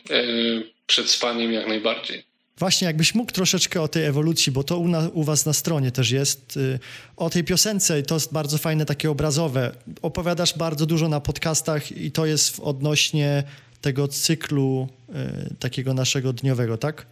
przed 0.86 1.10
spaniem 1.10 1.52
jak 1.52 1.68
najbardziej. 1.68 2.30
Właśnie, 2.60 2.86
jakbyś 2.86 3.14
mógł 3.14 3.32
troszeczkę 3.32 3.82
o 3.82 3.88
tej 3.88 4.04
ewolucji, 4.04 4.52
bo 4.52 4.64
to 4.64 4.78
u, 4.78 4.88
na, 4.88 5.08
u 5.08 5.24
was 5.24 5.46
na 5.46 5.52
stronie 5.52 5.90
też 5.90 6.10
jest, 6.10 6.56
y, 6.56 6.78
o 7.16 7.30
tej 7.30 7.44
piosence, 7.44 8.02
to 8.02 8.14
jest 8.14 8.32
bardzo 8.32 8.58
fajne, 8.58 8.86
takie 8.86 9.10
obrazowe. 9.10 9.72
Opowiadasz 10.02 10.58
bardzo 10.58 10.86
dużo 10.86 11.08
na 11.08 11.20
podcastach 11.20 11.92
i 11.92 12.12
to 12.12 12.26
jest 12.26 12.60
odnośnie 12.62 13.42
tego 13.80 14.08
cyklu 14.08 14.88
y, 15.08 15.54
takiego 15.58 15.94
naszego 15.94 16.32
dniowego, 16.32 16.78
tak? 16.78 17.06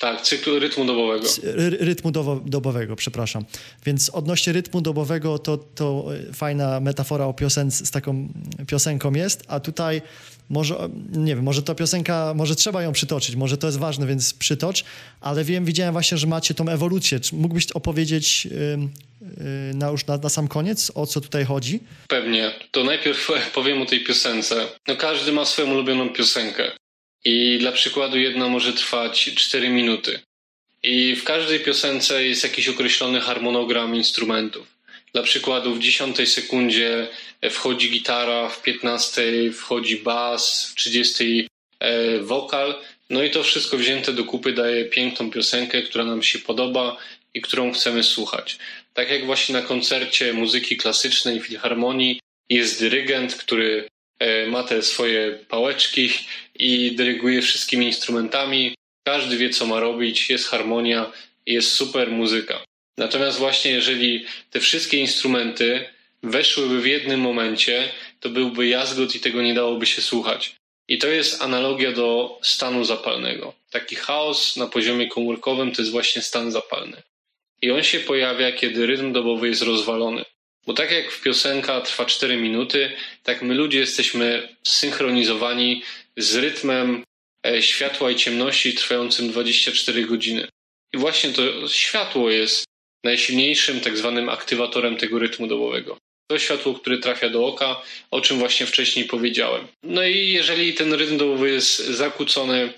Tak, 0.00 0.20
cyklu 0.20 0.58
rytmu 0.58 0.84
dobowego. 0.84 1.28
rytmu 1.80 2.10
do, 2.10 2.40
dobowego, 2.46 2.96
przepraszam. 2.96 3.44
Więc 3.86 4.10
odnośnie 4.10 4.52
rytmu 4.52 4.80
dobowego 4.80 5.38
to, 5.38 5.56
to 5.56 6.06
fajna 6.34 6.80
metafora 6.80 7.26
o 7.26 7.34
piosence, 7.34 7.86
z 7.86 7.90
taką 7.90 8.28
piosenką 8.66 9.12
jest, 9.12 9.44
a 9.48 9.60
tutaj 9.60 10.02
może, 10.50 10.88
nie 11.12 11.34
wiem, 11.34 11.44
może 11.44 11.62
ta 11.62 11.74
piosenka, 11.74 12.32
może 12.36 12.56
trzeba 12.56 12.82
ją 12.82 12.92
przytoczyć, 12.92 13.36
może 13.36 13.56
to 13.56 13.66
jest 13.66 13.78
ważne, 13.78 14.06
więc 14.06 14.34
przytocz, 14.34 14.84
ale 15.20 15.44
wiem, 15.44 15.64
widziałem 15.64 15.92
właśnie, 15.92 16.18
że 16.18 16.26
macie 16.26 16.54
tą 16.54 16.68
ewolucję. 16.68 17.20
Czy 17.20 17.34
mógłbyś 17.34 17.72
opowiedzieć 17.72 18.44
yy, 18.44 18.50
yy, 18.50 19.74
na, 19.74 19.90
już 19.90 20.06
na, 20.06 20.16
na, 20.16 20.28
sam 20.28 20.48
koniec, 20.48 20.92
o 20.94 21.06
co 21.06 21.20
tutaj 21.20 21.44
chodzi? 21.44 21.80
Pewnie. 22.08 22.54
To 22.70 22.84
najpierw 22.84 23.28
powiem 23.54 23.82
o 23.82 23.86
tej 23.86 24.04
piosence. 24.04 24.66
No 24.88 24.96
każdy 24.96 25.32
ma 25.32 25.44
swoją 25.44 25.70
ulubioną 25.70 26.08
piosenkę. 26.08 26.79
I 27.24 27.58
dla 27.58 27.72
przykładu 27.72 28.18
jedna 28.18 28.48
może 28.48 28.72
trwać 28.72 29.30
4 29.34 29.68
minuty. 29.68 30.20
I 30.82 31.16
w 31.16 31.24
każdej 31.24 31.60
piosence 31.60 32.24
jest 32.24 32.42
jakiś 32.42 32.68
określony 32.68 33.20
harmonogram 33.20 33.96
instrumentów. 33.96 34.66
Dla 35.12 35.22
przykładu 35.22 35.74
w 35.74 35.78
10 35.78 36.32
sekundzie 36.32 37.08
wchodzi 37.50 37.90
gitara, 37.90 38.48
w 38.48 38.62
15 38.62 39.52
wchodzi 39.52 39.96
bas, 39.96 40.66
w 40.70 40.74
30 40.74 41.48
e, 41.80 42.18
wokal. 42.18 42.74
No 43.10 43.22
i 43.22 43.30
to 43.30 43.42
wszystko 43.42 43.76
wzięte 43.76 44.12
do 44.12 44.24
kupy 44.24 44.52
daje 44.52 44.84
piękną 44.84 45.30
piosenkę, 45.30 45.82
która 45.82 46.04
nam 46.04 46.22
się 46.22 46.38
podoba 46.38 46.96
i 47.34 47.40
którą 47.40 47.72
chcemy 47.72 48.02
słuchać. 48.02 48.58
Tak 48.94 49.10
jak 49.10 49.26
właśnie 49.26 49.52
na 49.52 49.62
koncercie 49.62 50.32
muzyki 50.32 50.76
klasycznej, 50.76 51.40
filharmonii 51.40 52.20
jest 52.48 52.80
dyrygent, 52.80 53.34
który 53.34 53.88
ma 54.48 54.62
te 54.62 54.82
swoje 54.82 55.38
pałeczki 55.48 56.10
i 56.54 56.92
dyryguje 56.92 57.42
wszystkimi 57.42 57.86
instrumentami. 57.86 58.74
Każdy 59.04 59.36
wie, 59.36 59.50
co 59.50 59.66
ma 59.66 59.80
robić, 59.80 60.30
jest 60.30 60.48
harmonia, 60.48 61.12
jest 61.46 61.72
super 61.72 62.10
muzyka. 62.10 62.64
Natomiast 62.98 63.38
właśnie 63.38 63.70
jeżeli 63.70 64.24
te 64.50 64.60
wszystkie 64.60 64.96
instrumenty 64.96 65.84
weszłyby 66.22 66.80
w 66.80 66.86
jednym 66.86 67.20
momencie, 67.20 67.88
to 68.20 68.28
byłby 68.28 68.66
jazgot 68.66 69.14
i 69.14 69.20
tego 69.20 69.42
nie 69.42 69.54
dałoby 69.54 69.86
się 69.86 70.02
słuchać. 70.02 70.56
I 70.88 70.98
to 70.98 71.08
jest 71.08 71.42
analogia 71.42 71.92
do 71.92 72.38
stanu 72.42 72.84
zapalnego. 72.84 73.54
Taki 73.70 73.96
chaos 73.96 74.56
na 74.56 74.66
poziomie 74.66 75.08
komórkowym 75.08 75.72
to 75.72 75.82
jest 75.82 75.92
właśnie 75.92 76.22
stan 76.22 76.50
zapalny. 76.50 77.02
I 77.62 77.70
on 77.70 77.82
się 77.82 78.00
pojawia, 78.00 78.52
kiedy 78.52 78.86
rytm 78.86 79.12
dobowy 79.12 79.48
jest 79.48 79.62
rozwalony. 79.62 80.24
Bo 80.70 80.74
tak 80.74 80.90
jak 80.90 81.12
w 81.12 81.22
piosenka 81.22 81.80
trwa 81.80 82.04
4 82.04 82.36
minuty, 82.36 82.92
tak 83.22 83.42
my 83.42 83.54
ludzie 83.54 83.78
jesteśmy 83.78 84.56
synchronizowani 84.62 85.82
z 86.16 86.36
rytmem 86.36 87.04
e, 87.46 87.62
światła 87.62 88.10
i 88.10 88.16
ciemności 88.16 88.74
trwającym 88.74 89.28
24 89.28 90.06
godziny. 90.06 90.48
I 90.92 90.98
właśnie 90.98 91.30
to 91.30 91.68
światło 91.68 92.30
jest 92.30 92.64
najsilniejszym 93.04 93.80
tak 93.80 93.96
zwanym 93.96 94.28
aktywatorem 94.28 94.96
tego 94.96 95.18
rytmu 95.18 95.46
dobowego. 95.46 95.98
To 96.30 96.38
światło, 96.38 96.74
które 96.74 96.98
trafia 96.98 97.28
do 97.30 97.46
oka, 97.46 97.82
o 98.10 98.20
czym 98.20 98.38
właśnie 98.38 98.66
wcześniej 98.66 99.04
powiedziałem. 99.04 99.66
No 99.82 100.04
i 100.04 100.28
jeżeli 100.28 100.74
ten 100.74 100.92
rytm 100.92 101.18
dobowy 101.18 101.50
jest 101.50 101.78
zakłócony, 101.78 102.72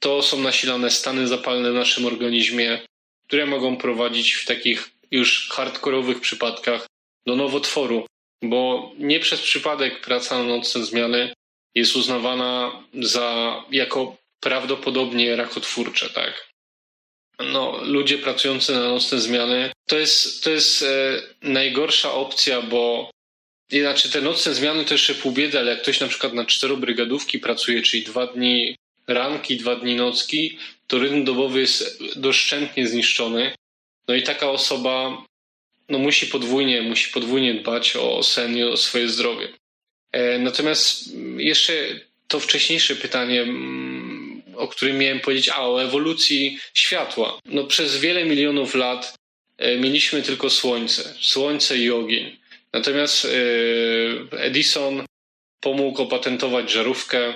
to 0.00 0.22
są 0.22 0.40
nasilane 0.40 0.90
stany 0.90 1.28
zapalne 1.28 1.72
w 1.72 1.74
naszym 1.74 2.06
organizmie, 2.06 2.80
które 3.26 3.46
mogą 3.46 3.76
prowadzić 3.76 4.32
w 4.32 4.46
takich 4.46 4.90
już 5.10 5.48
hardkorowych 5.48 6.20
przypadkach 6.20 6.88
do 7.28 7.36
nowotworu, 7.36 8.06
bo 8.42 8.92
nie 8.98 9.20
przez 9.20 9.40
przypadek 9.40 10.00
praca 10.00 10.38
na 10.38 10.44
nocne 10.44 10.84
zmiany 10.84 11.32
jest 11.74 11.96
uznawana 11.96 12.82
za 12.94 13.28
jako 13.70 14.16
prawdopodobnie 14.40 15.36
rakotwórcze, 15.36 16.10
tak? 16.10 16.48
No, 17.38 17.80
ludzie 17.84 18.18
pracujący 18.18 18.72
na 18.72 18.88
nocne 18.88 19.20
zmiany 19.20 19.70
to 19.88 19.98
jest, 19.98 20.44
to 20.44 20.50
jest 20.50 20.82
e, 20.82 21.22
najgorsza 21.42 22.12
opcja, 22.12 22.62
bo 22.62 23.10
znaczy 23.70 24.10
te 24.10 24.20
nocne 24.20 24.54
zmiany 24.54 24.84
to 24.84 24.94
jeszcze 24.94 25.14
pół 25.14 25.32
biedy, 25.32 25.58
ale 25.58 25.70
jak 25.70 25.82
ktoś 25.82 26.00
na 26.00 26.08
przykład 26.08 26.32
na 26.32 26.44
czterobrygadówki 26.44 27.38
pracuje, 27.38 27.82
czyli 27.82 28.02
dwa 28.02 28.26
dni 28.26 28.76
ranki, 29.08 29.56
dwa 29.56 29.76
dni 29.76 29.96
nocki, 29.96 30.58
to 30.86 30.98
rytm 30.98 31.24
dobowy 31.24 31.60
jest 31.60 32.02
doszczętnie 32.16 32.88
zniszczony. 32.88 33.54
No 34.08 34.14
i 34.14 34.22
taka 34.22 34.50
osoba 34.50 35.24
no, 35.88 35.98
musi 35.98 36.26
podwójnie, 36.26 36.82
musi 36.82 37.10
podwójnie 37.10 37.54
dbać 37.54 37.96
o 37.96 38.22
sen 38.22 38.56
i 38.56 38.62
o 38.62 38.76
swoje 38.76 39.08
zdrowie. 39.08 39.48
E, 40.12 40.38
natomiast 40.38 41.14
jeszcze 41.36 41.72
to 42.28 42.40
wcześniejsze 42.40 42.96
pytanie, 42.96 43.42
mm, 43.42 44.42
o 44.56 44.68
którym 44.68 44.98
miałem 44.98 45.20
powiedzieć, 45.20 45.48
a 45.48 45.62
o 45.62 45.82
ewolucji 45.82 46.58
światła. 46.74 47.38
No, 47.44 47.64
przez 47.64 47.96
wiele 47.96 48.24
milionów 48.24 48.74
lat 48.74 49.14
e, 49.58 49.76
mieliśmy 49.76 50.22
tylko 50.22 50.50
słońce, 50.50 51.14
słońce 51.20 51.78
i 51.78 51.90
ogień. 51.90 52.36
Natomiast 52.72 53.24
e, 53.24 53.28
Edison 54.38 55.04
pomógł 55.60 56.02
opatentować 56.02 56.70
żarówkę 56.70 57.34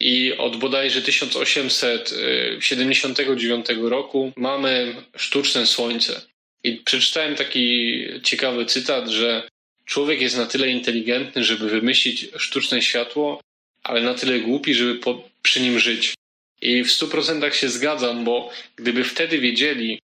i 0.00 0.32
od 0.38 0.56
bodajże 0.56 1.02
1879 1.02 3.66
roku 3.82 4.32
mamy 4.36 4.94
sztuczne 5.16 5.66
słońce. 5.66 6.29
I 6.64 6.72
przeczytałem 6.76 7.34
taki 7.34 8.04
ciekawy 8.22 8.66
cytat, 8.66 9.08
że 9.08 9.48
człowiek 9.84 10.20
jest 10.20 10.36
na 10.36 10.46
tyle 10.46 10.68
inteligentny, 10.68 11.44
żeby 11.44 11.68
wymyślić 11.68 12.28
sztuczne 12.36 12.82
światło, 12.82 13.40
ale 13.82 14.02
na 14.02 14.14
tyle 14.14 14.40
głupi, 14.40 14.74
żeby 14.74 14.94
po, 14.94 15.28
przy 15.42 15.60
nim 15.60 15.78
żyć. 15.78 16.14
I 16.62 16.84
w 16.84 16.92
stu 16.92 17.08
procentach 17.08 17.56
się 17.56 17.68
zgadzam, 17.68 18.24
bo 18.24 18.50
gdyby 18.76 19.04
wtedy 19.04 19.38
wiedzieli, 19.38 20.00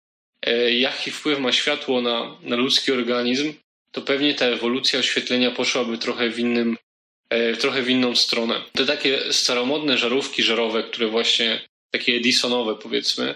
e, 0.45 0.74
jaki 0.74 1.12
wpływ 1.12 1.39
ma 1.39 1.52
światło 1.52 2.02
na, 2.02 2.38
na 2.41 2.56
ludzki 2.56 2.91
organizm, 2.91 3.54
to 3.91 4.02
pewnie 4.02 4.34
ta 4.34 4.45
ewolucja 4.45 4.99
oświetlenia 4.99 5.52
poszłaby 5.52 5.97
trochę 5.97 6.30
w 6.30 6.39
innym, 6.39 6.78
e, 7.30 7.56
trochę 7.56 7.82
w 7.82 7.89
inną 7.89 8.16
stronę. 8.16 8.62
Te 8.72 8.86
takie 8.86 9.34
staromodne 9.34 9.97
żarówki 9.97 10.43
żarowe, 10.43 10.84
które 10.84 11.08
właśnie 11.08 11.62
takie 11.91 12.16
Edisonowe 12.16 12.76
powiedzmy, 12.76 13.36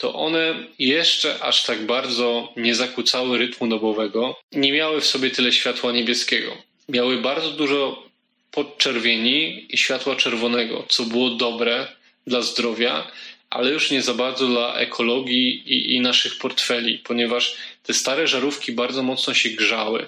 to 0.00 0.14
one 0.14 0.54
jeszcze 0.78 1.42
aż 1.42 1.62
tak 1.62 1.86
bardzo 1.86 2.52
nie 2.56 2.74
zakłócały 2.74 3.38
rytmu 3.38 3.68
dobowego, 3.68 4.36
nie 4.52 4.72
miały 4.72 5.00
w 5.00 5.06
sobie 5.06 5.30
tyle 5.30 5.52
światła 5.52 5.92
niebieskiego. 5.92 6.56
Miały 6.88 7.16
bardzo 7.16 7.50
dużo 7.50 8.02
podczerwieni 8.50 9.66
i 9.68 9.78
światła 9.78 10.16
czerwonego, 10.16 10.86
co 10.88 11.04
było 11.04 11.30
dobre 11.30 11.86
dla 12.26 12.42
zdrowia, 12.42 13.10
ale 13.50 13.70
już 13.70 13.90
nie 13.90 14.02
za 14.02 14.14
bardzo 14.14 14.46
dla 14.46 14.74
ekologii 14.74 15.62
i, 15.72 15.94
i 15.94 16.00
naszych 16.00 16.38
portfeli, 16.38 16.98
ponieważ 16.98 17.56
te 17.82 17.94
stare 17.94 18.26
żarówki 18.26 18.72
bardzo 18.72 19.02
mocno 19.02 19.34
się 19.34 19.48
grzały. 19.48 20.06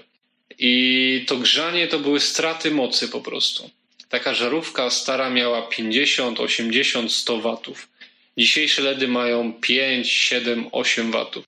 I 0.59 1.25
to 1.27 1.37
grzanie 1.37 1.89
to 1.89 1.99
były 1.99 2.21
straty 2.21 2.71
mocy 2.71 3.09
po 3.09 3.21
prostu. 3.21 3.71
Taka 4.09 4.35
żarówka 4.35 4.91
stara 4.91 5.31
miała 5.31 5.63
50, 5.63 6.41
80, 6.41 7.13
100 7.13 7.41
watów. 7.41 7.92
Dzisiejsze 8.39 8.83
LEDy 8.83 9.09
mają 9.09 9.53
5, 9.53 10.11
7, 10.11 10.67
8 10.73 11.11
watów. 11.11 11.45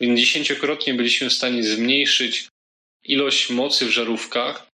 Więc 0.00 0.20
dziesięciokrotnie 0.20 0.94
byliśmy 0.94 1.30
w 1.30 1.32
stanie 1.32 1.64
zmniejszyć 1.64 2.48
ilość 3.04 3.50
mocy 3.50 3.86
w 3.86 3.90
żarówkach, 3.90 4.66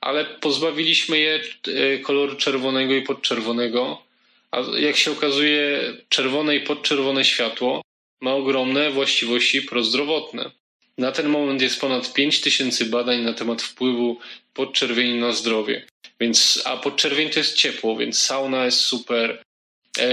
ale 0.00 0.24
pozbawiliśmy 0.24 1.18
je 1.18 1.40
e, 1.66 1.98
koloru 1.98 2.36
czerwonego 2.36 2.94
i 2.94 3.02
podczerwonego. 3.02 4.02
A 4.50 4.60
jak 4.78 4.96
się 4.96 5.12
okazuje, 5.12 5.80
czerwone 6.08 6.56
i 6.56 6.60
podczerwone 6.60 7.24
światło 7.24 7.82
ma 8.20 8.34
ogromne 8.34 8.90
właściwości 8.90 9.62
prozdrowotne. 9.62 10.50
Na 10.98 11.12
ten 11.12 11.28
moment 11.28 11.62
jest 11.62 11.80
ponad 11.80 12.12
5000 12.12 12.84
badań 12.84 13.20
na 13.20 13.32
temat 13.32 13.62
wpływu 13.62 14.18
podczerwieni 14.54 15.18
na 15.18 15.32
zdrowie. 15.32 15.86
Więc, 16.20 16.62
a 16.64 16.76
podczerwień 16.76 17.30
to 17.30 17.38
jest 17.38 17.56
ciepło, 17.56 17.96
więc 17.96 18.18
sauna 18.18 18.64
jest 18.64 18.80
super, 18.80 19.42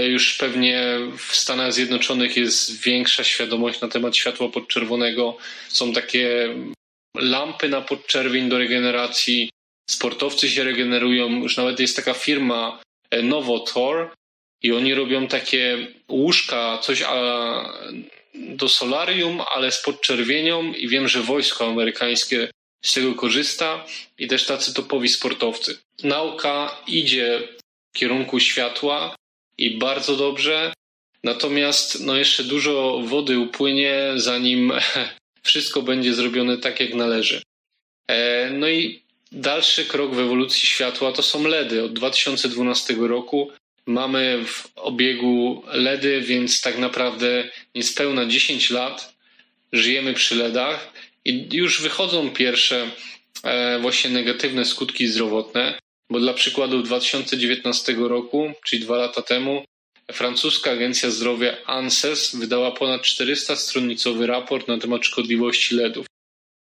już 0.08 0.34
pewnie 0.34 0.98
w 1.18 1.36
Stanach 1.36 1.72
Zjednoczonych 1.72 2.36
jest 2.36 2.82
większa 2.82 3.24
świadomość 3.24 3.80
na 3.80 3.88
temat 3.88 4.16
światła 4.16 4.48
podczerwonego. 4.48 5.36
Są 5.68 5.92
takie 5.92 6.54
lampy 7.16 7.68
na 7.68 7.80
podczerwień 7.80 8.48
do 8.48 8.58
regeneracji. 8.58 9.50
Sportowcy 9.90 10.48
się 10.48 10.64
regenerują. 10.64 11.30
Już 11.30 11.56
nawet 11.56 11.80
jest 11.80 11.96
taka 11.96 12.14
firma 12.14 12.82
e, 13.10 13.22
Novotor 13.22 14.10
i 14.62 14.72
oni 14.72 14.94
robią 14.94 15.28
takie 15.28 15.86
łóżka, 16.08 16.78
coś 16.78 17.02
do 18.34 18.68
solarium, 18.68 19.42
ale 19.54 19.72
z 19.72 19.82
podczerwienią 19.82 20.72
i 20.72 20.88
wiem, 20.88 21.08
że 21.08 21.22
wojsko 21.22 21.66
amerykańskie 21.66 22.50
z 22.84 22.94
tego 22.94 23.14
korzysta 23.14 23.84
i 24.18 24.26
też 24.26 24.46
tacy 24.46 24.74
topowi 24.74 25.08
sportowcy. 25.08 25.78
Nauka 26.02 26.82
idzie 26.86 27.48
w 27.94 27.98
kierunku 27.98 28.40
światła 28.40 29.16
i 29.58 29.78
bardzo 29.78 30.16
dobrze, 30.16 30.72
natomiast 31.24 32.04
no 32.04 32.16
jeszcze 32.16 32.44
dużo 32.44 33.00
wody 33.04 33.38
upłynie, 33.38 34.12
zanim 34.16 34.72
wszystko 35.42 35.82
będzie 35.82 36.14
zrobione 36.14 36.58
tak, 36.58 36.80
jak 36.80 36.94
należy. 36.94 37.42
E, 38.08 38.50
no 38.50 38.68
i 38.68 39.02
dalszy 39.32 39.84
krok 39.84 40.14
w 40.14 40.18
ewolucji 40.18 40.68
światła 40.68 41.12
to 41.12 41.22
są 41.22 41.46
LEDy. 41.46 41.84
Od 41.84 41.92
2012 41.92 42.94
roku 42.98 43.50
mamy 43.86 44.44
w 44.46 44.68
obiegu 44.76 45.62
LEDy, 45.66 46.20
więc 46.20 46.60
tak 46.60 46.78
naprawdę 46.78 47.50
niespełna 47.74 48.26
10 48.26 48.70
lat 48.70 49.16
żyjemy 49.72 50.14
przy 50.14 50.34
LEDach 50.34 50.92
i 51.24 51.48
już 51.52 51.82
wychodzą 51.82 52.30
pierwsze 52.30 52.90
e, 53.42 53.78
właśnie 53.78 54.10
negatywne 54.10 54.64
skutki 54.64 55.06
zdrowotne, 55.08 55.78
bo 56.10 56.20
dla 56.20 56.34
przykładu 56.34 56.78
w 56.78 56.82
2019 56.82 57.94
roku, 57.98 58.52
czyli 58.64 58.82
dwa 58.82 58.96
lata 58.96 59.22
temu, 59.22 59.64
francuska 60.12 60.70
agencja 60.70 61.10
zdrowia 61.10 61.56
ANSES 61.66 62.36
wydała 62.36 62.70
ponad 62.70 63.02
400-stronicowy 63.02 64.26
raport 64.26 64.68
na 64.68 64.78
temat 64.78 65.04
szkodliwości 65.04 65.74
LEDów. 65.74 66.06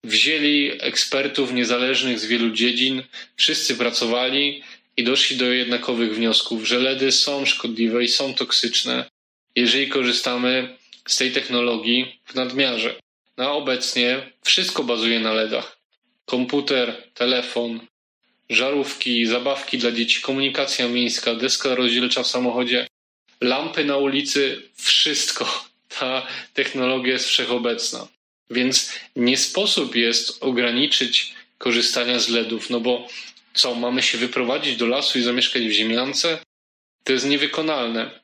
Wzięli 0.04 0.70
ekspertów 0.80 1.52
niezależnych 1.52 2.20
z 2.20 2.26
wielu 2.26 2.50
dziedzin, 2.50 3.02
wszyscy 3.36 3.74
pracowali 3.74 4.62
i 4.96 5.04
doszli 5.04 5.36
do 5.36 5.52
jednakowych 5.52 6.14
wniosków, 6.14 6.68
że 6.68 6.78
LEDy 6.78 7.12
są 7.12 7.46
szkodliwe 7.46 8.04
i 8.04 8.08
są 8.08 8.34
toksyczne, 8.34 9.10
jeżeli 9.56 9.88
korzystamy 9.88 10.76
z 11.06 11.16
tej 11.16 11.32
technologii 11.32 12.20
w 12.24 12.34
nadmiarze. 12.34 12.94
No 13.36 13.56
obecnie 13.56 14.32
wszystko 14.42 14.84
bazuje 14.84 15.20
na 15.20 15.32
LEDach. 15.32 15.78
Komputer, 16.26 17.02
telefon, 17.14 17.80
żarówki, 18.50 19.26
zabawki 19.26 19.78
dla 19.78 19.92
dzieci, 19.92 20.20
komunikacja 20.20 20.88
miejska, 20.88 21.34
deska 21.34 21.74
rozdzielcza 21.74 22.22
w 22.22 22.26
samochodzie, 22.26 22.86
lampy 23.40 23.84
na 23.84 23.96
ulicy, 23.96 24.62
wszystko. 24.76 25.64
Ta 25.98 26.26
technologia 26.54 27.12
jest 27.12 27.28
wszechobecna. 27.28 28.08
Więc 28.50 28.92
nie 29.16 29.36
sposób 29.36 29.96
jest 29.96 30.42
ograniczyć 30.42 31.34
korzystania 31.58 32.18
z 32.18 32.28
LEDów, 32.28 32.70
no 32.70 32.80
bo 32.80 33.08
co, 33.54 33.74
mamy 33.74 34.02
się 34.02 34.18
wyprowadzić 34.18 34.76
do 34.76 34.86
lasu 34.86 35.18
i 35.18 35.22
zamieszkać 35.22 35.62
w 35.62 35.70
ziemiance? 35.70 36.38
To 37.04 37.12
jest 37.12 37.26
niewykonalne. 37.26 38.20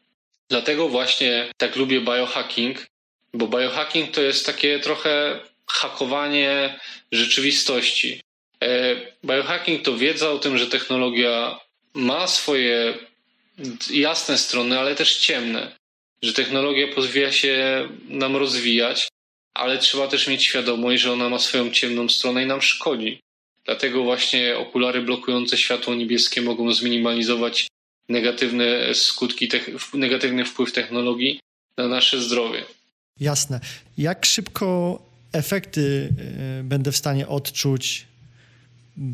Dlatego 0.49 0.89
właśnie 0.89 1.53
tak 1.57 1.77
lubię 1.77 2.01
biohacking, 2.01 2.87
bo 3.35 3.49
biohacking 3.49 4.11
to 4.11 4.22
jest 4.22 4.47
takie 4.47 4.81
trochę 4.81 5.41
hakowanie 5.66 6.81
rzeczywistości. 7.12 8.20
E, 8.65 8.97
biohacking 9.25 9.83
to 9.83 9.97
wiedza 9.97 10.31
o 10.31 10.39
tym, 10.39 10.59
że 10.59 10.67
technologia 10.67 11.61
ma 11.95 12.27
swoje 12.27 12.95
jasne 13.91 14.39
strony, 14.39 14.79
ale 14.79 14.95
też 14.95 15.17
ciemne. 15.17 15.77
Że 16.23 16.33
technologia 16.33 16.95
pozwala 16.95 17.33
się 17.33 17.89
nam 18.09 18.37
rozwijać, 18.37 19.09
ale 19.55 19.79
trzeba 19.79 20.09
też 20.09 20.29
mieć 20.29 20.45
świadomość, 20.45 21.03
że 21.03 21.13
ona 21.13 21.29
ma 21.29 21.39
swoją 21.39 21.71
ciemną 21.71 22.09
stronę 22.09 22.43
i 22.43 22.47
nam 22.47 22.63
szkodzi. 22.63 23.21
Dlatego 23.65 24.03
właśnie 24.03 24.57
okulary 24.57 25.03
blokujące 25.03 25.57
światło 25.57 25.95
niebieskie 25.95 26.43
mogą 26.43 26.73
zminimalizować 26.73 27.69
negatywne 28.09 28.95
skutki, 28.95 29.49
negatywny 29.95 30.45
wpływ 30.45 30.73
technologii 30.73 31.41
na 31.77 31.89
nasze 31.89 32.21
zdrowie. 32.21 32.65
Jasne. 33.21 33.61
Jak 33.99 34.27
szybko 34.27 35.03
efekty 35.33 36.13
e, 36.61 36.65
będę 36.65 36.93
w 36.93 36.97
stanie 36.97 37.29
odczuć 37.29 38.07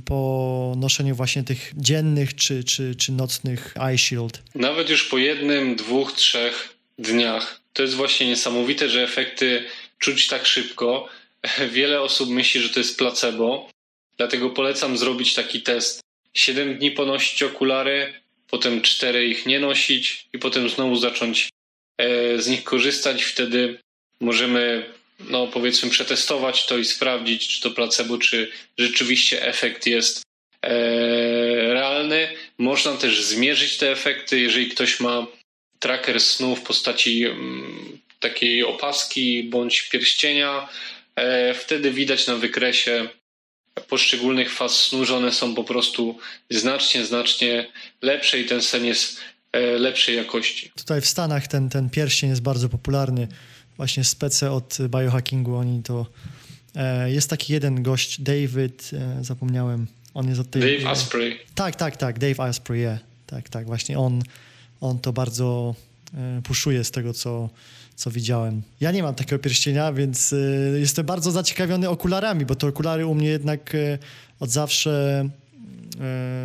po 0.04 0.74
noszeniu 0.76 1.14
właśnie 1.14 1.42
tych 1.42 1.72
dziennych 1.76 2.34
czy, 2.34 2.64
czy, 2.64 2.94
czy 2.94 3.12
nocnych 3.12 3.74
eye 3.80 3.98
shield? 3.98 4.42
Nawet 4.54 4.90
już 4.90 5.08
po 5.08 5.18
jednym, 5.18 5.76
dwóch, 5.76 6.12
trzech 6.12 6.74
dniach. 6.98 7.60
To 7.72 7.82
jest 7.82 7.94
właśnie 7.94 8.26
niesamowite, 8.26 8.88
że 8.88 9.02
efekty 9.02 9.64
czuć 9.98 10.26
tak 10.26 10.46
szybko. 10.46 11.08
Wiele 11.74 12.00
osób 12.00 12.30
myśli, 12.30 12.60
że 12.60 12.68
to 12.68 12.80
jest 12.80 12.98
placebo, 12.98 13.70
dlatego 14.16 14.50
polecam 14.50 14.98
zrobić 14.98 15.34
taki 15.34 15.62
test. 15.62 16.00
Siedem 16.34 16.78
dni 16.78 16.90
ponosić 16.90 17.42
okulary, 17.42 18.14
potem 18.50 18.82
cztery 18.82 19.26
ich 19.26 19.46
nie 19.46 19.60
nosić 19.60 20.28
i 20.32 20.38
potem 20.38 20.68
znowu 20.68 20.96
zacząć 20.96 21.48
e, 21.98 22.38
z 22.42 22.48
nich 22.48 22.64
korzystać. 22.64 23.22
Wtedy 23.22 23.78
możemy, 24.20 24.84
no 25.30 25.46
powiedzmy, 25.46 25.90
przetestować 25.90 26.66
to 26.66 26.78
i 26.78 26.84
sprawdzić, 26.84 27.48
czy 27.48 27.60
to 27.60 27.70
placebo, 27.70 28.18
czy 28.18 28.50
rzeczywiście 28.78 29.46
efekt 29.46 29.86
jest 29.86 30.22
e, 30.62 30.70
realny. 31.72 32.28
Można 32.58 32.96
też 32.96 33.22
zmierzyć 33.22 33.76
te 33.76 33.90
efekty, 33.90 34.40
jeżeli 34.40 34.68
ktoś 34.68 35.00
ma 35.00 35.26
tracker 35.78 36.20
snu 36.20 36.56
w 36.56 36.62
postaci 36.62 37.24
mm, 37.24 37.98
takiej 38.20 38.64
opaski 38.64 39.44
bądź 39.44 39.82
pierścienia. 39.82 40.68
E, 41.16 41.54
wtedy 41.54 41.90
widać 41.90 42.26
na 42.26 42.36
wykresie 42.36 43.08
poszczególnych 43.88 44.52
faz 44.52 44.76
snu, 44.76 45.04
że 45.04 45.16
one 45.16 45.32
są 45.32 45.54
po 45.54 45.64
prostu 45.64 46.18
znacznie, 46.50 47.04
znacznie 47.04 47.66
lepsze 48.02 48.40
i 48.40 48.44
ten 48.44 48.62
sen 48.62 48.84
jest 48.84 49.20
e, 49.52 49.60
lepszej 49.60 50.16
jakości. 50.16 50.70
Tutaj 50.76 51.00
w 51.00 51.06
Stanach 51.06 51.48
ten, 51.48 51.68
ten 51.68 51.90
pierścień 51.90 52.30
jest 52.30 52.42
bardzo 52.42 52.68
popularny. 52.68 53.28
Właśnie 53.76 54.04
spece 54.04 54.50
od 54.50 54.78
biohackingu, 54.88 55.56
oni 55.56 55.82
to... 55.82 56.06
E, 56.74 57.10
jest 57.10 57.30
taki 57.30 57.52
jeden 57.52 57.82
gość, 57.82 58.20
David, 58.20 58.90
zapomniałem, 59.20 59.86
on 60.14 60.28
jest 60.28 60.40
od 60.40 60.50
tej... 60.50 60.62
Dave 60.62 60.90
Asprey. 60.90 61.38
Tak, 61.54 61.76
tak, 61.76 61.96
tak, 61.96 62.18
Dave 62.18 62.40
Asprey, 62.40 62.80
yeah. 62.80 62.98
tak, 63.26 63.48
tak, 63.48 63.66
właśnie 63.66 63.98
on, 63.98 64.22
on 64.80 64.98
to 64.98 65.12
bardzo 65.12 65.74
puszuje 66.42 66.84
z 66.84 66.90
tego, 66.90 67.12
co 67.12 67.48
co 67.96 68.10
widziałem. 68.10 68.62
Ja 68.80 68.90
nie 68.90 69.02
mam 69.02 69.14
takiego 69.14 69.42
pierścienia, 69.42 69.92
więc 69.92 70.34
jestem 70.80 71.06
bardzo 71.06 71.30
zaciekawiony 71.30 71.88
okularami, 71.88 72.46
bo 72.46 72.54
te 72.54 72.66
okulary 72.66 73.06
u 73.06 73.14
mnie 73.14 73.28
jednak 73.28 73.76
od 74.40 74.50
zawsze 74.50 75.28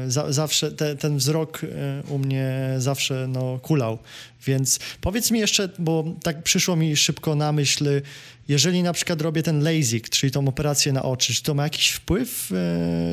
za, 0.07 0.31
zawsze 0.33 0.71
te, 0.71 0.95
ten 0.95 1.17
wzrok 1.17 1.61
u 2.09 2.17
mnie 2.17 2.75
zawsze 2.77 3.27
no, 3.27 3.59
kulał. 3.59 3.97
Więc 4.45 4.79
powiedz 5.01 5.31
mi 5.31 5.39
jeszcze, 5.39 5.69
bo 5.79 6.03
tak 6.23 6.43
przyszło 6.43 6.75
mi 6.75 6.95
szybko 6.95 7.35
na 7.35 7.51
myśl, 7.51 8.01
jeżeli 8.47 8.83
na 8.83 8.93
przykład 8.93 9.21
robię 9.21 9.43
ten 9.43 9.63
LASIK, 9.63 10.09
czyli 10.09 10.31
tą 10.31 10.47
operację 10.47 10.93
na 10.93 11.03
oczy, 11.03 11.33
czy 11.33 11.43
to 11.43 11.53
ma 11.53 11.63
jakiś 11.63 11.89
wpływ, 11.89 12.51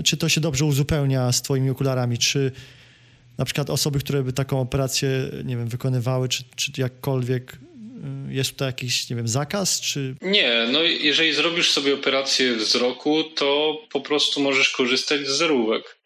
czy 0.04 0.16
to 0.16 0.28
się 0.28 0.40
dobrze 0.40 0.64
uzupełnia 0.64 1.32
z 1.32 1.42
twoimi 1.42 1.70
okularami, 1.70 2.18
czy 2.18 2.52
na 3.38 3.44
przykład 3.44 3.70
osoby, 3.70 3.98
które 3.98 4.22
by 4.22 4.32
taką 4.32 4.60
operację, 4.60 5.08
nie 5.44 5.56
wiem, 5.56 5.68
wykonywały, 5.68 6.28
czy, 6.28 6.44
czy 6.56 6.72
jakkolwiek 6.78 7.58
jest 8.28 8.50
tutaj 8.50 8.68
jakiś, 8.68 9.10
nie 9.10 9.16
wiem, 9.16 9.28
zakaz, 9.28 9.80
czy... 9.80 10.14
Nie, 10.22 10.68
no 10.72 10.82
jeżeli 10.82 11.34
zrobisz 11.34 11.70
sobie 11.70 11.94
operację 11.94 12.56
wzroku, 12.56 13.24
to 13.24 13.78
po 13.92 14.00
prostu 14.00 14.40
możesz 14.40 14.70
korzystać 14.70 15.20
z 15.20 15.38
zerówek. 15.38 16.03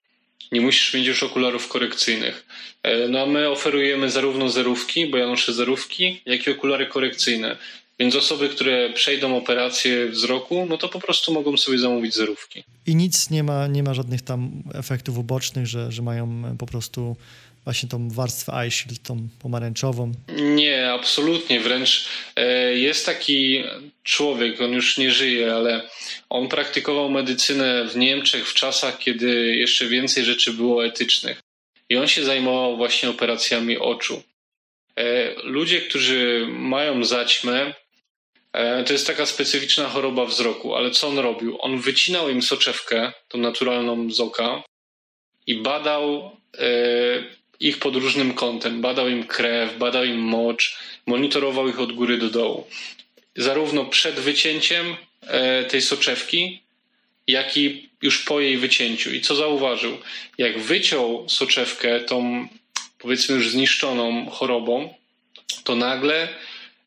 Nie 0.53 0.61
musisz 0.61 0.95
mieć 0.95 1.07
już 1.07 1.23
okularów 1.23 1.69
korekcyjnych. 1.69 2.47
E, 2.83 3.09
no 3.09 3.21
a 3.23 3.27
my 3.27 3.49
oferujemy 3.49 4.11
zarówno 4.11 4.49
zerówki, 4.49 5.07
bo 5.07 5.17
ja 5.17 5.27
noszę 5.27 5.53
zerówki, 5.53 6.23
jak 6.27 6.47
i 6.47 6.51
okulary 6.51 6.87
korekcyjne. 6.87 7.57
Więc 8.01 8.17
osoby, 8.17 8.49
które 8.49 8.93
przejdą 8.93 9.37
operację 9.37 10.09
wzroku, 10.09 10.67
no 10.69 10.79
to 10.79 10.89
po 10.89 11.01
prostu 11.01 11.33
mogą 11.33 11.57
sobie 11.57 11.79
zamówić 11.79 12.15
zerówki. 12.15 12.65
I 12.87 12.95
nic 12.95 13.31
nie 13.31 13.43
ma, 13.43 13.67
nie 13.67 13.83
ma 13.83 13.95
żadnych 13.95 14.23
tam 14.23 14.63
efektów 14.75 15.19
ubocznych, 15.19 15.67
że, 15.67 15.93
że 15.93 16.03
mają 16.03 16.57
po 16.59 16.67
prostu 16.67 17.17
właśnie 17.65 17.89
tą 17.89 18.09
warstwę 18.11 18.53
eye 18.53 18.71
shield, 18.71 19.03
tą 19.03 19.29
pomarańczową? 19.39 20.13
Nie, 20.37 20.93
absolutnie. 20.93 21.61
Wręcz 21.61 22.09
e, 22.37 22.75
jest 22.75 23.07
taki 23.07 23.65
człowiek, 24.03 24.61
on 24.61 24.73
już 24.73 24.99
nie 24.99 25.11
żyje, 25.11 25.55
ale 25.55 25.89
on 26.31 26.49
praktykował 26.49 27.11
medycynę 27.11 27.89
w 27.89 27.97
Niemczech 27.97 28.49
w 28.49 28.55
czasach, 28.55 28.99
kiedy 28.99 29.57
jeszcze 29.57 29.87
więcej 29.87 30.25
rzeczy 30.25 30.53
było 30.53 30.87
etycznych. 30.87 31.43
I 31.89 31.97
on 31.97 32.09
się 32.09 32.25
zajmował 32.25 32.77
właśnie 32.77 33.11
operacjami 33.11 33.79
oczu. 33.79 34.23
E, 34.97 35.35
ludzie, 35.43 35.81
którzy 35.81 36.47
mają 36.51 37.05
zaćmę, 37.05 37.75
e, 38.53 38.85
to 38.85 38.93
jest 38.93 39.07
taka 39.07 39.27
specyficzna 39.27 39.89
choroba 39.89 40.25
wzroku, 40.25 40.75
ale 40.75 40.91
co 40.91 41.09
on 41.09 41.19
robił? 41.19 41.59
On 41.61 41.81
wycinał 41.81 42.31
im 42.31 42.43
soczewkę, 42.43 43.13
tą 43.29 43.39
naturalną 43.39 44.11
z 44.11 44.21
oka 44.21 44.63
i 45.47 45.55
badał 45.55 46.37
ich 47.61 47.79
pod 47.79 47.97
różnym 47.97 48.35
kątem. 48.35 48.81
Badał 48.81 49.09
im 49.09 49.25
krew, 49.25 49.79
badał 49.79 50.05
im 50.05 50.19
mocz, 50.19 50.79
monitorował 51.07 51.69
ich 51.69 51.81
od 51.81 51.93
góry 51.93 52.19
do 52.19 52.31
dołu. 52.31 52.67
Zarówno 53.37 53.85
przed 53.85 54.15
wycięciem 54.15 54.97
e, 55.23 55.65
tej 55.65 55.83
soczewki, 55.83 56.61
jak 57.27 57.57
i 57.57 57.89
już 58.03 58.25
po 58.25 58.41
jej 58.41 58.59
wycięciu. 58.59 59.15
I 59.15 59.21
co 59.21 59.35
zauważył? 59.35 59.99
Jak 60.39 60.59
wyciął 60.59 61.29
soczewkę 61.29 62.01
tą, 62.01 62.49
powiedzmy 62.99 63.35
już 63.35 63.51
zniszczoną 63.51 64.31
chorobą, 64.31 64.95
to 65.65 65.75
nagle 65.75 66.29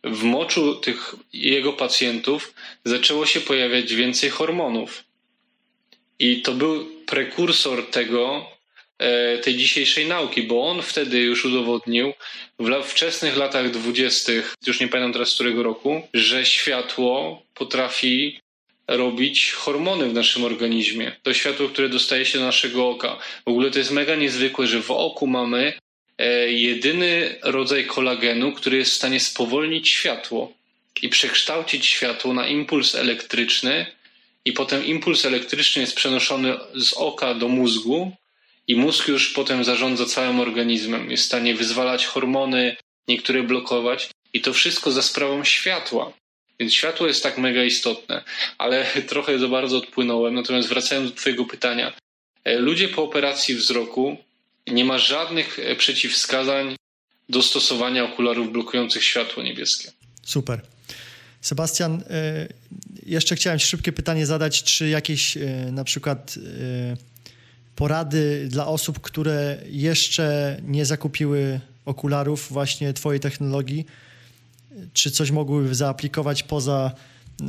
w 0.03 0.23
moczu 0.23 0.75
tych 0.75 1.15
jego 1.33 1.73
pacjentów 1.73 2.53
zaczęło 2.85 3.25
się 3.25 3.41
pojawiać 3.41 3.93
więcej 3.93 4.29
hormonów. 4.29 5.03
I 6.19 6.41
to 6.41 6.53
był 6.53 6.89
prekursor 7.05 7.89
tego, 7.89 8.51
tej 9.43 9.55
dzisiejszej 9.55 10.05
nauki, 10.07 10.43
bo 10.43 10.69
on 10.69 10.81
wtedy 10.81 11.19
już 11.19 11.45
udowodnił 11.45 12.13
w 12.59 12.83
wczesnych 12.83 13.37
latach 13.37 13.71
dwudziestych, 13.71 14.55
już 14.67 14.79
nie 14.79 14.87
pamiętam 14.87 15.13
teraz 15.13 15.33
którego 15.33 15.63
roku, 15.63 16.01
że 16.13 16.45
światło 16.45 17.41
potrafi 17.53 18.39
robić 18.87 19.51
hormony 19.51 20.09
w 20.09 20.13
naszym 20.13 20.43
organizmie. 20.43 21.11
To 21.23 21.33
światło, 21.33 21.69
które 21.69 21.89
dostaje 21.89 22.25
się 22.25 22.39
do 22.39 22.45
naszego 22.45 22.89
oka. 22.89 23.19
W 23.45 23.49
ogóle 23.49 23.71
to 23.71 23.79
jest 23.79 23.91
mega 23.91 24.15
niezwykłe, 24.15 24.67
że 24.67 24.81
w 24.81 24.91
oku 24.91 25.27
mamy 25.27 25.73
e, 26.17 26.51
jedyny 26.51 27.39
rodzaj 27.43 27.85
kolagenu, 27.85 28.51
który 28.51 28.77
jest 28.77 28.91
w 28.91 28.95
stanie 28.95 29.19
spowolnić 29.19 29.89
światło 29.89 30.53
i 31.01 31.09
przekształcić 31.09 31.85
światło 31.85 32.33
na 32.33 32.47
impuls 32.47 32.95
elektryczny, 32.95 33.85
i 34.45 34.53
potem 34.53 34.85
impuls 34.85 35.25
elektryczny 35.25 35.81
jest 35.81 35.95
przenoszony 35.95 36.57
z 36.75 36.93
oka 36.93 37.33
do 37.33 37.47
mózgu, 37.47 38.11
i 38.71 38.75
mózg 38.75 39.07
już 39.07 39.29
potem 39.29 39.63
zarządza 39.63 40.05
całym 40.05 40.39
organizmem. 40.39 41.11
Jest 41.11 41.23
w 41.23 41.25
stanie 41.25 41.55
wyzwalać 41.55 42.05
hormony, 42.05 42.75
niektóre 43.07 43.43
blokować, 43.43 44.09
i 44.33 44.41
to 44.41 44.53
wszystko 44.53 44.91
za 44.91 45.01
sprawą 45.01 45.43
światła. 45.43 46.13
Więc 46.59 46.73
światło 46.73 47.07
jest 47.07 47.23
tak 47.23 47.37
mega 47.37 47.63
istotne, 47.63 48.23
ale 48.57 48.85
trochę 49.11 49.39
za 49.39 49.47
bardzo 49.47 49.77
odpłynąłem. 49.77 50.33
Natomiast 50.33 50.69
wracając 50.69 51.09
do 51.09 51.15
Twojego 51.15 51.45
pytania, 51.45 51.93
e, 52.43 52.59
ludzie 52.59 52.87
po 52.87 53.03
operacji 53.03 53.55
wzroku 53.55 54.17
nie 54.67 54.85
ma 54.85 54.97
żadnych 54.97 55.59
e, 55.59 55.75
przeciwwskazań 55.75 56.75
do 57.29 57.43
stosowania 57.43 58.03
okularów 58.03 58.51
blokujących 58.51 59.03
światło 59.03 59.43
niebieskie. 59.43 59.91
Super. 60.23 60.61
Sebastian, 61.41 62.03
e, 62.09 62.47
jeszcze 63.05 63.35
chciałem 63.35 63.59
Ci 63.59 63.67
szybkie 63.67 63.91
pytanie 63.91 64.25
zadać, 64.25 64.63
czy 64.63 64.89
jakieś 64.89 65.37
na 65.71 65.83
przykład 65.83 66.35
porady 67.75 68.47
dla 68.49 68.67
osób, 68.67 68.99
które 68.99 69.57
jeszcze 69.69 70.57
nie 70.67 70.85
zakupiły 70.85 71.59
okularów 71.85 72.47
właśnie 72.51 72.93
Twojej 72.93 73.19
technologii, 73.19 73.85
czy 74.93 75.11
coś 75.11 75.31
mogłyby 75.31 75.75
zaaplikować 75.75 76.43
poza 76.43 76.91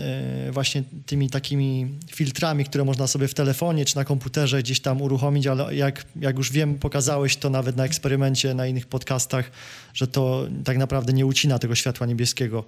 e, 0.00 0.52
właśnie 0.52 0.82
tymi 1.06 1.30
takimi 1.30 1.88
filtrami, 2.14 2.64
które 2.64 2.84
można 2.84 3.06
sobie 3.06 3.28
w 3.28 3.34
telefonie 3.34 3.84
czy 3.84 3.96
na 3.96 4.04
komputerze 4.04 4.62
gdzieś 4.62 4.80
tam 4.80 5.02
uruchomić, 5.02 5.46
ale 5.46 5.74
jak, 5.74 6.04
jak 6.20 6.36
już 6.36 6.52
wiem, 6.52 6.78
pokazałeś 6.78 7.36
to 7.36 7.50
nawet 7.50 7.76
na 7.76 7.84
eksperymencie, 7.84 8.54
na 8.54 8.66
innych 8.66 8.86
podcastach, 8.86 9.50
że 9.94 10.06
to 10.06 10.48
tak 10.64 10.78
naprawdę 10.78 11.12
nie 11.12 11.26
ucina 11.26 11.58
tego 11.58 11.74
światła 11.74 12.06
niebieskiego, 12.06 12.64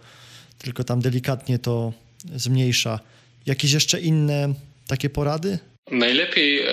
tylko 0.59 0.85
tam 0.85 1.01
delikatnie 1.01 1.59
to 1.59 1.93
zmniejsza. 2.37 3.01
Jakieś 3.47 3.73
jeszcze 3.73 4.01
inne 4.01 4.55
takie 4.87 5.11
porady? 5.11 5.59
Najlepiej, 5.91 6.61
e, 6.61 6.69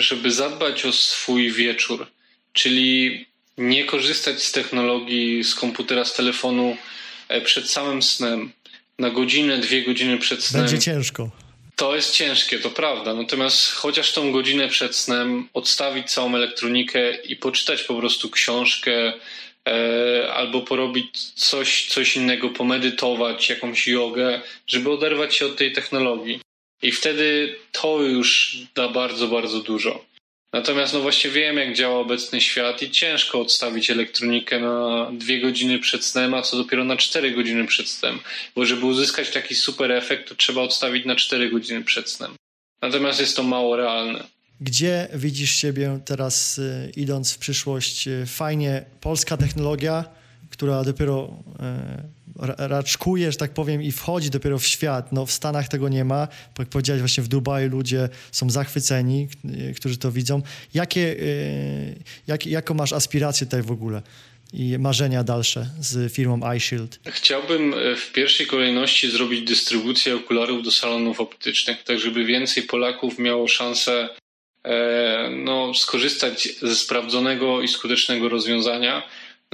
żeby 0.00 0.32
zadbać 0.32 0.84
o 0.84 0.92
swój 0.92 1.52
wieczór, 1.52 2.06
czyli 2.52 3.26
nie 3.58 3.84
korzystać 3.84 4.42
z 4.42 4.52
technologii, 4.52 5.44
z 5.44 5.54
komputera, 5.54 6.04
z 6.04 6.14
telefonu 6.14 6.76
E, 7.28 7.40
przed 7.40 7.70
samym 7.70 8.02
snem, 8.02 8.52
na 8.98 9.10
godzinę, 9.10 9.58
dwie 9.58 9.82
godziny 9.82 10.18
przed 10.18 10.44
snem. 10.44 10.62
Będzie 10.62 10.78
ciężko. 10.78 11.30
To 11.76 11.96
jest 11.96 12.12
ciężkie, 12.12 12.58
to 12.58 12.70
prawda. 12.70 13.14
Natomiast 13.14 13.70
chociaż 13.70 14.12
tą 14.12 14.32
godzinę 14.32 14.68
przed 14.68 14.96
snem 14.96 15.48
odstawić 15.54 16.10
całą 16.10 16.34
elektronikę 16.36 17.14
i 17.14 17.36
poczytać 17.36 17.82
po 17.82 17.94
prostu 17.94 18.30
książkę 18.30 19.12
e, 19.68 20.32
albo 20.34 20.60
porobić 20.60 21.18
coś, 21.34 21.86
coś 21.86 22.16
innego, 22.16 22.50
pomedytować, 22.50 23.50
jakąś 23.50 23.88
jogę, 23.88 24.40
żeby 24.66 24.90
oderwać 24.90 25.34
się 25.34 25.46
od 25.46 25.56
tej 25.56 25.72
technologii. 25.72 26.40
I 26.82 26.92
wtedy 26.92 27.56
to 27.72 28.02
już 28.02 28.58
da 28.74 28.88
bardzo, 28.88 29.28
bardzo 29.28 29.60
dużo. 29.60 30.04
Natomiast 30.52 30.94
no 30.94 31.00
właśnie 31.00 31.30
wiem, 31.30 31.56
jak 31.56 31.74
działa 31.74 31.98
obecny 31.98 32.40
świat 32.40 32.82
i 32.82 32.90
ciężko 32.90 33.40
odstawić 33.40 33.90
elektronikę 33.90 34.60
na 34.60 35.10
dwie 35.12 35.40
godziny 35.40 35.78
przed 35.78 36.04
snem, 36.04 36.34
a 36.34 36.42
co 36.42 36.56
dopiero 36.56 36.84
na 36.84 36.96
cztery 36.96 37.30
godziny 37.30 37.66
przed 37.66 37.88
snem. 37.88 38.18
Bo 38.56 38.66
żeby 38.66 38.86
uzyskać 38.86 39.30
taki 39.30 39.54
super 39.54 39.92
efekt, 39.92 40.28
to 40.28 40.34
trzeba 40.34 40.60
odstawić 40.60 41.04
na 41.04 41.16
cztery 41.16 41.50
godziny 41.50 41.84
przed 41.84 42.10
snem. 42.10 42.34
Natomiast 42.82 43.20
jest 43.20 43.36
to 43.36 43.42
mało 43.42 43.76
realne. 43.76 44.24
Gdzie 44.60 45.08
widzisz 45.14 45.50
siebie 45.50 46.00
teraz 46.04 46.58
y, 46.58 46.92
idąc 46.96 47.32
w 47.32 47.38
przyszłość? 47.38 48.08
Y, 48.08 48.26
fajnie, 48.26 48.84
polska 49.00 49.36
technologia, 49.36 50.04
która 50.50 50.84
dopiero 50.84 51.42
y, 52.23 52.23
raczkuje, 52.58 53.32
że 53.32 53.38
tak 53.38 53.54
powiem, 53.54 53.82
i 53.82 53.92
wchodzi 53.92 54.30
dopiero 54.30 54.58
w 54.58 54.66
świat. 54.66 55.12
No, 55.12 55.26
w 55.26 55.32
Stanach 55.32 55.68
tego 55.68 55.88
nie 55.88 56.04
ma. 56.04 56.28
Jak 56.58 56.68
powiedziałeś, 56.68 57.02
właśnie 57.02 57.22
w 57.22 57.28
Dubaju 57.28 57.70
ludzie 57.70 58.08
są 58.32 58.50
zachwyceni, 58.50 59.28
którzy 59.76 59.98
to 59.98 60.12
widzą. 60.12 60.42
Jakie, 60.74 61.00
y, 61.00 61.94
jak, 62.26 62.46
jaką 62.46 62.74
masz 62.74 62.92
aspirację 62.92 63.46
tutaj 63.46 63.62
w 63.62 63.70
ogóle? 63.70 64.02
i 64.54 64.78
marzenia 64.78 65.24
dalsze 65.24 65.66
z 65.80 66.12
firmą 66.12 66.52
iShield? 66.56 67.00
Chciałbym 67.06 67.74
e, 67.74 67.96
w 67.96 68.12
pierwszej 68.12 68.46
kolejności 68.46 69.10
zrobić 69.10 69.42
dystrybucję 69.42 70.16
okularów 70.16 70.62
do 70.62 70.70
salonów 70.70 71.20
optycznych, 71.20 71.82
tak 71.82 71.98
żeby 71.98 72.24
więcej 72.24 72.62
Polaków 72.62 73.18
miało 73.18 73.48
szansę 73.48 74.08
e, 74.64 75.30
no, 75.30 75.74
skorzystać 75.74 76.48
ze 76.62 76.74
sprawdzonego 76.74 77.62
i 77.62 77.68
skutecznego 77.68 78.28
rozwiązania 78.28 79.02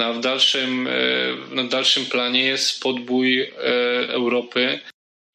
no 0.01 0.07
a 0.07 0.13
w 0.13 0.21
dalszym, 0.21 0.87
e, 0.87 0.91
na 1.55 1.65
dalszym 1.65 2.07
planie 2.07 2.43
jest 2.43 2.81
podbój 2.81 3.43
e, 3.43 3.49
Europy 4.09 4.81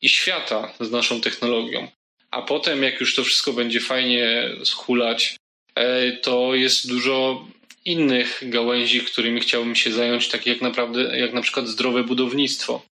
i 0.01 0.09
świata 0.09 0.73
z 0.79 0.91
naszą 0.91 1.21
technologią. 1.21 1.87
A 2.31 2.41
potem, 2.41 2.83
jak 2.83 2.99
już 2.99 3.15
to 3.15 3.23
wszystko 3.23 3.53
będzie 3.53 3.79
fajnie 3.79 4.49
schulać, 4.63 5.35
e, 5.75 6.11
to 6.11 6.55
jest 6.55 6.89
dużo 6.89 7.47
innych 7.85 8.39
gałęzi, 8.41 9.01
którymi 9.01 9.41
chciałbym 9.41 9.75
się 9.75 9.91
zająć, 9.91 10.27
takie 10.27 10.49
jak 10.51 10.61
naprawdę, 10.61 11.19
jak 11.19 11.33
na 11.33 11.41
przykład 11.41 11.67
zdrowe 11.67 12.03
budownictwo. 12.03 12.85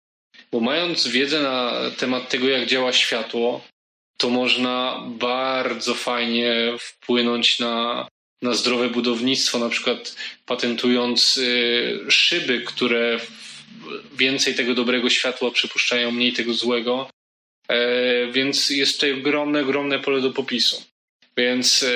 Bo 0.51 0.59
mając 0.59 1.07
wiedzę 1.07 1.41
na 1.41 1.73
temat 1.97 2.29
tego, 2.29 2.49
jak 2.49 2.65
działa 2.65 2.93
światło, 2.93 3.61
to 4.17 4.29
można 4.29 5.03
bardzo 5.07 5.95
fajnie 5.95 6.75
wpłynąć 6.79 7.59
na 7.59 8.07
na 8.41 8.53
zdrowe 8.53 8.89
budownictwo, 8.89 9.59
na 9.59 9.69
przykład 9.69 10.15
patentując 10.45 11.37
y, 11.37 11.99
szyby, 12.09 12.61
które 12.61 13.19
więcej 14.17 14.55
tego 14.55 14.73
dobrego 14.73 15.09
światła 15.09 15.51
przypuszczają, 15.51 16.11
mniej 16.11 16.33
tego 16.33 16.53
złego. 16.53 17.09
E, 17.67 18.31
więc 18.31 18.69
jest 18.69 18.93
tutaj 18.93 19.13
ogromne, 19.13 19.61
ogromne 19.61 19.99
pole 19.99 20.21
do 20.21 20.31
popisu. 20.31 20.83
Więc 21.37 21.83
e, 21.83 21.87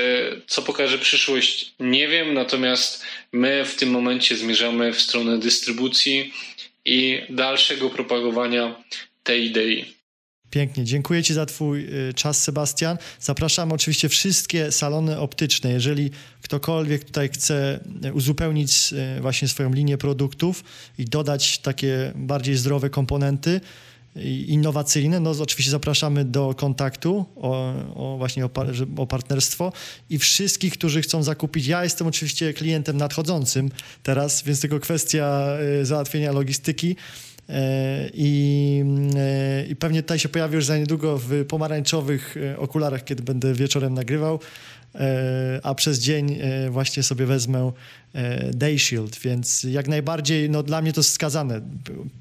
co 0.47 0.61
pokaże 0.61 0.97
przyszłość, 0.97 1.73
nie 1.79 2.07
wiem, 2.07 2.33
natomiast 2.33 3.05
my 3.31 3.65
w 3.65 3.75
tym 3.75 3.89
momencie 3.89 4.37
zmierzamy 4.37 4.93
w 4.93 5.01
stronę 5.01 5.39
dystrybucji 5.39 6.33
i 6.85 7.21
dalszego 7.29 7.89
propagowania 7.89 8.83
tej 9.23 9.45
idei. 9.45 9.94
Pięknie, 10.51 10.83
dziękuję 10.83 11.23
Ci 11.23 11.33
za 11.33 11.45
Twój 11.45 11.85
y, 12.09 12.13
czas, 12.13 12.43
Sebastian. 12.43 12.97
Zapraszamy 13.19 13.73
oczywiście 13.73 14.09
wszystkie 14.09 14.71
salony 14.71 15.19
optyczne. 15.19 15.71
Jeżeli 15.71 16.11
ktokolwiek 16.41 17.03
tutaj 17.03 17.29
chce 17.29 17.79
y, 18.05 18.13
uzupełnić 18.13 18.93
y, 19.17 19.21
właśnie 19.21 19.47
swoją 19.47 19.73
linię 19.73 19.97
produktów 19.97 20.63
i 20.97 21.05
dodać 21.05 21.57
takie 21.57 22.11
bardziej 22.15 22.55
zdrowe 22.55 22.89
komponenty, 22.89 23.61
innowacyjne, 24.47 25.19
no 25.19 25.31
oczywiście 25.31 25.71
zapraszamy 25.71 26.25
do 26.25 26.53
kontaktu 26.53 27.25
o, 27.35 27.73
o 27.95 28.17
właśnie 28.17 28.45
o, 28.45 28.49
o, 28.97 29.07
partnerstwo 29.07 29.71
i 30.09 30.19
wszystkich, 30.19 30.73
którzy 30.73 31.01
chcą 31.01 31.23
zakupić. 31.23 31.67
Ja 31.67 31.83
jestem 31.83 32.07
oczywiście 32.07 32.53
klientem 32.53 32.97
nadchodzącym 32.97 33.71
teraz, 34.03 34.43
więc 34.43 34.61
tylko 34.61 34.79
kwestia 34.79 35.47
załatwienia 35.83 36.31
logistyki 36.31 36.95
I, 38.13 38.83
e, 39.15 39.65
I 39.65 39.75
pewnie 39.75 40.01
tutaj 40.01 40.19
się 40.19 40.29
pojawi 40.29 40.55
już 40.55 40.65
za 40.65 40.77
niedługo 40.77 41.17
w 41.17 41.45
pomarańczowych 41.45 42.37
e, 42.37 42.59
okularach, 42.59 43.03
kiedy 43.03 43.23
będę 43.23 43.53
wieczorem 43.53 43.93
nagrywał, 43.93 44.39
a 45.63 45.75
przez 45.75 45.99
dzień 45.99 46.39
właśnie 46.69 47.03
sobie 47.03 47.25
wezmę 47.25 47.71
Day 48.53 48.79
Shield, 48.79 49.19
więc 49.19 49.63
jak 49.63 49.87
najbardziej, 49.87 50.49
no 50.49 50.63
dla 50.63 50.81
mnie 50.81 50.93
to 50.93 50.99
jest 50.99 51.09
skazane. 51.09 51.61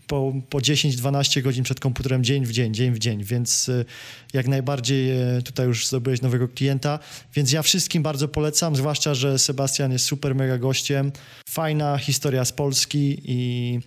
Po, 0.06 0.32
po 0.50 0.58
10-12 0.58 1.42
godzin 1.42 1.64
przed 1.64 1.80
komputerem 1.80 2.24
dzień 2.24 2.46
w 2.46 2.52
dzień, 2.52 2.74
dzień 2.74 2.92
w 2.92 2.98
dzień, 2.98 3.24
więc 3.24 3.70
jak 4.32 4.48
najbardziej 4.48 5.10
tutaj 5.44 5.66
już 5.66 5.86
zdobyłeś 5.86 6.22
nowego 6.22 6.48
klienta, 6.48 6.98
więc 7.34 7.52
ja 7.52 7.62
wszystkim 7.62 8.02
bardzo 8.02 8.28
polecam, 8.28 8.76
zwłaszcza, 8.76 9.14
że 9.14 9.38
Sebastian 9.38 9.92
jest 9.92 10.04
super 10.04 10.34
mega 10.34 10.58
gościem, 10.58 11.12
fajna 11.48 11.98
historia 11.98 12.44
z 12.44 12.52
Polski 12.52 13.20
i 13.24 13.80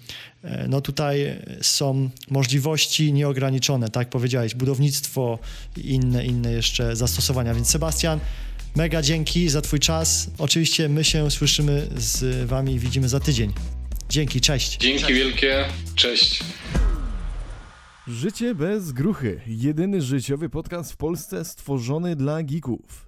E, 0.48 0.68
no 0.68 0.82
tutaj 0.82 1.40
są 1.62 2.10
możliwości 2.30 3.14
nieograniczone, 3.14 3.90
tak 3.90 4.10
powiedziałeś, 4.10 4.56
budownictwo 4.56 5.40
i 5.78 5.90
inne, 5.90 6.26
inne 6.26 6.52
jeszcze 6.52 6.96
zastosowania. 6.96 7.54
Więc 7.54 7.70
Sebastian, 7.70 8.20
mega 8.78 9.02
dzięki 9.02 9.50
za 9.50 9.62
Twój 9.62 9.80
czas. 9.80 10.30
Oczywiście 10.38 10.90
my 10.90 11.04
się 11.04 11.32
słyszymy 11.32 11.88
z 11.96 12.48
Wami 12.48 12.74
i 12.74 12.80
widzimy 12.80 13.10
za 13.10 13.20
tydzień. 13.20 13.54
Dzięki. 14.10 14.42
Cześć. 14.42 14.78
Dzięki 14.78 15.02
cześć. 15.02 15.14
wielkie, 15.14 15.66
cześć. 15.96 16.44
Życie 18.08 18.56
bez 18.56 18.92
gruchy. 18.92 19.42
Jedyny 19.48 20.02
życiowy 20.02 20.50
podcast 20.50 20.92
w 20.92 20.98
Polsce 20.98 21.46
stworzony 21.46 22.16
dla 22.16 22.44
geeków. 22.44 23.07